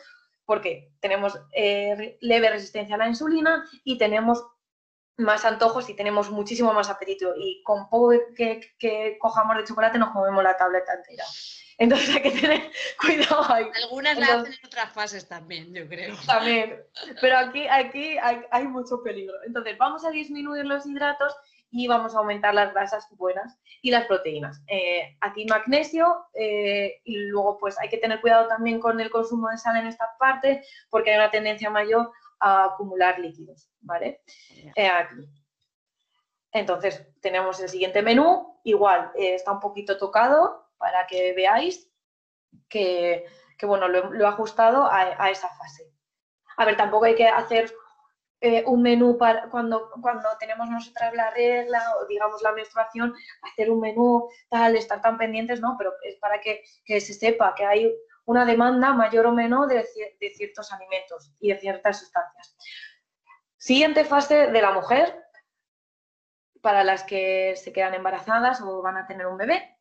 porque 0.50 0.90
tenemos 0.98 1.38
eh, 1.52 2.18
leve 2.20 2.50
resistencia 2.50 2.96
a 2.96 2.98
la 2.98 3.06
insulina 3.06 3.64
y 3.84 3.98
tenemos 3.98 4.44
más 5.16 5.44
antojos 5.44 5.88
y 5.88 5.94
tenemos 5.94 6.28
muchísimo 6.28 6.72
más 6.72 6.90
apetito 6.90 7.34
y 7.36 7.62
con 7.62 7.88
poco 7.88 8.14
que, 8.34 9.16
cojamos 9.20 9.58
de 9.58 9.62
chocolate 9.62 9.96
nos 10.00 10.10
comemos 10.10 10.42
la 10.42 10.56
tableta 10.56 10.92
entera. 10.92 11.22
Entonces 11.78 12.16
hay 12.16 12.22
que 12.22 12.32
tener 12.32 12.72
cuidado 13.00 13.44
ahí. 13.48 13.66
Algunas 13.84 14.18
la 14.18 14.40
hacen 14.40 14.52
en 14.52 14.66
otras 14.66 14.92
fases 14.92 15.28
también, 15.28 15.72
yo 15.72 15.86
creo. 15.86 16.16
También, 16.26 16.82
pero 17.20 17.38
aquí, 17.38 17.68
aquí 17.68 18.18
hay, 18.18 18.40
hay 18.50 18.66
mucho 18.66 19.04
peligro. 19.04 19.36
Entonces 19.46 19.78
vamos 19.78 20.04
a 20.04 20.10
disminuir 20.10 20.66
los 20.66 20.84
hidratos 20.84 21.32
y 21.70 21.86
vamos 21.86 22.14
a 22.14 22.18
aumentar 22.18 22.52
las 22.54 22.72
grasas 22.74 23.06
buenas 23.16 23.58
y 23.80 23.90
las 23.90 24.06
proteínas. 24.06 24.62
Eh, 24.66 25.16
aquí 25.20 25.46
magnesio 25.46 26.26
eh, 26.34 27.00
y 27.04 27.16
luego 27.28 27.58
pues 27.58 27.78
hay 27.78 27.88
que 27.88 27.98
tener 27.98 28.20
cuidado 28.20 28.48
también 28.48 28.80
con 28.80 29.00
el 29.00 29.10
consumo 29.10 29.48
de 29.48 29.58
sal 29.58 29.76
en 29.76 29.86
esta 29.86 30.16
parte 30.18 30.64
porque 30.90 31.10
hay 31.10 31.18
una 31.18 31.30
tendencia 31.30 31.70
mayor 31.70 32.10
a 32.40 32.64
acumular 32.64 33.18
líquidos, 33.18 33.70
¿vale? 33.80 34.22
Eh, 34.74 34.88
aquí. 34.88 35.28
Entonces 36.52 37.06
tenemos 37.20 37.60
el 37.60 37.68
siguiente 37.68 38.02
menú, 38.02 38.58
igual 38.64 39.12
está 39.14 39.52
un 39.52 39.60
poquito 39.60 39.96
tocado 39.96 40.68
para 40.78 41.06
que 41.06 41.32
veáis 41.34 41.88
que, 42.68 43.26
bueno, 43.62 43.86
lo, 43.86 44.12
he 44.12 44.26
ajustado 44.26 44.84
a, 44.84 45.14
a 45.22 45.30
esa 45.30 45.48
fase. 45.50 45.92
A 46.56 46.64
ver, 46.64 46.76
tampoco 46.76 47.04
hay 47.04 47.14
que 47.14 47.28
hacer 47.28 47.72
eh, 48.40 48.64
un 48.66 48.82
menú 48.82 49.18
para 49.18 49.48
cuando, 49.50 49.90
cuando 50.00 50.28
tenemos 50.38 50.68
nosotras 50.68 51.12
la 51.14 51.30
regla 51.30 51.82
o 51.96 52.06
digamos 52.06 52.40
la 52.42 52.52
menstruación, 52.52 53.14
hacer 53.42 53.70
un 53.70 53.80
menú, 53.80 54.28
tal, 54.48 54.76
estar 54.76 55.00
tan 55.02 55.18
pendientes, 55.18 55.60
¿no? 55.60 55.76
Pero 55.78 55.92
es 56.02 56.16
para 56.16 56.40
que, 56.40 56.62
se 56.86 57.00
sepa 57.00 57.54
que 57.54 57.64
hay 57.64 57.94
una 58.24 58.44
demanda 58.44 58.92
mayor 58.94 59.26
o 59.26 59.32
menor 59.32 59.68
de, 59.68 59.86
de 60.20 60.30
ciertos 60.30 60.72
alimentos 60.72 61.34
y 61.40 61.52
de 61.52 61.58
ciertas 61.58 62.00
sustancias. 62.00 62.56
Siguiente 63.58 64.04
fase 64.04 64.46
de 64.46 64.62
la 64.62 64.72
mujer, 64.72 65.22
para 66.62 66.84
las 66.84 67.02
que 67.04 67.54
se 67.56 67.72
quedan 67.72 67.94
embarazadas 67.94 68.60
o 68.60 68.82
van 68.82 68.96
a 68.96 69.06
tener 69.06 69.26
un 69.26 69.36
bebé, 69.36 69.79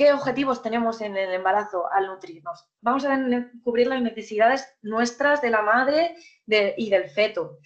¿Qué 0.00 0.14
objetivos 0.14 0.62
tenemos 0.62 1.02
en 1.02 1.14
el 1.14 1.30
embarazo 1.30 1.92
al 1.92 2.06
nutrirnos? 2.06 2.66
Vamos 2.80 3.04
a 3.04 3.18
cubrir 3.62 3.86
las 3.86 4.00
necesidades 4.00 4.66
nuestras 4.80 5.42
de 5.42 5.50
la 5.50 5.60
madre 5.60 6.16
y 6.46 6.88
del 6.88 7.10
feto. 7.10 7.58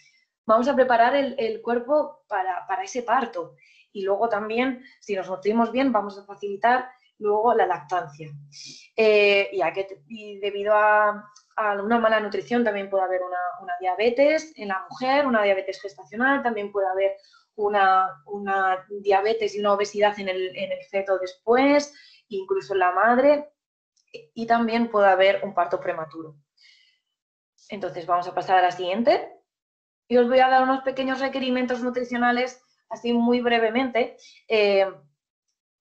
Vamos 0.45 0.67
a 0.67 0.75
preparar 0.75 1.15
el, 1.15 1.63
cuerpo 1.63 2.25
para, 2.27 2.83
ese 2.83 3.05
parto. 3.05 3.55
Y 3.93 4.03
luego 4.03 4.29
también, 4.29 4.83
si 4.99 5.15
nos 5.15 5.31
nutrimos 5.31 5.71
bien, 5.71 5.93
vamos 5.93 6.19
a 6.19 6.25
facilitar 6.25 6.91
luego 7.21 7.55
la 7.55 7.67
lactancia. 7.67 8.29
Eh, 8.97 9.51
y, 10.09 10.41
debido 10.41 10.75
a, 10.75 11.31
una 11.85 12.01
mala 12.01 12.19
nutrición 12.19 12.65
también 12.65 12.91
puede 12.91 13.05
haber 13.05 13.21
una, 13.23 13.75
diabetes 13.79 14.53
en 14.57 14.67
la 14.71 14.85
mujer, 14.91 15.25
una 15.29 15.45
diabetes 15.45 15.81
gestacional, 15.81 16.43
también 16.43 16.73
puede 16.73 16.89
haber 16.89 17.13
una, 17.55 18.09
diabetes 19.03 19.55
y 19.55 19.61
una 19.61 19.75
obesidad 19.75 20.19
en 20.19 20.31
el, 20.31 20.57
en 20.57 20.73
el 20.73 20.85
feto 20.91 21.17
después, 21.21 21.95
incluso 22.29 22.75
la 22.75 22.93
madre, 22.93 23.51
y 24.35 24.47
también 24.47 24.91
puede 24.91 25.09
haber 25.09 25.45
un 25.45 25.55
parto 25.55 25.81
prematuro. 25.81 26.37
Entonces 27.69 28.07
vamos 28.07 28.29
a 28.29 28.35
pasar 28.35 28.59
a 28.59 28.63
la 28.63 28.71
siguiente. 28.71 29.31
Y 30.07 30.17
os 30.19 30.29
voy 30.29 30.41
a 30.41 30.49
dar 30.49 30.63
unos 30.63 30.83
pequeños 30.83 31.21
requerimientos 31.21 31.83
nutricionales, 31.83 32.63
así 32.91 33.13
muy 33.13 33.41
brevemente. 33.41 34.17
Eh, 34.49 34.87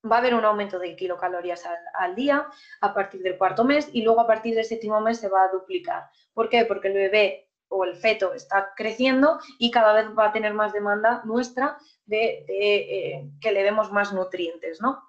va 0.09 0.17
a 0.17 0.19
haber 0.19 0.33
un 0.33 0.45
aumento 0.45 0.79
de 0.79 0.95
kilocalorías 0.95 1.63
al, 1.97 2.15
día 2.15 2.47
a 2.81 2.93
partir 2.93 3.21
del 3.21 3.37
cuarto 3.37 3.63
mes 3.63 3.89
y 3.93 4.01
luego 4.01 4.21
a 4.21 4.27
partir 4.27 4.55
del 4.55 4.65
séptimo 4.65 4.99
mes 5.01 5.19
se 5.19 5.29
va 5.29 5.43
a 5.43 5.51
duplicar. 5.51 6.09
¿Por 6.33 6.49
qué? 6.49 6.65
Porque 6.65 6.89
el 6.89 6.93
bebé 6.93 7.49
o 7.69 7.85
el 7.85 7.95
feto 7.95 8.33
está 8.33 8.73
creciendo 8.75 9.39
y 9.59 9.71
cada 9.71 9.93
vez 9.93 10.07
va 10.17 10.27
a 10.27 10.31
tener 10.31 10.53
más 10.53 10.73
demanda 10.73 11.21
nuestra 11.25 11.77
de, 12.05 12.45
eh, 12.47 13.29
que 13.41 13.51
le 13.51 13.63
demos 13.63 13.91
más 13.91 14.13
nutrientes, 14.13 14.81
¿no? 14.81 15.01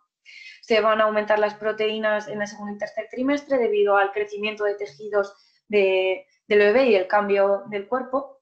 Se 0.64 0.80
van 0.80 0.98
a 1.02 1.04
aumentar 1.04 1.38
las 1.38 1.54
proteínas 1.54 2.26
en 2.26 2.40
el 2.40 2.48
segundo 2.48 2.72
y 2.74 2.78
tercer 2.78 3.06
trimestre 3.10 3.58
debido 3.58 3.98
al 3.98 4.12
crecimiento 4.12 4.64
de 4.64 4.76
tejidos 4.76 5.36
del 5.68 6.24
bebé 6.48 6.86
y 6.86 6.94
el 6.94 7.06
cambio 7.06 7.64
del 7.66 7.86
cuerpo 7.86 8.40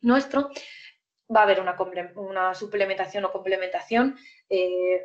nuestro. 0.00 0.50
Va 1.34 1.40
a 1.40 1.42
haber 1.42 1.60
una, 1.60 2.54
suplementación 2.54 3.24
o 3.24 3.32
complementación. 3.32 4.16
Eh, 4.48 5.02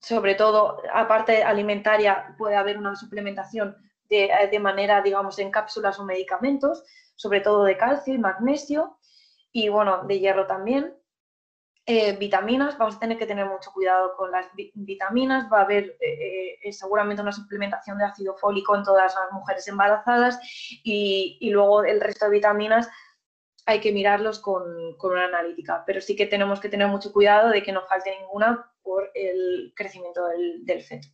sobre 0.00 0.34
todo, 0.34 0.82
aparte 0.92 1.44
alimentaria, 1.44 2.34
puede 2.36 2.56
haber 2.56 2.76
una 2.76 2.96
suplementación 2.96 3.76
de, 4.08 4.32
de 4.50 4.58
manera, 4.58 5.00
digamos, 5.00 5.38
en 5.38 5.52
cápsulas 5.52 5.96
o 6.00 6.04
medicamentos, 6.04 6.82
sobre 7.14 7.40
todo 7.40 7.62
de 7.62 7.76
calcio 7.76 8.12
y 8.12 8.18
magnesio, 8.18 8.98
y 9.52 9.68
bueno, 9.68 10.02
de 10.08 10.18
hierro 10.18 10.48
también. 10.48 10.92
Eh, 11.84 12.16
vitaminas, 12.16 12.78
vamos 12.78 12.94
a 12.94 13.00
tener 13.00 13.18
que 13.18 13.26
tener 13.26 13.46
mucho 13.46 13.72
cuidado 13.72 14.14
con 14.16 14.30
las 14.30 14.46
vitaminas, 14.74 15.52
va 15.52 15.58
a 15.58 15.64
haber 15.64 15.96
eh, 16.00 16.56
eh, 16.62 16.72
seguramente 16.72 17.22
una 17.22 17.32
suplementación 17.32 17.98
de 17.98 18.04
ácido 18.04 18.36
fólico 18.36 18.76
en 18.76 18.84
todas 18.84 19.12
las 19.12 19.32
mujeres 19.32 19.66
embarazadas 19.66 20.38
y, 20.84 21.50
luego 21.50 21.82
el 21.82 22.00
resto 22.00 22.26
de 22.26 22.30
vitaminas 22.30 22.88
hay 23.66 23.80
que 23.80 23.90
mirarlos 23.90 24.38
con, 24.38 24.62
una 25.02 25.24
analítica, 25.24 25.82
pero 25.84 26.00
sí 26.00 26.14
que 26.14 26.26
tenemos 26.26 26.60
que 26.60 26.68
tener 26.68 26.86
mucho 26.86 27.12
cuidado 27.12 27.48
de 27.48 27.64
que 27.64 27.72
no 27.72 27.84
falte 27.88 28.16
ninguna 28.16 28.70
por 28.82 29.10
el 29.14 29.72
crecimiento 29.74 30.24
del, 30.28 30.64
del 30.64 30.82
feto. 30.82 31.08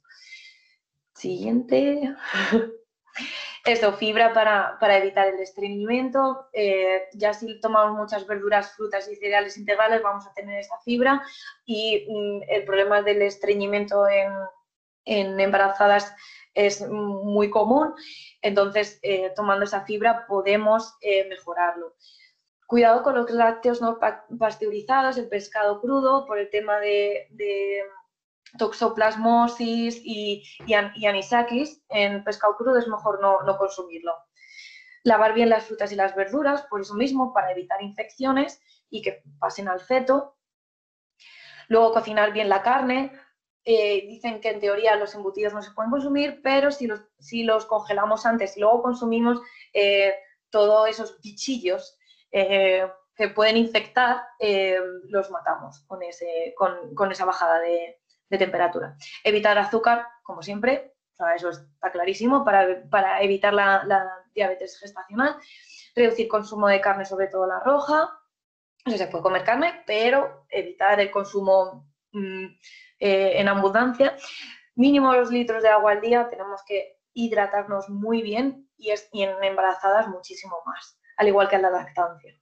Siguiente. 1.14 2.14
Esto, 3.68 3.92
fibra 3.92 4.32
para, 4.32 4.96
evitar 4.96 5.28
el 5.28 5.40
estreñimiento. 5.40 6.48
Eh, 6.54 7.02
ya 7.12 7.34
si 7.34 7.60
tomamos 7.60 7.98
muchas 7.98 8.26
verduras, 8.26 8.72
frutas 8.74 9.06
y 9.10 9.16
cereales 9.16 9.58
integrales, 9.58 10.00
vamos 10.02 10.26
a 10.26 10.32
tener 10.32 10.58
esa 10.58 10.78
fibra. 10.86 11.22
Y 11.66 12.06
mm, 12.08 12.44
el 12.48 12.64
problema 12.64 13.02
del 13.02 13.20
estreñimiento 13.20 14.06
en, 14.08 15.38
embarazadas 15.38 16.14
es 16.54 16.80
muy 16.88 17.50
común. 17.50 17.92
Entonces, 18.40 19.00
eh, 19.02 19.34
tomando 19.36 19.66
esa 19.66 19.82
fibra 19.82 20.24
podemos 20.26 20.96
eh, 21.02 21.28
mejorarlo. 21.28 21.94
Cuidado 22.66 23.02
con 23.02 23.16
los 23.16 23.30
lácteos 23.30 23.82
no 23.82 23.98
pasteurizados, 24.38 25.18
el 25.18 25.28
pescado 25.28 25.82
crudo, 25.82 26.24
por 26.24 26.38
el 26.38 26.48
tema 26.48 26.78
de, 26.80 27.28
toxoplasmosis 28.56 30.00
y, 30.04 30.44
anisakis. 31.06 31.82
En 31.88 32.24
pescado 32.24 32.56
crudo 32.56 32.78
es 32.78 32.88
mejor 32.88 33.20
no, 33.20 33.58
consumirlo. 33.58 34.14
Lavar 35.02 35.34
bien 35.34 35.48
las 35.48 35.64
frutas 35.64 35.92
y 35.92 35.96
las 35.96 36.14
verduras, 36.14 36.62
por 36.70 36.80
eso 36.80 36.94
mismo, 36.94 37.32
para 37.32 37.52
evitar 37.52 37.82
infecciones 37.82 38.60
y 38.90 39.02
que 39.02 39.22
pasen 39.38 39.68
al 39.68 39.80
feto. 39.80 40.36
Luego 41.68 41.92
cocinar 41.92 42.32
bien 42.32 42.48
la 42.48 42.62
carne, 42.62 43.12
eh, 43.64 44.06
dicen 44.06 44.40
que 44.40 44.48
en 44.48 44.60
teoría 44.60 44.96
los 44.96 45.14
embutidos 45.14 45.52
no 45.52 45.60
se 45.60 45.72
pueden 45.72 45.90
consumir, 45.90 46.40
pero 46.42 46.70
si 46.70 46.86
los, 47.42 47.66
congelamos 47.66 48.24
antes 48.24 48.56
y 48.56 48.60
luego 48.60 48.82
consumimos 48.82 49.42
eh, 49.74 50.14
todos 50.48 50.88
esos 50.88 51.20
bichillos 51.20 51.98
eh, 52.32 52.90
que 53.14 53.28
pueden 53.28 53.58
infectar, 53.58 54.22
los 55.08 55.30
matamos 55.30 55.84
con, 55.86 56.02
esa 57.12 57.24
bajada 57.26 57.58
de, 57.60 57.98
temperatura. 58.36 58.96
Evitar 59.24 59.56
azúcar, 59.56 60.06
como 60.22 60.42
siempre, 60.42 60.92
eso 61.34 61.50
está 61.50 61.90
clarísimo, 61.90 62.44
para, 62.44 63.22
evitar 63.22 63.52
la, 63.54 64.24
diabetes 64.34 64.78
gestacional. 64.78 65.36
Reducir 65.94 66.28
consumo 66.28 66.68
de 66.68 66.80
carne, 66.80 67.04
sobre 67.04 67.28
todo 67.28 67.46
la 67.46 67.60
roja. 67.60 68.10
No 68.84 68.96
se 68.96 69.06
puede 69.08 69.22
comer 69.22 69.44
carne, 69.44 69.82
pero 69.86 70.46
evitar 70.48 71.00
el 71.00 71.10
consumo 71.10 71.90
mm, 72.12 72.44
eh, 73.00 73.40
en 73.40 73.48
abundancia. 73.48 74.16
Mínimo 74.76 75.14
dos 75.14 75.30
litros 75.30 75.62
de 75.62 75.68
agua 75.68 75.92
al 75.92 76.00
día, 76.00 76.28
tenemos 76.28 76.62
que 76.64 76.98
hidratarnos 77.12 77.88
muy 77.88 78.22
bien 78.22 78.68
y, 78.76 78.90
en 78.90 79.42
embarazadas 79.42 80.06
muchísimo 80.06 80.56
más, 80.64 81.00
al 81.16 81.26
igual 81.26 81.48
que 81.48 81.56
en 81.56 81.62
la 81.62 81.70
lactancia. 81.70 82.40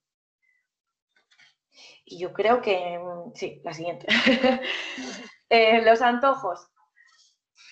Y 2.04 2.18
yo 2.18 2.32
creo 2.32 2.60
que, 2.60 2.98
mm, 2.98 3.32
sí, 3.34 3.62
la 3.64 3.72
siguiente. 3.72 4.06
Eh, 5.48 5.82
los 5.82 6.02
antojos. 6.02 6.68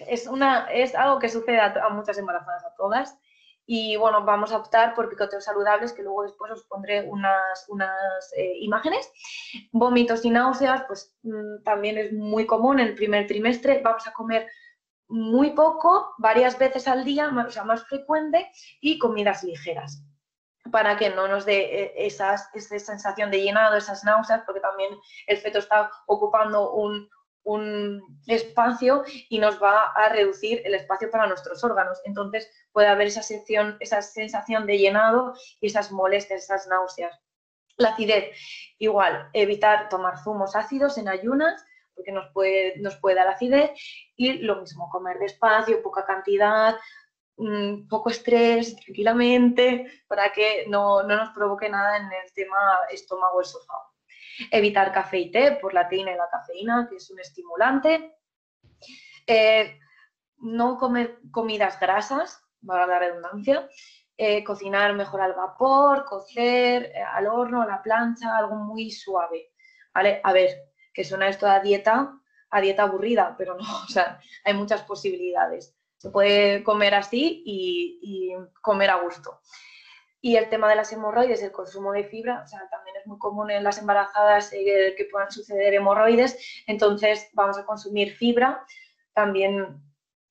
Es, 0.07 0.27
una, 0.27 0.70
es 0.72 0.95
algo 0.95 1.18
que 1.18 1.29
sucede 1.29 1.61
a 1.61 1.89
muchas 1.91 2.18
embarazadas, 2.18 2.64
a 2.64 2.75
todas. 2.77 3.18
Y 3.66 3.97
bueno, 3.97 4.25
vamos 4.25 4.53
a 4.53 4.59
optar 4.59 4.95
por 4.95 5.09
picoteos 5.09 5.45
saludables, 5.45 5.93
que 5.93 6.03
luego 6.03 6.22
después 6.22 6.53
os 6.53 6.64
pondré 6.64 7.03
unas, 7.09 7.66
unas 7.68 8.33
eh, 8.37 8.59
imágenes. 8.59 9.11
Vómitos 9.72 10.25
y 10.25 10.31
náuseas, 10.31 10.85
pues 10.87 11.16
mm, 11.22 11.62
también 11.64 11.97
es 11.99 12.12
muy 12.12 12.47
común 12.47 12.81
en 12.81 12.89
el 12.89 12.95
primer 12.95 13.27
trimestre. 13.27 13.81
Vamos 13.83 14.07
a 14.07 14.12
comer 14.12 14.49
muy 15.09 15.51
poco, 15.53 16.14
varias 16.18 16.59
veces 16.59 16.89
al 16.89 17.05
día, 17.05 17.31
o 17.47 17.51
sea, 17.51 17.64
más 17.64 17.85
frecuente, 17.85 18.51
y 18.81 18.99
comidas 18.99 19.43
ligeras 19.45 20.03
para 20.70 20.97
que 20.97 21.11
no 21.11 21.29
nos 21.29 21.45
dé 21.45 21.83
eh, 21.83 21.95
esas, 21.99 22.49
esa 22.55 22.79
sensación 22.79 23.31
de 23.31 23.43
llenado, 23.43 23.77
esas 23.77 24.03
náuseas, 24.03 24.43
porque 24.47 24.61
también 24.61 24.97
el 25.27 25.37
feto 25.37 25.59
está 25.59 25.91
ocupando 26.07 26.72
un, 26.72 27.09
un 27.45 28.20
espacio 28.26 29.05
y 29.28 29.38
nos 29.38 29.62
va 29.62 29.92
a 29.95 30.09
reducir 30.09 30.62
el 30.64 30.74
espacio 30.74 31.11
para 31.11 31.26
nuestros 31.26 31.62
órganos. 31.62 32.01
Entonces 32.05 32.51
puede 32.72 32.88
haber 32.88 33.09
esa 33.09 33.22
sensación, 33.22 33.76
esa 33.80 34.03
sensación 34.03 34.66
de 34.66 34.78
llenado 34.78 35.34
y 35.61 35.68
esas 35.68 35.92
molestias, 35.92 36.45
esas 36.45 36.66
náuseas. 36.66 37.18
La 37.76 37.90
acidez, 37.90 38.36
igual, 38.78 39.28
evitar 39.32 39.88
tomar 39.88 40.18
zumos 40.22 40.57
ácidos 40.57 40.97
en 40.99 41.09
ayunas 41.09 41.64
porque 41.95 42.12
nos 42.12 42.30
puede, 42.32 42.74
nos 42.78 42.97
puede 42.97 43.16
dar 43.16 43.28
acidez 43.28 43.70
y 44.16 44.38
lo 44.38 44.61
mismo, 44.61 44.90
comer 44.90 45.18
despacio, 45.18 45.82
poca 45.82 46.05
cantidad, 46.05 46.76
mm, 47.36 47.88
poco 47.88 48.11
estrés, 48.11 48.76
tranquilamente, 48.76 50.03
para 50.09 50.32
que 50.32 50.66
no, 50.68 51.03
no 51.03 51.16
nos 51.16 51.30
provoque 51.30 51.68
nada 51.68 51.97
en 51.99 52.05
el 52.07 52.32
tema 52.32 52.80
estómago-esófago. 52.90 53.93
Evitar 54.51 54.93
café 54.93 55.18
y 55.18 55.30
té 55.30 55.53
por 55.53 55.74
la 55.74 55.89
teína 55.89 56.12
y 56.12 56.16
la 56.16 56.28
cafeína, 56.30 56.87
que 56.89 56.97
es 56.97 57.11
un 57.11 57.20
estimulante. 57.20 58.16
Eh, 59.26 59.78
no 60.39 60.78
comer 60.78 61.20
comidas 61.30 61.78
grasas, 61.80 62.45
para 62.66 62.87
la 62.87 62.99
redundancia. 62.99 63.68
Eh, 64.16 64.45
cocinar 64.45 64.95
mejor 64.95 65.20
al 65.20 65.35
vapor, 65.35 66.05
cocer, 66.05 66.93
eh, 66.95 67.03
al 67.03 67.26
horno, 67.26 67.62
a 67.62 67.66
la 67.66 67.82
plancha, 67.82 68.37
algo 68.37 68.55
muy 68.57 68.91
suave. 68.91 69.53
¿vale? 69.93 70.20
A 70.22 70.32
ver, 70.32 70.72
que 70.93 71.05
suena 71.05 71.28
esto 71.28 71.47
a 71.49 71.61
dieta, 71.61 72.20
a 72.51 72.61
dieta 72.61 72.85
aburrida, 72.85 73.35
pero 73.37 73.57
no, 73.57 73.64
o 73.85 73.89
sea, 73.89 74.20
hay 74.45 74.55
muchas 74.55 74.82
posibilidades. 74.82 75.76
Se 75.97 76.11
puede 76.11 76.62
comer 76.62 76.95
así 76.95 77.43
y 77.47 78.35
comer 78.61 78.91
a 78.91 78.97
gusto. 78.97 79.41
Y 80.25 80.37
el 80.37 80.49
tema 80.49 80.70
de 80.70 80.77
las 80.77 80.91
hemorroides, 80.91 81.43
el 81.43 81.53
consumo 81.53 81.93
de 81.93 82.05
fibra, 82.05 82.41
o 82.43 82.47
sea, 82.47 82.66
también 82.70 82.97
es 82.97 83.07
muy 83.07 83.18
común 83.18 83.51
en 83.51 83.62
las 83.62 83.77
embarazadas 83.77 84.55
eh, 84.55 84.95
que 84.97 85.05
puedan 85.05 85.31
suceder 85.31 85.75
hemorroides, 85.75 86.64
entonces 86.66 87.29
vamos 87.35 87.59
a 87.59 87.66
consumir 87.66 88.16
fibra, 88.16 88.64
también 89.12 89.83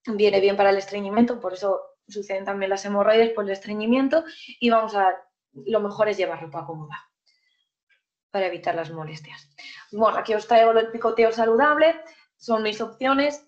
viene 0.08 0.40
bien 0.40 0.58
para 0.58 0.72
el 0.72 0.78
estreñimiento, 0.78 1.40
por 1.40 1.54
eso 1.54 1.80
suceden 2.08 2.44
también 2.44 2.72
las 2.72 2.84
hemorroides 2.86 3.34
por 3.34 3.46
el 3.46 3.52
estreñimiento 3.52 4.24
y 4.60 4.72
vamos 4.72 4.96
a, 4.96 5.16
lo 5.54 5.80
mejor 5.80 6.10
es 6.10 6.18
llevar 6.18 6.42
ropa 6.42 6.66
cómoda 6.66 7.12
para 8.32 8.48
evitar 8.48 8.74
las 8.74 8.90
molestias. 8.90 9.48
Bueno, 9.92 10.18
aquí 10.18 10.34
os 10.34 10.48
traigo 10.48 10.72
el 10.72 10.90
picoteo 10.90 11.32
saludable, 11.32 12.02
son 12.36 12.64
mis 12.64 12.82
opciones. 12.82 13.48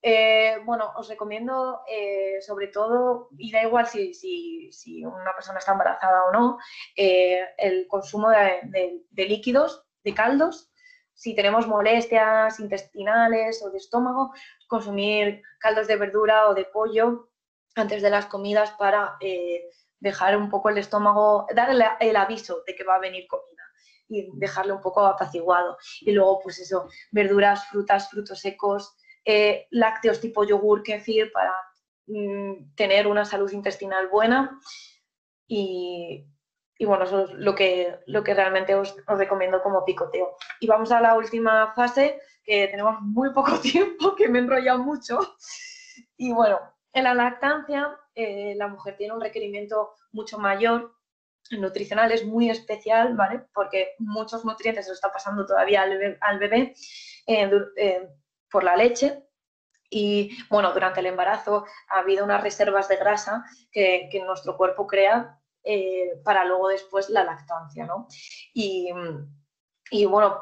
Eh, 0.00 0.58
bueno, 0.64 0.92
os 0.96 1.08
recomiendo 1.08 1.80
eh, 1.88 2.40
sobre 2.40 2.68
todo, 2.68 3.28
y 3.36 3.50
da 3.50 3.62
igual 3.62 3.86
si, 3.86 5.04
una 5.04 5.34
persona 5.34 5.58
está 5.58 5.72
embarazada 5.72 6.24
o 6.24 6.32
no, 6.32 6.58
eh, 6.96 7.44
el 7.58 7.88
consumo 7.88 8.30
de, 8.30 9.04
líquidos, 9.16 9.84
de 10.04 10.14
caldos. 10.14 10.70
Si 11.14 11.34
tenemos 11.34 11.66
molestias 11.66 12.60
intestinales 12.60 13.60
o 13.64 13.70
de 13.70 13.78
estómago, 13.78 14.32
consumir 14.68 15.42
caldos 15.58 15.88
de 15.88 15.96
verdura 15.96 16.48
o 16.48 16.54
de 16.54 16.64
pollo 16.64 17.30
antes 17.74 18.02
de 18.02 18.10
las 18.10 18.26
comidas 18.26 18.70
para 18.78 19.18
dejar 19.98 20.36
un 20.36 20.48
poco 20.48 20.68
el 20.68 20.78
estómago, 20.78 21.46
dar 21.54 21.70
el, 22.00 22.16
aviso 22.16 22.62
de 22.66 22.76
que 22.76 22.84
va 22.84 22.96
a 22.96 23.00
venir 23.00 23.26
comida 23.26 23.64
y 24.08 24.30
dejarle 24.34 24.72
un 24.72 24.80
poco 24.80 25.04
apaciguado. 25.04 25.76
Y 26.02 26.12
luego, 26.12 26.40
pues 26.40 26.60
eso, 26.60 26.88
verduras, 27.10 27.66
frutas, 27.66 28.08
frutos 28.08 28.38
secos, 28.38 28.96
eh, 29.30 29.66
lácteos 29.72 30.22
tipo 30.22 30.42
yogur, 30.42 30.82
kefir, 30.82 31.30
para 31.32 31.52
mm, 32.06 32.74
tener 32.74 33.06
una 33.06 33.26
salud 33.26 33.52
intestinal 33.52 34.08
buena. 34.08 34.58
Y, 35.46 36.24
bueno, 36.80 37.04
eso 37.04 37.24
es 37.24 37.32
lo 37.32 37.54
que, 37.54 37.98
lo 38.06 38.24
que 38.24 38.32
realmente 38.32 38.74
os, 38.74 38.96
recomiendo 39.06 39.62
como 39.62 39.84
picoteo. 39.84 40.34
Y 40.60 40.66
vamos 40.66 40.92
a 40.92 41.02
la 41.02 41.14
última 41.14 41.74
fase, 41.74 42.18
que 42.42 42.68
tenemos 42.68 43.02
muy 43.02 43.34
poco 43.34 43.58
tiempo, 43.60 44.16
que 44.16 44.28
me 44.30 44.38
he 44.38 44.42
enrollado 44.42 44.78
mucho. 44.78 45.18
Y 46.16 46.32
bueno, 46.32 46.58
en 46.94 47.04
la 47.04 47.12
lactancia 47.12 47.98
eh, 48.14 48.54
la 48.56 48.68
mujer 48.68 48.96
tiene 48.96 49.12
un 49.12 49.20
requerimiento 49.20 49.90
mucho 50.10 50.38
mayor 50.38 50.94
nutricional, 51.50 52.12
es 52.12 52.24
muy 52.24 52.48
especial, 52.48 53.14
¿vale? 53.14 53.44
Porque 53.52 53.90
muchos 53.98 54.46
nutrientes 54.46 54.86
se 54.86 54.92
lo 54.92 54.94
está 54.94 55.12
pasando 55.12 55.44
todavía 55.44 55.82
al 55.82 56.38
bebé, 56.38 56.74
eh, 57.26 58.08
por 58.50 58.64
la 58.64 58.76
leche. 58.76 59.24
Y 59.90 60.36
bueno, 60.50 60.72
durante 60.72 61.00
el 61.00 61.06
embarazo 61.06 61.64
ha 61.88 62.00
habido 62.00 62.24
unas 62.24 62.42
reservas 62.42 62.88
de 62.88 62.96
grasa 62.96 63.44
que, 63.72 64.10
nuestro 64.24 64.56
cuerpo 64.56 64.86
crea 64.86 65.40
eh, 65.64 66.20
para 66.24 66.44
luego 66.44 66.68
después 66.68 67.08
la 67.08 67.24
lactancia, 67.24 67.86
¿no? 67.86 68.06
Y, 68.52 68.92
bueno, 70.04 70.40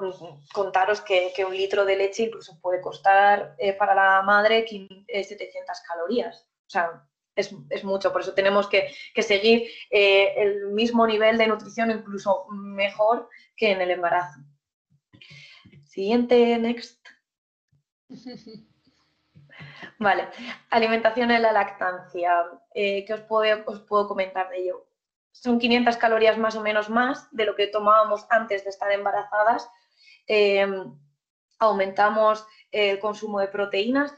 contaros 0.52 1.00
que, 1.00 1.32
un 1.46 1.56
litro 1.56 1.84
de 1.84 1.96
leche 1.96 2.24
incluso 2.24 2.58
puede 2.60 2.80
costar 2.80 3.54
eh, 3.58 3.72
para 3.72 3.94
la 3.94 4.22
madre 4.22 4.66
700 4.66 5.06
eh, 5.08 5.82
calorías. 5.86 6.48
O 6.66 6.70
sea, 6.70 7.04
es, 7.36 7.84
mucho, 7.84 8.12
por 8.12 8.22
eso 8.22 8.34
tenemos 8.34 8.66
que, 8.66 8.92
que 9.14 9.22
seguir 9.22 9.68
el 9.90 10.68
mismo 10.70 11.06
nivel 11.06 11.38
de 11.38 11.46
nutrición, 11.46 11.92
incluso 11.92 12.46
mejor 12.50 13.28
que 13.54 13.70
en 13.70 13.80
el 13.80 13.92
embarazo. 13.92 14.40
Siguiente, 15.84 16.58
next. 16.58 17.15
Vale, 19.98 20.28
alimentación 20.70 21.30
en 21.30 21.42
la 21.42 21.52
lactancia. 21.52 22.44
Eh, 22.74 23.04
¿Qué 23.04 23.14
os 23.14 23.20
puedo, 23.22 24.08
comentar 24.08 24.50
de 24.50 24.58
ello? 24.58 24.86
Son 25.32 25.58
500 25.58 25.96
calorías 25.96 26.38
más 26.38 26.56
o 26.56 26.62
menos 26.62 26.88
más 26.88 27.28
de 27.30 27.44
lo 27.44 27.54
que 27.54 27.66
tomábamos 27.66 28.26
antes 28.30 28.64
de 28.64 28.70
estar 28.70 28.90
embarazadas. 28.90 29.68
Em, 30.26 30.98
aumentamos 31.58 32.46
el 32.70 32.98
consumo 32.98 33.40
de 33.40 33.48
proteínas. 33.48 34.14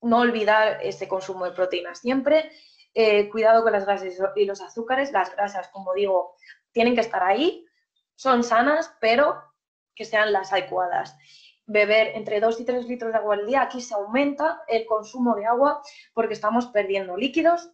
No 0.00 0.18
olvidar 0.18 0.80
ese 0.82 1.08
consumo 1.08 1.44
de 1.44 1.52
proteínas 1.52 2.00
siempre. 2.00 2.50
Eh, 2.94 3.30
cuidado 3.30 3.62
con 3.62 3.72
las 3.72 3.86
grasas 3.86 4.18
y 4.36 4.44
los 4.44 4.60
azúcares. 4.60 5.12
Las 5.12 5.34
grasas, 5.34 5.68
como 5.68 5.94
digo, 5.94 6.36
tienen 6.72 6.94
que 6.94 7.00
estar 7.00 7.22
ahí. 7.22 7.64
Son 8.16 8.44
sanas, 8.44 8.94
pero 9.00 9.42
que 9.94 10.04
sean 10.04 10.32
las 10.32 10.52
adecuadas 10.52 11.16
beber 11.72 12.08
entre 12.14 12.40
2 12.40 12.60
y 12.60 12.64
3 12.64 12.86
litros 12.86 13.12
de 13.12 13.18
agua 13.18 13.34
al 13.34 13.46
día, 13.46 13.62
aquí 13.62 13.80
se 13.80 13.94
aumenta 13.94 14.62
el 14.68 14.86
consumo 14.86 15.34
de 15.34 15.46
agua 15.46 15.82
porque 16.12 16.34
estamos 16.34 16.66
perdiendo 16.66 17.16
líquidos 17.16 17.70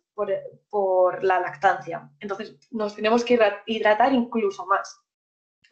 por, 0.70 1.22
la 1.22 1.40
lactancia. 1.40 2.10
Entonces 2.20 2.56
nos 2.70 2.94
tenemos 2.94 3.24
que 3.24 3.38
hidratar 3.66 4.12
incluso 4.12 4.66
más. 4.66 5.00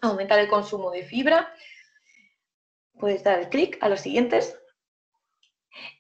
Aumentar 0.03 0.39
el 0.39 0.49
consumo 0.49 0.91
de 0.91 1.05
fibra. 1.05 1.53
Puedes 2.99 3.25
dar 3.25 3.39
el 3.39 3.49
clic 3.49 3.79
a 3.81 3.89
los 3.89 4.01
siguientes. 4.01 4.59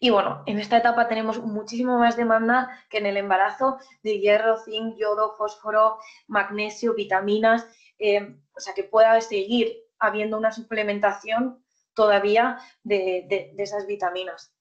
Y 0.00 0.10
bueno, 0.10 0.42
en 0.46 0.58
esta 0.58 0.78
etapa 0.78 1.08
tenemos 1.08 1.38
muchísimo 1.42 1.98
más 1.98 2.16
demanda 2.16 2.70
que 2.88 2.98
en 2.98 3.06
el 3.06 3.16
embarazo 3.16 3.78
de 4.02 4.20
hierro, 4.20 4.56
zinc, 4.58 4.96
yodo, 4.96 5.34
fósforo, 5.36 5.98
magnesio, 6.26 6.94
vitaminas. 6.94 7.66
Eh, 7.98 8.36
o 8.54 8.60
sea 8.60 8.74
que 8.74 8.84
pueda 8.84 9.20
seguir 9.20 9.76
habiendo 9.98 10.38
una 10.38 10.52
suplementación 10.52 11.65
todavía 11.96 12.58
de 12.84 13.54
esas 13.58 13.86
vitaminas. 13.86 14.52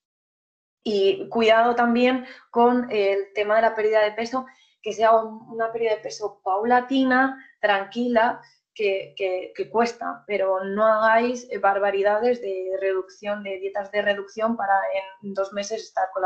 Y 0.88 1.27
cuidado 1.29 1.73
también 1.73 2.27
con 2.51 2.91
el 2.91 3.33
tema 3.33 3.55
de 3.55 3.63
la 3.63 3.75
pérdida 3.75 4.03
de 4.03 4.11
peso, 4.11 4.45
que 4.83 4.93
sea 4.93 5.13
una 5.13 5.71
pérdida 5.71 5.95
de 5.95 6.01
peso 6.01 6.41
paulatina, 6.43 7.43
tranquila, 7.59 8.39
que, 8.75 9.53
cuesta, 9.71 10.23
pero 10.27 10.63
no 10.63 10.86
hagáis 10.86 11.47
barbaridades 11.59 12.39
de 12.39 12.77
reducción, 12.79 13.41
de 13.41 13.57
dietas 13.57 13.91
de 13.91 14.03
reducción 14.03 14.55
para 14.55 14.75
en 15.23 15.33
dos 15.33 15.53
meses 15.53 15.81
estar 15.81 16.09
con, 16.13 16.23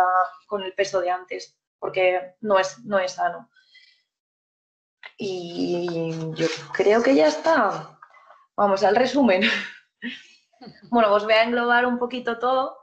con 0.48 0.64
el 0.64 0.74
peso 0.74 1.00
de 1.00 1.10
antes, 1.10 1.58
porque 1.80 2.36
no 2.42 2.60
es, 2.60 2.84
no 2.84 3.00
es 3.00 3.14
sano. 3.14 3.50
Y 5.18 6.10
yo 6.34 6.48
creo 6.74 7.02
que 7.02 7.16
ya 7.16 7.28
está. 7.28 7.98
Vamos 8.58 8.84
al 8.84 8.98
resumen. 8.98 9.44
Bueno, 10.90 11.14
os 11.14 11.24
voy 11.24 11.34
a 11.34 11.44
englobar 11.44 11.86
un 11.86 12.00
poquito 12.00 12.40
todo 12.40 12.80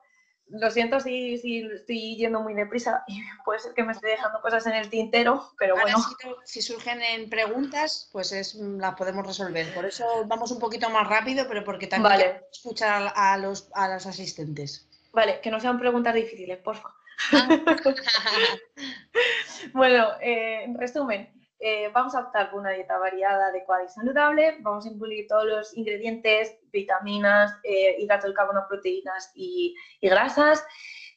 lo 0.48 0.70
siento 0.70 1.00
si, 1.00 1.38
si, 1.38 1.62
estoy 1.62 2.16
yendo 2.16 2.40
muy 2.40 2.54
deprisa 2.54 3.02
y 3.06 3.20
puede 3.44 3.58
ser 3.58 3.74
que 3.74 3.82
me 3.82 3.92
esté 3.92 4.08
dejando 4.08 4.40
cosas 4.40 4.66
en 4.66 4.74
el 4.74 4.88
tintero, 4.88 5.50
pero 5.58 5.74
bueno. 5.74 5.98
Si, 6.44 6.62
surgen 6.62 7.02
en 7.02 7.28
preguntas, 7.28 8.08
pues 8.12 8.32
es, 8.32 8.54
las 8.54 8.94
podemos 8.94 9.26
resolver. 9.26 9.72
Por 9.74 9.84
eso 9.84 10.24
vamos 10.26 10.50
un 10.50 10.58
poquito 10.58 10.88
más 10.90 11.08
rápido, 11.08 11.46
pero 11.48 11.64
porque 11.64 11.86
también 11.86 12.10
vale. 12.10 12.42
escuchar 12.52 13.12
a 13.14 13.36
los, 13.38 13.68
a 13.74 13.88
los 13.88 14.06
asistentes. 14.06 14.88
Vale, 15.12 15.40
que 15.40 15.50
no 15.50 15.60
sean 15.60 15.78
preguntas 15.78 16.14
difíciles, 16.14 16.58
por 16.58 16.76
favor. 16.76 16.92
Ah. 17.32 17.48
bueno, 19.72 20.08
eh, 20.20 20.64
en 20.64 20.78
resumen, 20.78 21.45
eh, 21.58 21.90
vamos 21.92 22.14
a 22.14 22.20
optar 22.20 22.50
por 22.50 22.60
una 22.60 22.70
dieta 22.70 22.98
variada, 22.98 23.46
adecuada 23.46 23.84
y 23.84 23.88
saludable. 23.88 24.58
Vamos 24.60 24.84
a 24.84 24.90
incluir 24.90 25.26
todos 25.26 25.44
los 25.44 25.76
ingredientes, 25.76 26.58
vitaminas, 26.70 27.54
eh, 27.62 27.96
hidratos 27.98 28.30
de 28.30 28.34
carbono, 28.34 28.66
proteínas 28.68 29.32
y, 29.34 29.74
grasas. 30.02 30.64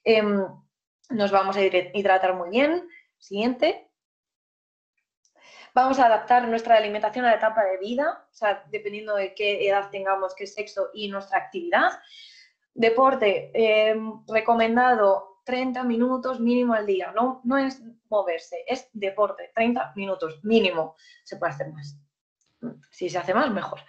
Em, 0.04 0.46
nos 1.10 1.32
vamos 1.32 1.58
a 1.58 1.62
hidratar 1.64 2.36
muy 2.36 2.50
bien. 2.50 2.88
Siguiente. 3.18 3.90
Vamos 5.74 6.00
a 6.00 6.06
adaptar 6.06 6.48
nuestra 6.48 6.78
alimentación 6.78 7.26
a 7.26 7.30
la 7.30 7.36
etapa 7.36 7.64
de 7.64 7.78
vida, 7.78 8.26
o 8.32 8.34
sea, 8.34 8.64
dependiendo 8.72 9.16
de 9.16 9.36
qué 9.36 9.68
edad 9.68 9.90
tengamos, 9.92 10.34
qué 10.36 10.48
sexo 10.48 10.90
y 10.94 11.10
nuestra 11.10 11.38
actividad. 11.38 11.92
Deporte, 12.74 13.52
em, 13.54 14.24
recomendado 14.28 15.29
30 15.50 15.84
minutos 15.84 16.40
mínimo 16.40 16.76
al 16.76 16.86
día. 16.86 17.12
No, 17.12 17.42
no 17.44 17.58
es 17.58 17.82
moverse, 18.08 18.64
es 18.68 18.88
deporte, 18.94 19.52
30 19.56 19.94
minutos 19.96 20.40
mínimo, 20.44 20.96
se 21.24 21.38
puede 21.38 21.54
hacer 21.54 21.72
más. 21.72 21.98
Si 22.92 23.10
se 23.10 23.18
hace 23.18 23.34
más, 23.34 23.50
mejor. 23.50 23.80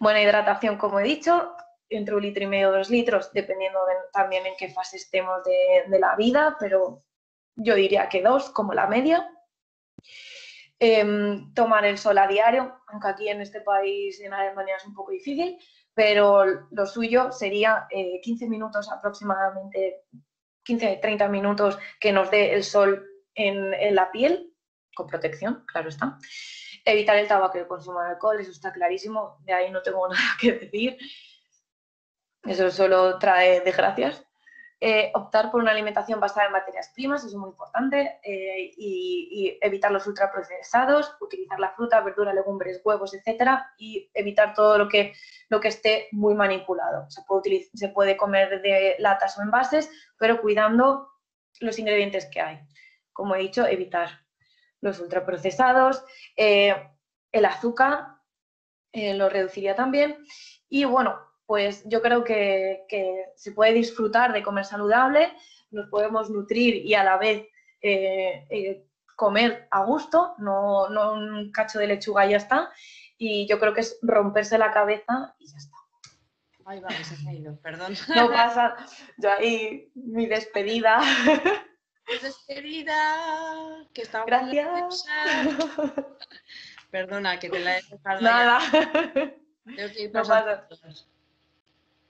Buena 0.00 0.22
hidratación, 0.22 0.78
como 0.78 1.00
he 1.00 1.02
dicho, 1.02 1.54
entre 1.90 2.14
un 2.14 2.22
litro 2.22 2.44
y 2.44 2.46
medio, 2.46 2.72
dos 2.72 2.88
litros, 2.88 3.30
dependiendo 3.34 3.78
también 4.10 4.46
en 4.46 4.54
qué 4.56 4.70
fase 4.70 4.96
estemos 4.96 5.44
de, 5.44 5.98
la 5.98 6.16
vida, 6.16 6.56
pero 6.58 7.04
yo 7.56 7.74
diría 7.74 8.08
que 8.08 8.22
dos, 8.22 8.48
como 8.48 8.72
la 8.72 8.86
media. 8.86 9.28
Em, 10.78 11.52
tomar 11.52 11.84
el 11.84 11.98
sol 11.98 12.16
a 12.16 12.26
diario, 12.26 12.74
aunque 12.86 13.08
aquí 13.08 13.28
en 13.28 13.42
este 13.42 13.60
país, 13.60 14.18
en 14.20 14.32
Alemania, 14.32 14.76
es 14.76 14.86
un 14.86 14.94
poco 14.94 15.10
difícil, 15.10 15.58
pero 15.92 16.44
lo 16.70 16.86
suyo 16.86 17.30
sería 17.32 17.86
15 17.90 18.44
eh, 18.44 18.48
minutos 18.48 18.90
aproximadamente, 18.90 20.04
15-30 20.64 21.28
minutos 21.28 21.78
que 22.00 22.12
nos 22.12 22.30
dé 22.30 22.54
el 22.54 22.64
sol 22.64 23.06
en, 23.34 23.94
la 23.94 24.10
piel, 24.10 24.52
con 24.94 25.06
protección, 25.06 25.64
claro 25.66 25.88
está. 25.88 26.18
Evitar 26.84 27.16
el 27.16 27.28
tabaco 27.28 27.58
y 27.58 27.60
el 27.60 27.66
consumo 27.66 28.00
de 28.00 28.10
alcohol, 28.10 28.40
eso 28.40 28.50
está 28.50 28.72
clarísimo, 28.72 29.38
de 29.44 29.52
ahí 29.52 29.70
no 29.70 29.82
tengo 29.82 30.08
nada 30.08 30.36
que 30.40 30.52
decir. 30.52 30.98
Eso 32.44 32.70
solo 32.70 33.18
trae 33.18 33.60
desgracias. 33.60 34.24
Eh, 34.84 35.12
optar 35.14 35.52
por 35.52 35.60
una 35.60 35.70
alimentación 35.70 36.18
basada 36.18 36.46
en 36.46 36.52
materias 36.52 36.90
primas, 36.92 37.20
eso 37.20 37.28
es 37.28 37.34
muy 37.36 37.50
importante, 37.50 38.18
eh, 38.24 38.72
y, 38.76 39.56
evitar 39.60 39.92
los 39.92 40.08
ultraprocesados, 40.08 41.14
utilizar 41.20 41.60
la 41.60 41.70
fruta, 41.70 42.00
verdura, 42.00 42.34
legumbres, 42.34 42.80
huevos, 42.84 43.14
etcétera, 43.14 43.72
y 43.78 44.10
evitar 44.12 44.54
todo 44.54 44.78
lo 44.78 44.88
que, 44.88 45.12
lo 45.50 45.60
que 45.60 45.68
esté 45.68 46.08
muy 46.10 46.34
manipulado. 46.34 47.08
Se 47.10 47.22
puede, 47.22 47.68
se 47.72 47.90
puede 47.90 48.16
comer 48.16 48.60
de 48.60 48.96
latas 48.98 49.38
o 49.38 49.42
envases, 49.42 49.88
pero 50.18 50.40
cuidando 50.40 51.12
los 51.60 51.78
ingredientes 51.78 52.26
que 52.26 52.40
hay 52.40 52.58
como 53.12 53.36
he 53.36 53.40
dicho, 53.40 53.64
evitar 53.64 54.24
los 54.80 54.98
ultraprocesados, 54.98 56.02
eh, 56.36 56.74
el 57.30 57.44
azúcar 57.44 58.16
lo 58.92 59.28
reduciría 59.28 59.76
también. 59.76 60.18
Y 60.68 60.84
bueno, 60.86 61.20
pues 61.52 61.82
yo 61.84 62.00
creo 62.00 62.24
que, 62.24 62.86
se 63.36 63.52
puede 63.52 63.74
disfrutar 63.74 64.32
de 64.32 64.42
comer 64.42 64.64
saludable, 64.64 65.36
nos 65.70 65.86
podemos 65.90 66.30
nutrir 66.30 66.76
y 66.76 66.94
a 66.94 67.04
la 67.04 67.18
vez 67.18 67.46
eh, 67.82 68.86
comer 69.16 69.68
a 69.70 69.84
gusto, 69.84 70.34
no, 70.38 70.86
un 71.12 71.52
cacho 71.52 71.78
de 71.78 71.88
lechuga 71.88 72.24
y 72.24 72.30
ya 72.30 72.38
está. 72.38 72.72
Y 73.18 73.46
yo 73.46 73.60
creo 73.60 73.74
que 73.74 73.82
es 73.82 73.98
romperse 74.00 74.56
la 74.56 74.72
cabeza 74.72 75.34
y 75.38 75.46
ya 75.46 75.58
está. 75.58 75.76
Ay, 76.64 76.80
vale, 76.80 77.04
se 77.04 77.28
ha 77.28 77.32
ido, 77.34 77.60
perdón. 77.60 77.92
No 78.16 78.30
pasa, 78.30 78.74
yo 79.18 79.30
ahí 79.30 79.92
mi 79.94 80.24
despedida. 80.24 81.02
Despedida, 82.22 83.86
que 83.92 84.00
estamos 84.00 84.26
Gracias. 84.26 85.04
Perdona, 86.90 87.38
que 87.38 87.50
te 87.50 87.58
la 87.58 87.76
he 87.76 87.82
dejado. 87.82 88.22
Nada. 88.22 88.58
no 89.66 90.22
pasa, 90.22 90.66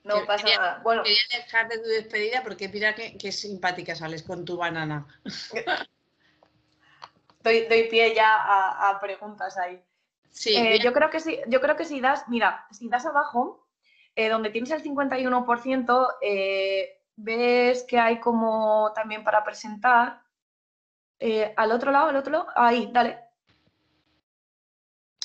no 0.05 0.27
pasa 0.27 0.47
nada. 0.47 0.81
Bueno. 0.83 1.03
Quería 1.03 1.45
dejar 1.45 1.69
de 1.69 1.79
tu 1.79 1.89
despedida 1.89 2.43
porque 2.43 2.69
mira 2.69 2.95
qué, 2.95 3.33
simpática 3.33 3.95
sales 3.95 4.23
con 4.23 4.45
tu 4.45 4.57
banana. 4.57 5.07
doy, 7.43 7.67
doy 7.67 7.89
pie 7.89 8.15
ya 8.15 8.89
a, 8.89 8.99
preguntas 9.01 9.57
ahí. 9.59 9.81
Sí, 10.31 10.57
eh, 10.57 10.79
yo 10.83 10.93
creo 10.93 11.11
que 11.11 11.21
sí, 11.21 11.39
yo 11.47 11.61
creo 11.61 11.77
que 11.77 11.85
si 11.85 12.01
das, 12.01 12.27
mira, 12.29 12.67
si 12.71 12.89
das 12.89 13.05
abajo, 13.05 13.69
eh, 14.15 14.29
donde 14.29 14.51
tienes 14.51 14.71
el 14.71 14.83
51%, 14.83 16.17
eh, 16.21 17.01
ves 17.17 17.85
que 17.85 17.99
hay 17.99 18.21
como 18.21 18.93
también 18.95 19.25
para 19.25 19.45
presentar. 19.45 20.23
Eh, 21.19 21.55
al 21.57 21.73
otro 21.73 21.91
lado, 21.91 22.09
al 22.09 22.17
otro 22.17 22.33
lado, 22.33 22.47
ahí, 22.55 22.91
dale. 22.93 23.19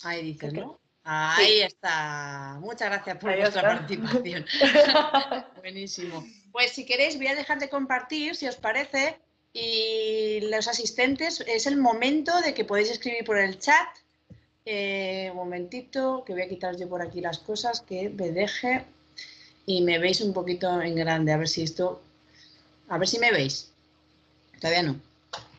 Ahí 0.04 0.24
dices, 0.24 0.54
¿no? 0.54 0.80
Ahí 1.10 1.62
está. 1.62 2.58
Muchas 2.60 2.90
gracias 2.90 3.18
por 3.18 3.34
vuestra 3.34 3.62
participación. 3.62 4.46
Buenísimo. 5.56 6.28
Pues 6.52 6.72
si 6.72 6.86
queréis, 6.86 7.16
voy 7.16 7.28
a 7.28 7.36
dejar 7.36 7.60
de 7.60 7.70
compartir, 7.70 8.36
si 8.36 8.46
os 8.46 8.58
parece, 8.58 9.18
y 9.54 10.42
los 10.50 10.68
asistentes, 10.68 11.40
es 11.48 11.66
el 11.66 11.78
momento 11.78 12.42
de 12.42 12.54
que 12.54 12.66
podéis 12.66 12.92
escribir 12.92 13.24
por 13.24 13.38
el 13.38 13.58
chat. 13.58 13.88
Eh, 14.66 15.30
un 15.32 15.38
momentito, 15.38 16.26
que 16.26 16.34
voy 16.34 16.42
a 16.42 16.50
quitar 16.50 16.76
yo 16.76 16.90
por 16.90 17.02
aquí 17.02 17.22
las 17.22 17.40
cosas, 17.40 17.80
que 17.80 18.10
me 18.10 18.32
deje 18.32 18.84
y 19.66 19.84
me 19.84 20.00
veis 20.00 20.20
un 20.20 20.34
poquito 20.34 20.82
en 20.82 20.94
grande, 20.96 21.32
a 21.32 21.38
ver 21.38 21.48
si 21.48 21.64
esto, 21.64 22.02
a 22.90 22.98
ver 22.98 23.08
si 23.08 23.18
me 23.18 23.32
veis. 23.32 23.72
Todavía 24.60 24.84
no, 24.84 25.00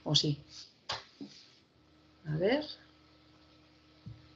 o 0.05 0.15
sí. 0.15 0.39
A 2.29 2.37
ver. 2.37 2.67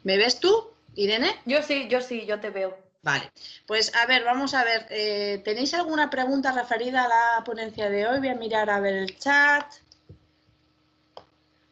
¿Me 0.05 0.17
ves 0.17 0.41
tú, 0.41 0.72
Irene? 0.95 1.41
Yo 1.47 1.63
sí, 1.63 1.89
yo 1.89 2.01
sí, 2.01 2.27
yo 2.27 2.41
te 2.41 2.51
veo. 2.51 2.77
Vale, 3.03 3.33
pues 3.67 3.95
a 3.97 4.07
ver, 4.07 4.23
vamos 4.23 4.55
a 4.55 4.63
ver, 4.63 4.87
eh, 4.91 5.43
¿tenéis 5.45 5.75
alguna 5.75 6.09
pregunta 6.09 6.53
referida 6.53 7.05
a 7.05 7.09
la 7.09 7.45
ponencia 7.45 7.91
de 7.91 8.07
hoy? 8.07 8.21
Voy 8.21 8.29
a 8.29 8.35
mirar 8.37 8.71
a 8.71 8.79
ver 8.79 8.95
el 8.95 9.19
chat. 9.19 9.67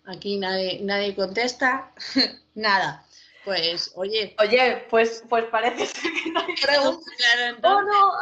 Aquí 0.07 0.39
nadie, 0.39 0.81
nadie 0.83 1.15
contesta. 1.15 1.93
Nada. 2.55 3.07
Pues, 3.45 3.93
oye. 3.95 4.35
Oye, 4.41 4.87
pues, 4.91 5.25
pues 5.29 5.45
parece 5.47 5.87
ser 5.87 6.11
que 6.13 6.31
no 6.33 6.41
hay 6.41 6.55
pregunta. 6.57 7.11
oh, 7.63 7.83
no, 7.83 8.13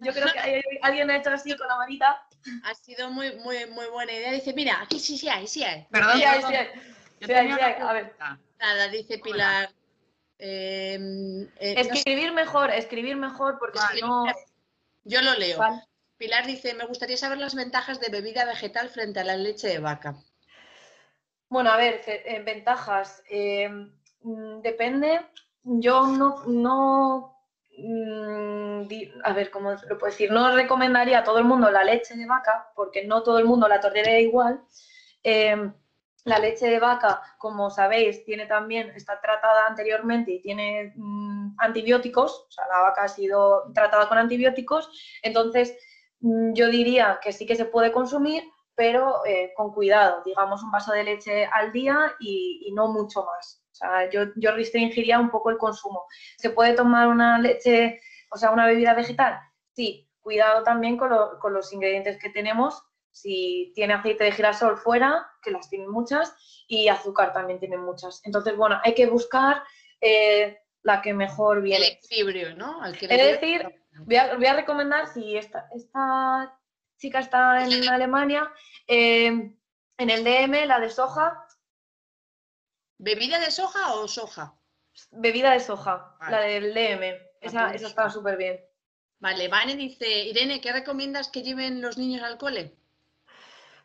yo 0.00 0.12
creo 0.12 0.26
que 0.32 0.62
alguien 0.82 1.10
ha 1.10 1.16
hecho 1.16 1.30
así 1.30 1.56
con 1.56 1.66
la 1.68 1.76
manita. 1.76 2.22
Ha 2.64 2.74
sido 2.74 3.10
muy, 3.10 3.34
muy, 3.36 3.66
muy 3.66 3.86
buena 3.86 4.12
idea. 4.12 4.32
Dice, 4.32 4.52
mira, 4.52 4.80
aquí 4.82 5.00
sí, 5.00 5.16
sí 5.16 5.28
hay, 5.28 5.46
sí 5.46 5.64
hay. 5.64 5.86
Perdón, 5.90 6.18
sí 6.18 6.24
hay, 6.24 6.42
sí 6.42 6.54
hay. 6.54 6.66
Sí 7.20 7.32
hay, 7.32 7.52
sí 7.52 7.60
hay. 7.60 7.74
A 7.80 7.92
ver. 7.92 8.16
Nada, 8.58 8.88
dice 8.88 9.18
Pilar. 9.18 9.70
Eh, 10.38 11.48
eh, 11.58 11.74
escribir 11.80 12.32
mejor, 12.32 12.70
escribir 12.70 13.16
mejor, 13.16 13.58
porque 13.58 13.78
si 13.92 14.00
no. 14.00 14.24
Yo 15.04 15.22
lo 15.22 15.34
leo. 15.34 15.58
Pilar 16.16 16.46
dice, 16.46 16.74
me 16.74 16.86
gustaría 16.86 17.16
saber 17.16 17.38
las 17.38 17.54
ventajas 17.54 18.00
de 18.00 18.08
bebida 18.08 18.44
vegetal 18.44 18.88
frente 18.88 19.20
a 19.20 19.24
la 19.24 19.36
leche 19.36 19.68
de 19.68 19.78
vaca. 19.78 20.16
Bueno, 21.48 21.70
a 21.70 21.76
ver, 21.76 22.02
eh, 22.06 22.42
ventajas. 22.44 23.22
Eh, 23.30 23.68
mm, 24.22 24.60
depende. 24.60 25.20
Yo 25.62 26.06
no, 26.06 26.44
no 26.46 27.36
mm, 27.76 28.82
a 29.24 29.32
ver, 29.32 29.50
¿cómo 29.50 29.72
lo 29.72 29.98
puedo 29.98 30.10
decir? 30.10 30.30
No 30.30 30.54
recomendaría 30.54 31.20
a 31.20 31.24
todo 31.24 31.38
el 31.38 31.44
mundo 31.44 31.70
la 31.70 31.84
leche 31.84 32.16
de 32.16 32.26
vaca, 32.26 32.70
porque 32.74 33.06
no 33.06 33.22
todo 33.22 33.38
el 33.38 33.44
mundo 33.44 33.68
la 33.68 33.80
tolera 33.80 34.18
igual. 34.18 34.60
Eh, 35.22 35.70
la 36.28 36.38
leche 36.38 36.66
de 36.66 36.78
vaca, 36.78 37.22
como 37.38 37.70
sabéis, 37.70 38.24
tiene 38.24 38.46
también, 38.46 38.90
está 38.90 39.20
tratada 39.20 39.66
anteriormente 39.66 40.32
y 40.32 40.40
tiene 40.40 40.92
mm, 40.96 41.56
antibióticos, 41.58 42.46
o 42.48 42.50
sea, 42.50 42.66
la 42.68 42.80
vaca 42.80 43.04
ha 43.04 43.08
sido 43.08 43.70
tratada 43.74 44.08
con 44.08 44.18
antibióticos, 44.18 44.90
entonces 45.22 45.76
yo 46.20 46.68
diría 46.68 47.20
que 47.22 47.32
sí 47.32 47.46
que 47.46 47.56
se 47.56 47.64
puede 47.64 47.92
consumir, 47.92 48.42
pero 48.74 49.24
eh, 49.26 49.52
con 49.56 49.72
cuidado, 49.72 50.22
digamos 50.24 50.62
un 50.62 50.70
vaso 50.70 50.92
de 50.92 51.04
leche 51.04 51.46
al 51.46 51.72
día 51.72 52.14
y, 52.20 52.72
no 52.74 52.92
mucho 52.92 53.24
más. 53.24 53.64
O 53.72 53.74
sea, 53.74 54.10
yo, 54.10 54.26
yo, 54.36 54.52
restringiría 54.52 55.18
un 55.18 55.30
poco 55.30 55.50
el 55.50 55.58
consumo. 55.58 56.06
¿Se 56.36 56.50
puede 56.50 56.74
tomar 56.74 57.08
una 57.08 57.38
leche, 57.38 58.00
o 58.30 58.36
sea, 58.36 58.50
una 58.50 58.66
bebida 58.66 58.94
vegetal? 58.94 59.38
Sí, 59.72 60.08
cuidado 60.20 60.62
también 60.62 60.96
con 60.96 61.52
los 61.52 61.72
ingredientes 61.72 62.18
que 62.18 62.30
tenemos. 62.30 62.87
Si 63.20 63.72
tiene 63.74 63.94
aceite 63.94 64.24
de 64.24 64.32
girasol 64.32 64.76
fuera, 64.76 65.30
que 65.42 65.50
las 65.50 65.68
tienen 65.68 65.90
muchas, 65.90 66.34
y 66.68 66.88
azúcar 66.88 67.32
también 67.32 67.58
tienen 67.58 67.80
muchas. 67.80 68.20
Entonces, 68.24 68.56
bueno, 68.56 68.80
hay 68.84 68.94
que 68.94 69.06
buscar 69.06 69.62
eh, 70.00 70.58
la 70.82 71.02
que 71.02 71.12
mejor 71.12 71.62
viene. 71.62 71.86
El 71.86 71.92
equilibrio, 71.92 72.54
¿no? 72.56 72.84
es 72.84 73.00
decir, 73.00 73.68
voy 74.04 74.16
a, 74.16 74.34
voy 74.36 74.46
a 74.46 74.54
recomendar 74.54 75.06
si 75.12 75.36
esta, 75.36 75.68
esta 75.74 76.56
chica 76.98 77.20
está 77.20 77.64
en 77.64 77.88
Alemania. 77.88 78.50
Eh, 78.86 79.54
en 79.98 80.10
el 80.10 80.22
DM, 80.22 80.66
la 80.66 80.78
de 80.78 80.90
soja. 80.90 81.44
¿Bebida 82.98 83.38
de 83.40 83.50
soja 83.50 83.94
o 83.94 84.06
soja? 84.08 84.54
Bebida 85.10 85.52
de 85.52 85.60
soja, 85.60 86.16
la 86.30 86.40
del 86.40 86.74
DM. 86.74 87.16
Esa, 87.40 87.74
esa 87.74 87.86
está 87.88 88.10
súper 88.10 88.36
bien. 88.36 88.60
Vale, 89.20 89.48
Vane 89.48 89.76
dice, 89.76 90.06
Irene, 90.24 90.60
¿qué 90.60 90.72
recomiendas 90.72 91.28
que 91.28 91.42
lleven 91.42 91.80
los 91.80 91.98
niños 91.98 92.22
al 92.22 92.38
cole? 92.38 92.76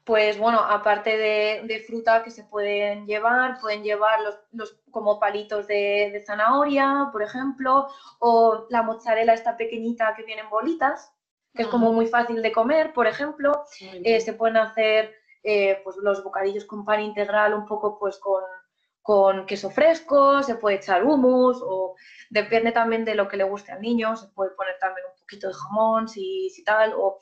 Pues 0.05 0.37
bueno, 0.37 0.59
aparte 0.59 1.17
de, 1.17 1.83
fruta 1.87 2.23
que 2.23 2.31
se 2.31 2.43
pueden 2.43 3.05
llevar, 3.07 3.59
pueden 3.61 3.83
llevar 3.83 4.19
los, 4.51 4.77
como 4.91 5.17
palitos 5.19 5.65
de, 5.67 6.21
zanahoria, 6.25 7.09
por 7.11 7.23
ejemplo, 7.23 7.87
o 8.19 8.67
la 8.69 8.83
mozzarella 8.83 9.33
esta 9.33 9.55
pequeñita 9.55 10.13
que 10.15 10.23
viene 10.23 10.41
en 10.41 10.49
bolitas, 10.49 11.13
que 11.53 11.63
es 11.63 11.67
como 11.69 11.93
muy 11.93 12.07
fácil 12.07 12.41
de 12.41 12.51
comer, 12.51 12.91
por 12.91 13.07
ejemplo. 13.07 13.63
Eh, 14.03 14.19
se 14.19 14.33
pueden 14.33 14.57
hacer 14.57 15.13
eh, 15.41 15.79
pues 15.83 15.95
los 15.97 16.21
bocadillos 16.23 16.65
con 16.65 16.83
pan 16.83 16.99
integral 16.99 17.53
un 17.53 17.65
poco 17.65 17.97
pues 17.97 18.17
con, 18.17 18.43
con 19.03 19.45
queso 19.45 19.69
fresco, 19.69 20.41
se 20.41 20.55
puede 20.55 20.77
echar 20.77 21.03
humus 21.03 21.61
o 21.61 21.95
depende 22.29 22.71
también 22.71 23.03
de 23.03 23.15
lo 23.15 23.27
que 23.27 23.37
le 23.37 23.43
guste 23.43 23.73
al 23.73 23.81
niño, 23.81 24.15
se 24.15 24.27
puede 24.29 24.51
poner 24.51 24.75
también 24.79 25.05
un 25.05 25.19
poquito 25.19 25.49
de 25.49 25.53
jamón 25.53 26.07
si, 26.07 26.49
si 26.49 26.63
tal, 26.63 26.93
o 26.95 27.19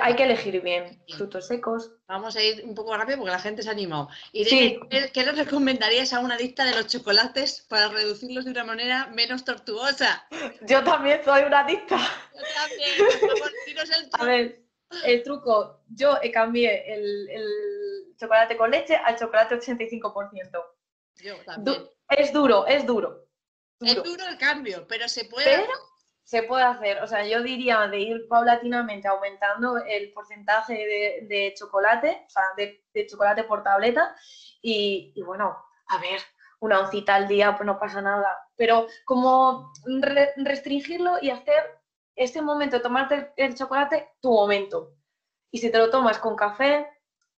hay 0.00 0.14
que 0.14 0.22
elegir 0.22 0.60
bien 0.62 1.02
frutos 1.16 1.48
secos. 1.48 1.90
Vamos 2.06 2.36
a 2.36 2.42
ir 2.42 2.64
un 2.64 2.74
poco 2.74 2.96
rápido 2.96 3.18
porque 3.18 3.32
la 3.32 3.38
gente 3.38 3.62
se 3.62 3.68
ha 3.68 3.72
animado. 3.72 4.08
Irene, 4.32 4.78
¿qué, 4.88 5.24
le 5.24 5.32
recomendarías 5.32 6.12
a 6.12 6.20
una 6.20 6.36
adicta 6.36 6.64
de 6.64 6.74
los 6.74 6.86
chocolates 6.86 7.66
para 7.68 7.88
reducirlos 7.88 8.44
de 8.44 8.52
una 8.52 8.64
manera 8.64 9.08
menos 9.08 9.44
tortuosa? 9.44 10.26
Yo 10.62 10.84
también 10.84 11.20
soy 11.24 11.42
una 11.42 11.60
adicta. 11.60 11.98
Yo 12.34 12.42
también. 12.54 13.38
Por 13.38 13.82
el 13.88 14.10
truco. 14.10 14.22
A 14.22 14.24
ver, 14.24 14.62
el 15.04 15.22
truco. 15.24 15.80
Yo 15.88 16.18
cambié 16.32 16.94
el, 16.94 17.28
el 17.28 18.16
chocolate 18.16 18.56
con 18.56 18.70
leche 18.70 18.96
al 18.96 19.16
chocolate 19.18 19.58
85%. 19.58 20.64
Yo 21.16 21.36
también. 21.44 21.88
es 22.10 22.32
duro, 22.32 22.66
es 22.66 22.86
duro, 22.86 23.26
Es 23.80 23.96
duro 23.96 24.26
el 24.28 24.38
cambio, 24.38 24.86
pero 24.86 25.08
se 25.08 25.24
puede 25.24 25.66
se 26.26 26.42
puede 26.42 26.64
hacer. 26.64 27.02
O 27.02 27.06
sea, 27.06 27.24
yo 27.24 27.40
diría 27.42 27.86
de 27.86 28.00
ir 28.00 28.26
paulatinamente 28.28 29.06
aumentando 29.06 29.76
el 29.78 30.12
porcentaje 30.12 30.74
de, 31.28 31.54
chocolate, 31.56 32.24
o 32.26 32.30
sea, 32.30 32.42
de, 32.56 33.06
chocolate 33.06 33.44
por 33.44 33.62
tableta. 33.62 34.14
Y, 34.60 35.14
bueno, 35.24 35.56
a 35.86 35.98
ver, 35.98 36.20
una 36.58 36.80
oncita 36.80 37.14
al 37.14 37.28
día, 37.28 37.56
pues 37.56 37.64
no 37.64 37.78
pasa 37.78 38.02
nada. 38.02 38.28
Pero 38.56 38.88
como 39.04 39.72
restringirlo 40.36 41.18
y 41.22 41.30
hacer 41.30 41.80
ese 42.16 42.42
momento 42.42 42.78
de 42.78 42.82
tomarte 42.82 43.32
el 43.36 43.54
chocolate 43.54 44.10
tu 44.20 44.32
momento. 44.32 44.96
Y 45.52 45.58
si 45.58 45.70
te 45.70 45.78
lo 45.78 45.90
tomas 45.90 46.18
con 46.18 46.34
café, 46.34 46.88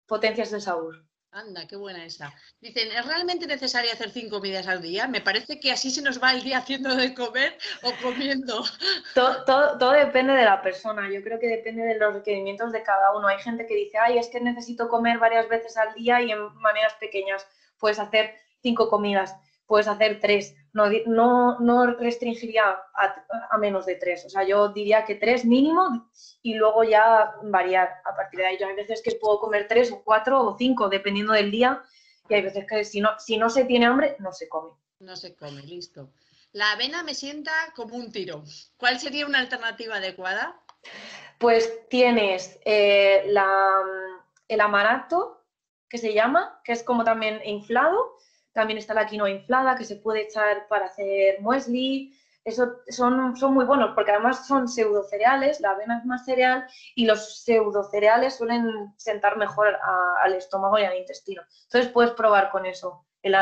potencias 0.06 0.54
el 0.54 0.62
sabor. 0.62 1.07
Anda, 1.38 1.68
qué 1.68 1.76
buena 1.76 2.04
esa. 2.04 2.34
Dicen, 2.60 2.92
¿es 2.92 3.06
realmente 3.06 3.46
necesario 3.46 3.92
hacer 3.92 4.10
cinco 4.10 4.38
comidas 4.38 4.68
al 4.68 4.82
día? 4.82 5.08
Me 5.08 5.22
parece 5.22 5.60
que 5.60 5.72
así 5.72 5.92
se 5.92 6.02
nos 6.02 6.22
va 6.22 6.32
el 6.32 6.42
día 6.42 6.58
haciendo 6.58 6.96
de 6.96 7.14
comer 7.14 7.56
o 7.84 7.92
comiendo. 8.02 8.64
Todo, 9.14 9.78
todo, 9.78 9.92
depende 9.92 10.34
de 10.34 10.46
la 10.46 10.62
persona. 10.62 11.10
Yo 11.12 11.22
creo 11.22 11.40
que 11.40 11.48
depende 11.48 11.84
de 11.84 11.98
los 12.00 12.14
requerimientos 12.14 12.72
de 12.72 12.82
cada 12.82 13.16
uno. 13.16 13.28
Hay 13.28 13.40
gente 13.40 13.68
que 13.68 13.76
dice, 13.76 13.98
ay, 14.00 14.18
es 14.18 14.30
que 14.30 14.40
necesito 14.40 14.90
comer 14.90 15.20
varias 15.20 15.48
veces 15.48 15.78
al 15.78 15.94
día 15.94 16.22
y 16.22 16.32
en 16.32 16.54
maneras 16.56 16.94
pequeñas. 17.00 17.46
Puedes 17.78 18.00
hacer 18.00 18.36
cinco 18.62 18.90
comidas 18.90 19.36
puedes 19.68 19.88
hacer 19.88 20.20
tres. 20.20 20.56
No, 20.78 20.92
no, 21.08 21.60
no 21.60 21.88
restringiría 21.96 22.64
a, 22.94 23.58
menos 23.58 23.88
de 23.88 23.96
tres. 23.96 24.24
O 24.26 24.30
sea, 24.30 24.44
yo 24.44 24.70
diría 24.70 25.06
que 25.06 25.16
tres 25.16 25.44
mínimo 25.44 26.08
y 26.44 26.54
luego 26.54 26.84
ya 26.84 27.34
variar 27.42 27.90
a 28.06 28.16
partir 28.16 28.42
de 28.42 28.46
ahí. 28.46 28.58
Yo 28.60 28.68
hay 28.68 28.76
veces 28.76 29.02
que 29.02 29.18
puedo 29.20 29.40
comer 29.40 29.68
tres 29.68 29.92
o 29.92 30.04
cuatro 30.04 30.40
o 30.40 30.56
cinco, 30.56 30.88
dependiendo 30.88 31.34
del 31.34 31.50
día. 31.50 31.82
Y 32.30 32.36
hay 32.36 32.44
veces 32.44 32.68
que 32.70 32.86
si 32.86 33.02
no, 33.02 33.18
si 33.18 33.38
no 33.38 33.50
se 33.50 33.66
tiene 33.66 33.88
hambre, 33.88 34.18
no 34.20 34.32
se 34.32 34.48
come. 34.48 34.74
No 35.00 35.16
se 35.16 35.36
come, 35.36 35.64
listo. 35.64 36.12
La 36.52 36.74
avena 36.74 37.02
me 37.02 37.16
sienta 37.16 37.52
como 37.76 37.96
un 37.96 38.12
tiro. 38.12 38.44
¿Cuál 38.78 39.00
sería 39.00 39.26
una 39.26 39.40
alternativa 39.40 39.96
adecuada? 39.96 40.62
Pues 41.40 41.88
tienes 41.90 42.60
eh, 42.66 43.24
la, 43.30 43.82
el 44.48 44.62
amaranto, 44.62 45.44
que 45.90 45.98
se 45.98 46.14
llama, 46.14 46.62
que 46.64 46.74
es 46.74 46.84
como 46.84 47.04
también 47.04 47.42
inflado, 47.46 48.18
también 48.58 48.80
está 48.80 48.96
la 48.96 49.06
quinoa 49.06 49.30
inflada 49.30 49.76
que 49.76 49.86
se 49.86 49.98
puede 49.98 50.24
echar 50.24 50.68
para 50.68 50.88
hacer 50.88 51.40
muesli. 51.42 52.12
Eso 52.44 52.78
son, 52.90 53.38
son 53.38 53.54
muy 53.54 53.66
buenos 53.66 53.92
porque 53.94 54.10
además 54.10 54.48
son 54.48 54.68
pseudo 54.68 55.04
cereales, 55.04 55.60
la 55.60 55.72
avena 55.72 56.00
es 56.00 56.06
más 56.06 56.26
cereal 56.26 56.66
y 56.96 57.06
los 57.06 57.44
pseudo 57.44 57.84
cereales 57.84 58.36
suelen 58.36 58.66
sentar 58.98 59.38
mejor 59.38 59.78
al 60.24 60.34
estómago 60.34 60.80
y 60.80 60.86
al 60.86 60.98
intestino. 60.98 61.44
Entonces 61.66 61.92
puedes 61.92 62.14
probar 62.14 62.50
con 62.50 62.66
eso 62.66 63.06
el 63.22 63.36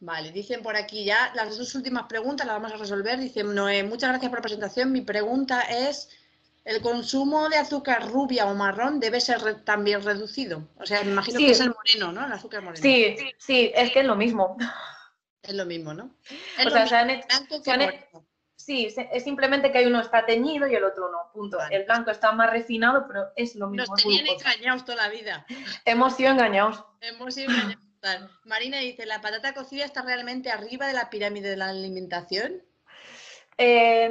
Vale, 0.00 0.32
dicen 0.32 0.62
por 0.62 0.76
aquí 0.76 1.06
ya 1.06 1.32
las 1.34 1.56
dos 1.56 1.74
últimas 1.74 2.04
preguntas 2.04 2.46
las 2.46 2.56
vamos 2.56 2.74
a 2.74 2.76
resolver. 2.76 3.18
Dicen, 3.18 3.54
Noé, 3.54 3.84
muchas 3.84 4.10
gracias 4.10 4.28
por 4.28 4.40
la 4.40 4.42
presentación. 4.42 4.92
Mi 4.92 5.00
pregunta 5.00 5.62
es, 5.62 6.10
¿el 6.64 6.80
consumo 6.80 7.48
de 7.48 7.56
azúcar 7.56 8.08
rubia 8.08 8.46
o 8.46 8.54
marrón 8.54 9.00
debe 9.00 9.20
ser 9.20 9.64
también 9.64 10.02
reducido? 10.02 10.68
O 10.76 10.86
sea, 10.86 11.02
me 11.02 11.12
imagino 11.12 11.38
que 11.38 11.50
es 11.50 11.60
el 11.60 11.74
moreno, 11.74 12.12
¿no? 12.12 12.26
El 12.26 12.32
azúcar 12.32 12.62
moreno. 12.62 12.82
Sí, 12.82 13.16
sí, 13.38 13.72
es 13.74 13.92
que 13.92 14.00
es 14.00 14.06
lo 14.06 14.16
mismo. 14.16 14.56
Es 15.42 15.54
lo 15.54 15.66
mismo, 15.66 15.92
¿no? 15.92 16.16
o 16.64 16.70
sea, 16.70 16.86
se 16.86 16.96
han 16.96 17.10
hecho, 17.10 17.26
Sí, 18.56 18.86
es 19.12 19.24
simplemente 19.24 19.70
que 19.70 19.76
hay 19.76 19.84
uno 19.84 20.00
está 20.00 20.24
teñido 20.24 20.66
y 20.66 20.74
el 20.74 20.84
otro 20.84 21.10
no, 21.10 21.30
punto. 21.34 21.58
El 21.68 21.84
blanco 21.84 22.10
está 22.10 22.32
más 22.32 22.50
refinado, 22.50 23.04
pero 23.06 23.26
es 23.36 23.54
lo 23.56 23.68
mismo. 23.68 23.84
Nos 23.86 24.02
tenían 24.02 24.26
engañados 24.26 24.86
toda 24.86 25.02
la 25.02 25.08
vida. 25.10 25.44
Hemos 25.84 26.16
sido 26.16 26.30
engañados. 26.30 26.82
Hemos 27.02 27.34
sido 27.34 27.50
engañados. 27.50 27.84
Marina 28.44 28.78
dice, 28.78 29.04
¿la 29.04 29.20
patata 29.20 29.52
cocida 29.52 29.84
está 29.84 30.00
realmente 30.00 30.50
arriba 30.50 30.86
de 30.86 30.94
la 30.94 31.10
pirámide 31.10 31.50
de 31.50 31.56
la 31.58 31.68
alimentación? 31.68 32.62
Eh, 33.58 34.08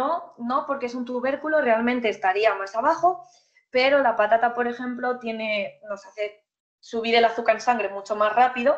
no, 0.00 0.34
no, 0.38 0.64
porque 0.66 0.86
es 0.86 0.94
un 0.94 1.04
tubérculo, 1.04 1.60
realmente 1.60 2.08
estaría 2.08 2.54
más 2.54 2.74
abajo, 2.74 3.22
pero 3.70 4.00
la 4.00 4.16
patata, 4.16 4.54
por 4.54 4.66
ejemplo, 4.66 5.18
tiene, 5.18 5.78
nos 5.88 6.06
hace 6.06 6.42
subir 6.80 7.14
el 7.14 7.24
azúcar 7.26 7.56
en 7.56 7.60
sangre 7.60 7.88
mucho 7.90 8.16
más 8.16 8.34
rápido, 8.34 8.76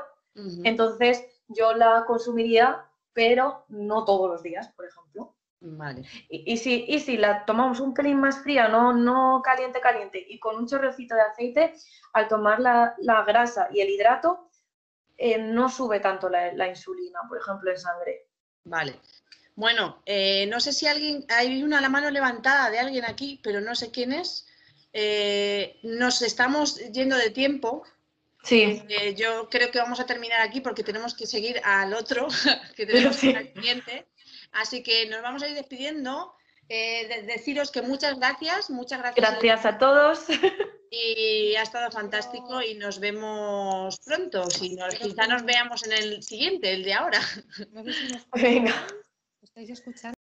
entonces 0.64 1.24
yo 1.46 1.74
la 1.74 2.04
consumiría, 2.06 2.84
pero 3.12 3.64
no 3.68 4.04
todos 4.04 4.30
los 4.30 4.42
días, 4.42 4.68
por 4.74 4.86
ejemplo. 4.86 5.36
Vale. 5.60 6.02
Y, 6.28 6.56
si, 6.56 6.86
y 6.88 6.98
si 6.98 7.16
la 7.16 7.44
tomamos 7.44 7.78
un 7.78 7.94
pelín 7.94 8.18
más 8.18 8.42
fría, 8.42 8.66
no, 8.66 8.92
no 8.92 9.42
caliente, 9.44 9.80
caliente, 9.80 10.24
y 10.26 10.40
con 10.40 10.56
un 10.56 10.66
chorrecito 10.66 11.14
de 11.14 11.20
aceite, 11.20 11.74
al 12.14 12.26
tomar 12.26 12.58
la, 12.58 12.96
grasa 13.24 13.68
y 13.70 13.80
el 13.80 13.90
hidrato, 13.90 14.48
eh, 15.16 15.38
no 15.38 15.68
sube 15.68 16.00
tanto 16.00 16.28
la, 16.28 16.52
la, 16.54 16.66
insulina, 16.66 17.20
por 17.28 17.38
ejemplo, 17.38 17.70
en 17.70 17.78
sangre. 17.78 18.26
Vale. 18.64 18.98
Bueno, 19.55 20.03
eh, 20.07 20.46
no 20.46 20.61
sé 20.61 20.72
si 20.72 20.86
alguien, 20.86 21.26
hay 21.28 21.62
una 21.62 21.80
la 21.80 21.88
mano 21.88 22.11
levantada 22.11 22.70
de 22.70 22.78
alguien 22.78 23.05
aquí, 23.05 23.40
pero 23.42 23.61
no 23.61 23.74
sé 23.74 23.90
quién 23.90 24.12
es. 24.12 24.46
Eh, 24.92 25.78
nos 25.82 26.22
estamos 26.22 26.76
yendo 26.92 27.16
de 27.16 27.30
tiempo. 27.30 27.82
Sí. 28.44 28.82
Eh, 28.88 29.14
yo 29.14 29.48
creo 29.50 29.70
que 29.70 29.78
vamos 29.78 30.00
a 30.00 30.07
terminar 30.07 30.40
aquí 30.40 30.61
porque 30.61 30.82
tenemos 30.82 31.14
que 31.14 31.26
seguir 31.26 31.61
al 31.64 31.94
otro, 31.94 32.28
que 32.76 32.86
tenemos 32.86 33.16
sí. 33.16 33.34
cliente. 33.55 34.07
Así 34.53 34.82
que 34.82 35.07
nos 35.07 35.22
vamos 35.22 35.42
a 35.42 35.48
ir 35.48 35.55
despidiendo. 35.55 36.34
deciros 36.68 37.70
que 37.70 37.82
muchas 37.82 38.18
gracias, 38.18 38.70
muchas 38.70 39.00
gracias. 39.00 39.30
Gracias 39.30 39.66
a 39.66 39.78
todos. 39.78 40.20
Y 40.94 41.57
ha 41.57 41.62
estado 41.62 41.90
fantástico 41.90 42.61
y 42.61 42.74
nos 42.74 43.00
vemos 43.00 43.98
pronto. 44.00 44.50
Si 44.50 44.76
nos, 44.76 44.94
quizá 44.94 45.26
nos 45.26 45.42
veamos 45.42 45.86
en 45.86 45.92
el 45.92 46.22
siguiente, 46.22 46.70
el 46.70 46.84
de 46.84 46.92
ahora. 46.92 47.20
Venga. 48.34 48.74
¿Estáis 49.55 49.70
escuchando? 49.78 50.21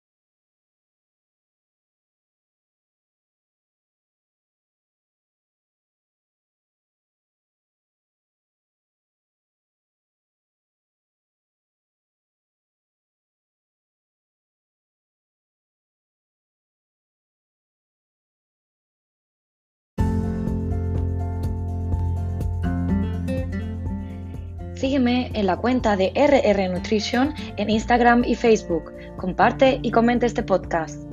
Sígueme 24.89 25.29
en 25.35 25.45
la 25.45 25.55
cuenta 25.55 25.95
de 25.95 26.11
RR 26.15 26.67
Nutrition 26.73 27.35
en 27.57 27.69
Instagram 27.69 28.23
y 28.25 28.33
Facebook. 28.33 28.91
Comparte 29.17 29.79
y 29.83 29.91
comenta 29.91 30.25
este 30.25 30.41
podcast. 30.41 31.03